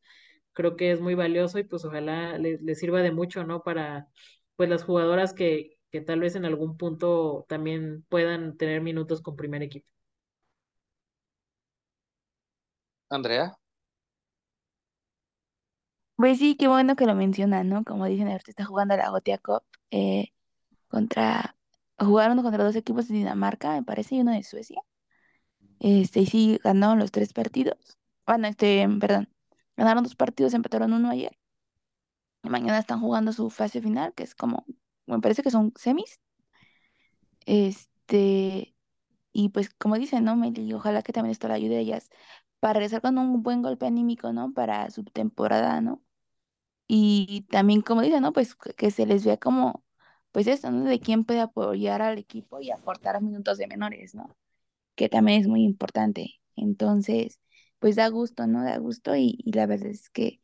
creo 0.52 0.76
que 0.76 0.92
es 0.92 1.00
muy 1.00 1.14
valioso 1.14 1.58
y 1.58 1.64
pues 1.64 1.84
ojalá 1.84 2.38
les, 2.38 2.62
les 2.62 2.78
sirva 2.78 3.02
de 3.02 3.12
mucho, 3.12 3.44
¿no? 3.44 3.62
Para 3.62 4.08
pues 4.56 4.68
las 4.70 4.84
jugadoras 4.84 5.34
que, 5.34 5.78
que 5.90 6.00
tal 6.00 6.20
vez 6.20 6.36
en 6.36 6.44
algún 6.46 6.76
punto 6.78 7.46
también 7.48 8.04
puedan 8.08 8.56
tener 8.56 8.80
minutos 8.82 9.22
con 9.22 9.36
primer 9.36 9.62
equipo. 9.62 9.86
Andrea. 13.10 13.56
Pues 16.16 16.38
sí, 16.38 16.56
qué 16.56 16.68
bueno 16.68 16.96
que 16.96 17.06
lo 17.06 17.14
mencionan, 17.14 17.68
¿no? 17.68 17.84
Como 17.84 18.06
dicen, 18.06 18.28
ahorita 18.28 18.50
está 18.50 18.64
jugando 18.64 18.96
la 18.96 19.10
Gotia 19.10 19.38
Cup 19.38 19.62
eh, 19.90 20.28
contra 20.88 21.56
jugaron 21.98 22.42
contra 22.42 22.64
dos 22.64 22.76
equipos 22.76 23.08
de 23.08 23.14
Dinamarca, 23.14 23.72
me 23.72 23.82
parece, 23.82 24.16
y 24.16 24.20
uno 24.20 24.32
de 24.32 24.42
Suecia. 24.42 24.82
Este, 25.80 26.20
y 26.20 26.26
sí, 26.26 26.60
ganaron 26.64 26.98
los 26.98 27.10
tres 27.12 27.32
partidos. 27.32 27.98
Bueno, 28.26 28.48
este, 28.48 28.88
perdón, 29.00 29.28
ganaron 29.76 30.04
dos 30.04 30.16
partidos, 30.16 30.54
empataron 30.54 30.92
uno 30.92 31.10
ayer. 31.10 31.38
Y 32.42 32.48
mañana 32.50 32.78
están 32.78 33.00
jugando 33.00 33.32
su 33.32 33.50
fase 33.50 33.80
final, 33.80 34.14
que 34.14 34.22
es 34.22 34.34
como, 34.34 34.64
me 35.06 35.20
parece 35.20 35.42
que 35.42 35.50
son 35.50 35.72
semis. 35.76 36.20
Este, 37.46 38.74
y 39.32 39.48
pues 39.50 39.70
como 39.70 39.96
dicen, 39.98 40.24
¿no, 40.24 40.36
Meli? 40.36 40.72
Ojalá 40.74 41.02
que 41.02 41.12
también 41.12 41.32
esto 41.32 41.48
le 41.48 41.54
ayude 41.54 41.80
ellas 41.80 42.10
para 42.60 42.74
regresar 42.74 43.02
con 43.02 43.18
un 43.18 43.42
buen 43.42 43.62
golpe 43.62 43.86
anímico, 43.86 44.32
¿no? 44.32 44.52
Para 44.54 44.90
su 44.90 45.04
temporada, 45.04 45.80
¿no? 45.80 46.02
Y 46.88 47.42
también, 47.50 47.82
como 47.82 48.02
dicen, 48.02 48.22
¿no? 48.22 48.32
Pues 48.32 48.54
que 48.56 48.90
se 48.90 49.06
les 49.06 49.24
vea 49.24 49.38
como 49.38 49.83
pues 50.34 50.48
esto, 50.48 50.72
¿no? 50.72 50.84
De 50.84 50.98
quién 50.98 51.24
puede 51.24 51.40
apoyar 51.40 52.02
al 52.02 52.18
equipo 52.18 52.60
y 52.60 52.72
aportar 52.72 53.22
minutos 53.22 53.56
de 53.56 53.68
menores, 53.68 54.16
¿no? 54.16 54.36
Que 54.96 55.08
también 55.08 55.40
es 55.40 55.48
muy 55.48 55.62
importante. 55.64 56.40
Entonces, 56.56 57.40
pues 57.78 57.96
da 57.96 58.08
gusto, 58.08 58.48
¿no? 58.48 58.64
Da 58.64 58.78
gusto 58.78 59.14
y, 59.16 59.38
la 59.46 59.66
verdad 59.66 59.88
es 59.88 60.10
que 60.10 60.40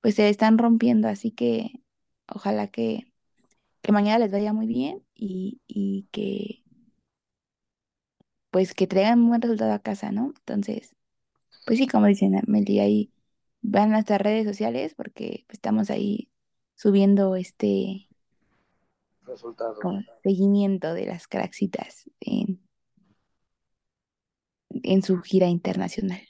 pues 0.00 0.16
se 0.16 0.30
están 0.30 0.58
rompiendo, 0.58 1.08
así 1.08 1.32
que 1.32 1.82
ojalá 2.28 2.68
que, 2.68 3.12
que 3.82 3.92
mañana 3.92 4.20
les 4.20 4.32
vaya 4.32 4.54
muy 4.54 4.66
bien 4.66 5.04
y, 5.14 5.60
y 5.68 6.08
que 6.12 6.64
pues 8.50 8.74
que 8.74 8.86
traigan 8.86 9.20
un 9.20 9.28
buen 9.28 9.42
resultado 9.42 9.72
a 9.72 9.80
casa, 9.80 10.12
¿no? 10.12 10.32
Entonces, 10.38 10.96
pues 11.66 11.78
sí, 11.78 11.86
como 11.88 12.06
dicen 12.06 12.40
Meli, 12.46 12.80
ahí 12.80 13.12
van 13.62 13.90
a 13.90 13.94
nuestras 13.96 14.20
redes 14.22 14.46
sociales 14.46 14.94
porque 14.94 15.44
pues, 15.46 15.58
estamos 15.58 15.90
ahí 15.90 16.30
subiendo 16.74 17.36
este 17.36 18.09
con 19.80 20.06
seguimiento 20.22 20.94
de 20.94 21.06
las 21.06 21.26
craxitas 21.26 22.10
en, 22.20 22.60
en 24.70 25.02
su 25.02 25.20
gira 25.20 25.46
internacional. 25.46 26.20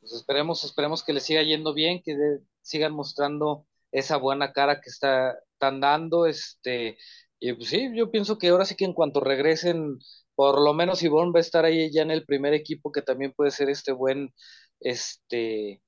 Pues 0.00 0.12
esperemos, 0.12 0.64
esperemos 0.64 1.04
que 1.04 1.12
les 1.12 1.24
siga 1.24 1.42
yendo 1.42 1.74
bien, 1.74 2.02
que 2.02 2.16
sigan 2.62 2.92
mostrando 2.92 3.66
esa 3.92 4.16
buena 4.16 4.52
cara 4.52 4.80
que 4.80 4.90
está, 4.90 5.36
están 5.52 5.80
dando, 5.80 6.26
este, 6.26 6.98
y 7.38 7.52
pues 7.54 7.68
sí, 7.68 7.90
yo 7.94 8.10
pienso 8.10 8.38
que 8.38 8.48
ahora 8.48 8.64
sí 8.64 8.74
que 8.76 8.84
en 8.84 8.92
cuanto 8.92 9.20
regresen, 9.20 9.98
por 10.34 10.60
lo 10.60 10.74
menos 10.74 11.02
Ivonne 11.02 11.32
va 11.32 11.38
a 11.38 11.40
estar 11.40 11.64
ahí 11.64 11.90
ya 11.90 12.02
en 12.02 12.10
el 12.10 12.24
primer 12.24 12.54
equipo, 12.54 12.92
que 12.92 13.02
también 13.02 13.32
puede 13.32 13.50
ser 13.50 13.70
este 13.70 13.92
buen, 13.92 14.34
este... 14.80 15.82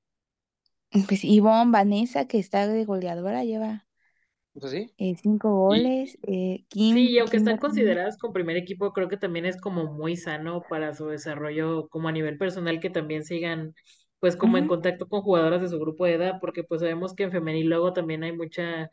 Pues 1.07 1.23
Ivonne, 1.23 1.71
Vanessa, 1.71 2.27
que 2.27 2.39
está 2.39 2.67
de 2.67 2.85
goleadora, 2.85 3.45
lleva 3.45 3.88
pues 4.59 4.73
sí. 4.73 4.91
Eh, 4.99 5.15
cinco 5.21 5.51
goles. 5.51 6.19
Eh, 6.23 6.65
sí, 6.71 7.11
y 7.11 7.19
aunque 7.19 7.37
están 7.37 7.59
consideradas 7.59 8.19
con 8.19 8.33
primer 8.33 8.57
equipo, 8.57 8.93
creo 8.93 9.09
que 9.09 9.17
también 9.17 9.47
es 9.47 9.61
como 9.61 9.93
muy 9.93 10.17
sano 10.17 10.63
para 10.69 10.95
su 10.95 11.07
desarrollo 11.07 11.89
como 11.89 12.09
a 12.09 12.13
nivel 12.13 12.39
personal 12.39 12.81
que 12.81 12.91
también 12.91 13.25
sigan 13.25 13.75
pues 14.21 14.37
como 14.37 14.59
en 14.59 14.67
contacto 14.67 15.09
con 15.09 15.23
jugadoras 15.23 15.61
de 15.61 15.69
su 15.69 15.79
grupo 15.79 16.05
de 16.05 16.15
edad, 16.15 16.39
porque 16.41 16.65
pues 16.65 16.81
sabemos 16.81 17.15
que 17.15 17.25
en 17.25 17.31
femenil 17.31 17.69
luego 17.69 17.93
también 17.93 18.25
hay 18.25 18.33
mucha 18.33 18.91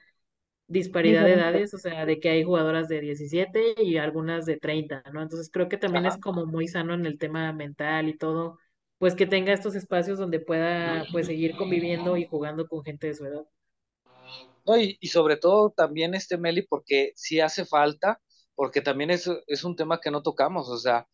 disparidad 0.68 1.24
de 1.24 1.34
edades, 1.34 1.74
o 1.74 1.78
sea, 1.78 2.05
de 2.05 2.20
que 2.20 2.30
hay 2.30 2.43
jugadoras 2.43 2.88
de 2.88 3.01
17 3.01 3.76
y 3.84 3.97
algunas 3.97 4.45
de 4.45 4.57
30, 4.57 5.03
¿no? 5.13 5.22
Entonces 5.22 5.49
creo 5.51 5.70
que 5.70 5.78
también 5.78 6.05
es 6.05 6.18
como 6.18 6.45
muy 6.45 6.68
sano 6.68 6.93
en 6.93 7.05
el 7.05 7.18
tema 7.18 7.51
mental 7.53 8.09
y 8.09 8.18
todo, 8.18 8.57
pues 8.97 9.16
que 9.16 9.28
tenga 9.28 9.53
estos 9.53 9.76
espacios 9.76 10.18
donde 10.18 10.39
pueda 10.39 11.05
pues 11.11 11.28
seguir 11.28 11.55
conviviendo 11.55 12.18
y 12.18 12.26
jugando 12.26 12.68
con 12.68 12.84
gente 12.84 13.07
de 13.07 13.13
su 13.16 13.26
edad. 13.26 13.45
No, 14.66 14.78
y, 14.78 14.97
sobre 15.07 15.38
todo 15.38 15.70
también 15.72 16.16
este 16.16 16.38
Meli, 16.38 16.63
porque 16.63 17.11
sí 17.16 17.39
hace 17.39 17.66
falta, 17.66 18.20
porque 18.55 18.82
también 18.82 19.11
es, 19.11 19.30
es 19.47 19.63
un 19.63 19.76
tema 19.76 19.99
que 20.01 20.11
no 20.11 20.24
tocamos, 20.24 20.70
o 20.70 20.78
sea, 20.78 21.07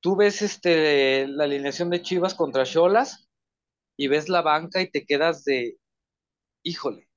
tú 0.00 0.16
ves 0.16 0.42
este, 0.42 1.26
la 1.26 1.44
alineación 1.44 1.90
de 1.90 2.02
Chivas 2.02 2.34
contra 2.34 2.64
Cholas 2.64 3.28
y 3.96 4.08
ves 4.08 4.28
la 4.28 4.42
banca 4.42 4.80
y 4.80 4.90
te 4.90 5.04
quedas 5.04 5.44
de, 5.44 5.78
híjole. 6.62 7.08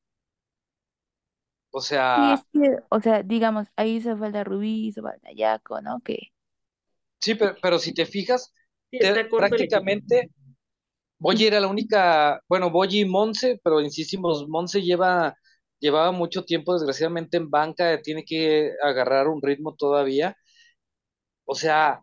O 1.72 1.82
sea... 1.82 2.38
Sí, 2.52 2.62
es 2.64 2.70
que, 2.70 2.78
o 2.90 3.00
sea, 3.00 3.22
digamos, 3.22 3.68
ahí 3.76 4.02
se 4.02 4.16
falta 4.16 4.44
Rubí, 4.44 4.92
se 4.92 5.02
falta 5.02 5.30
Yaco, 5.36 5.82
¿no? 5.82 6.00
Que... 6.00 6.18
Sí, 7.20 7.36
pero, 7.36 7.56
pero 7.62 7.78
si 7.78 7.94
te 7.94 8.06
fijas, 8.08 8.54
prácticamente 9.30 10.32
Boyi 11.20 11.46
era 11.46 11.60
la 11.60 11.68
única, 11.68 12.42
bueno, 12.48 12.72
Boyi 12.72 13.02
y 13.02 13.06
Monse, 13.06 13.60
pero 13.64 13.82
insistimos, 13.82 14.48
Monse 14.48 14.82
lleva 14.82 15.36
llevaba 15.80 16.12
mucho 16.12 16.44
tiempo 16.46 16.74
desgraciadamente 16.74 17.38
en 17.38 17.50
banca, 17.50 18.02
tiene 18.02 18.24
que 18.26 18.72
agarrar 18.84 19.28
un 19.28 19.42
ritmo 19.42 19.76
todavía. 19.76 20.36
O 21.46 21.56
sea, 21.56 22.02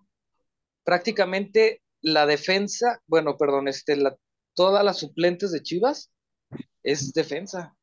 prácticamente 0.84 1.82
la 2.00 2.26
defensa, 2.26 3.00
bueno, 3.06 3.36
perdón, 3.36 3.68
este, 3.68 3.96
la, 3.96 4.16
todas 4.54 4.84
las 4.84 4.98
suplentes 4.98 5.52
de 5.52 5.62
Chivas 5.62 6.12
es 6.82 7.12
defensa. 7.12 7.76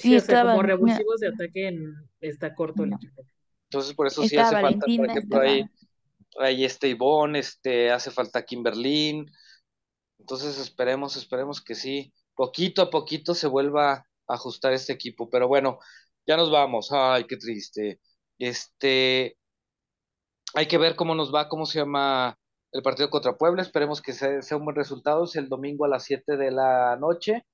Sí, 0.00 0.16
o 0.16 0.20
sea, 0.20 0.42
como 0.42 0.62
revulsivos 0.62 1.20
de 1.20 1.28
ataque 1.28 1.78
está 2.20 2.54
corto 2.54 2.84
el 2.84 2.94
equipo. 2.94 3.22
Entonces, 3.68 3.94
por 3.94 4.06
eso 4.06 4.22
sí 4.22 4.36
hace 4.36 4.60
falta, 4.60 4.86
por 4.86 5.10
ejemplo, 5.10 5.40
ahí, 5.40 5.64
ahí 6.38 6.64
este 6.64 6.88
Ivonne, 6.88 7.40
este, 7.40 7.90
hace 7.90 8.10
falta 8.10 8.44
Kimberlín. 8.44 9.30
Entonces, 10.18 10.58
esperemos, 10.58 11.16
esperemos 11.16 11.62
que 11.62 11.74
sí 11.74 12.14
poquito 12.34 12.82
a 12.82 12.90
poquito 12.90 13.34
se 13.34 13.46
vuelva 13.46 13.92
a 13.94 14.06
ajustar 14.34 14.72
este 14.72 14.92
equipo. 14.92 15.28
Pero 15.30 15.48
bueno, 15.48 15.78
ya 16.26 16.36
nos 16.36 16.50
vamos. 16.50 16.90
Ay, 16.92 17.24
qué 17.26 17.36
triste. 17.36 18.00
Este, 18.38 19.38
hay 20.54 20.66
que 20.66 20.78
ver 20.78 20.96
cómo 20.96 21.14
nos 21.14 21.34
va, 21.34 21.48
cómo 21.48 21.66
se 21.66 21.78
llama 21.80 22.38
el 22.72 22.82
partido 22.82 23.10
contra 23.10 23.36
Puebla. 23.36 23.62
Esperemos 23.62 24.02
que 24.02 24.12
sea, 24.12 24.40
un 24.56 24.64
buen 24.64 24.76
resultado. 24.76 25.24
Es 25.24 25.36
el 25.36 25.48
domingo 25.48 25.84
a 25.84 25.88
las 25.88 26.04
7 26.04 26.36
de 26.36 26.50
la 26.50 26.96
noche. 26.96 27.46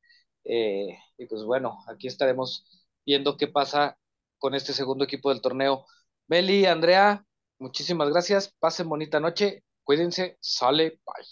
Eh, 0.44 0.98
y 1.18 1.26
pues 1.26 1.44
bueno, 1.44 1.78
aquí 1.88 2.06
estaremos 2.08 2.66
viendo 3.06 3.36
qué 3.36 3.48
pasa 3.48 3.98
con 4.38 4.54
este 4.54 4.72
segundo 4.72 5.04
equipo 5.04 5.30
del 5.30 5.42
torneo. 5.42 5.84
Meli, 6.28 6.66
Andrea, 6.66 7.24
muchísimas 7.58 8.10
gracias. 8.10 8.54
Pasen 8.58 8.88
bonita 8.88 9.20
noche. 9.20 9.64
Cuídense. 9.84 10.38
Sale. 10.40 11.00
Bye. 11.04 11.26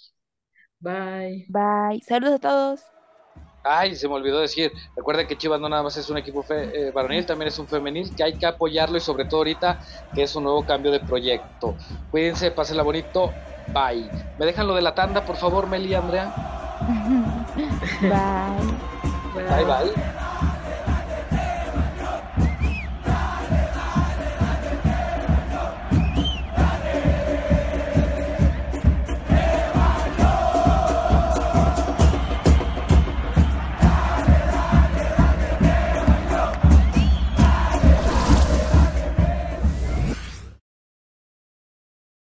Bye. 0.81 1.47
Bye. 1.49 2.01
Saludos 2.03 2.37
a 2.37 2.41
todos. 2.41 2.98
Ay, 3.63 3.95
se 3.97 4.09
me 4.09 4.15
olvidó 4.15 4.41
decir, 4.41 4.73
recuerden 4.97 5.27
que 5.27 5.37
Chivas 5.37 5.61
no 5.61 5.69
nada 5.69 5.83
más 5.83 5.97
es 5.97 6.09
un 6.09 6.19
equipo 6.19 6.45
eh, 6.51 6.91
varonil, 6.95 7.27
también 7.27 7.49
es 7.49 7.59
un 7.59 7.69
femenil, 7.69 8.15
que 8.17 8.23
hay 8.23 8.39
que 8.39 8.47
apoyarlo 8.47 8.97
y 8.97 9.01
sobre 9.01 9.25
todo 9.25 9.41
ahorita 9.41 9.79
que 10.15 10.23
es 10.23 10.35
un 10.37 10.45
nuevo 10.45 10.65
cambio 10.65 10.91
de 10.91 11.01
proyecto. 11.01 11.77
Cuídense, 12.11 12.51
pásenla 12.53 12.83
bonito, 12.83 13.33
bye. 13.67 14.11
¿Me 14.39 14.47
dejan 14.47 14.67
lo 14.67 14.75
de 14.75 14.83
la 14.83 14.95
tanda, 14.95 15.25
por 15.25 15.37
favor, 15.37 15.67
Meli 15.69 15.91
y 15.91 15.95
Andrea? 15.95 16.33
bye. 18.01 18.89
Bye, 19.35 19.65
bye. 19.65 20.19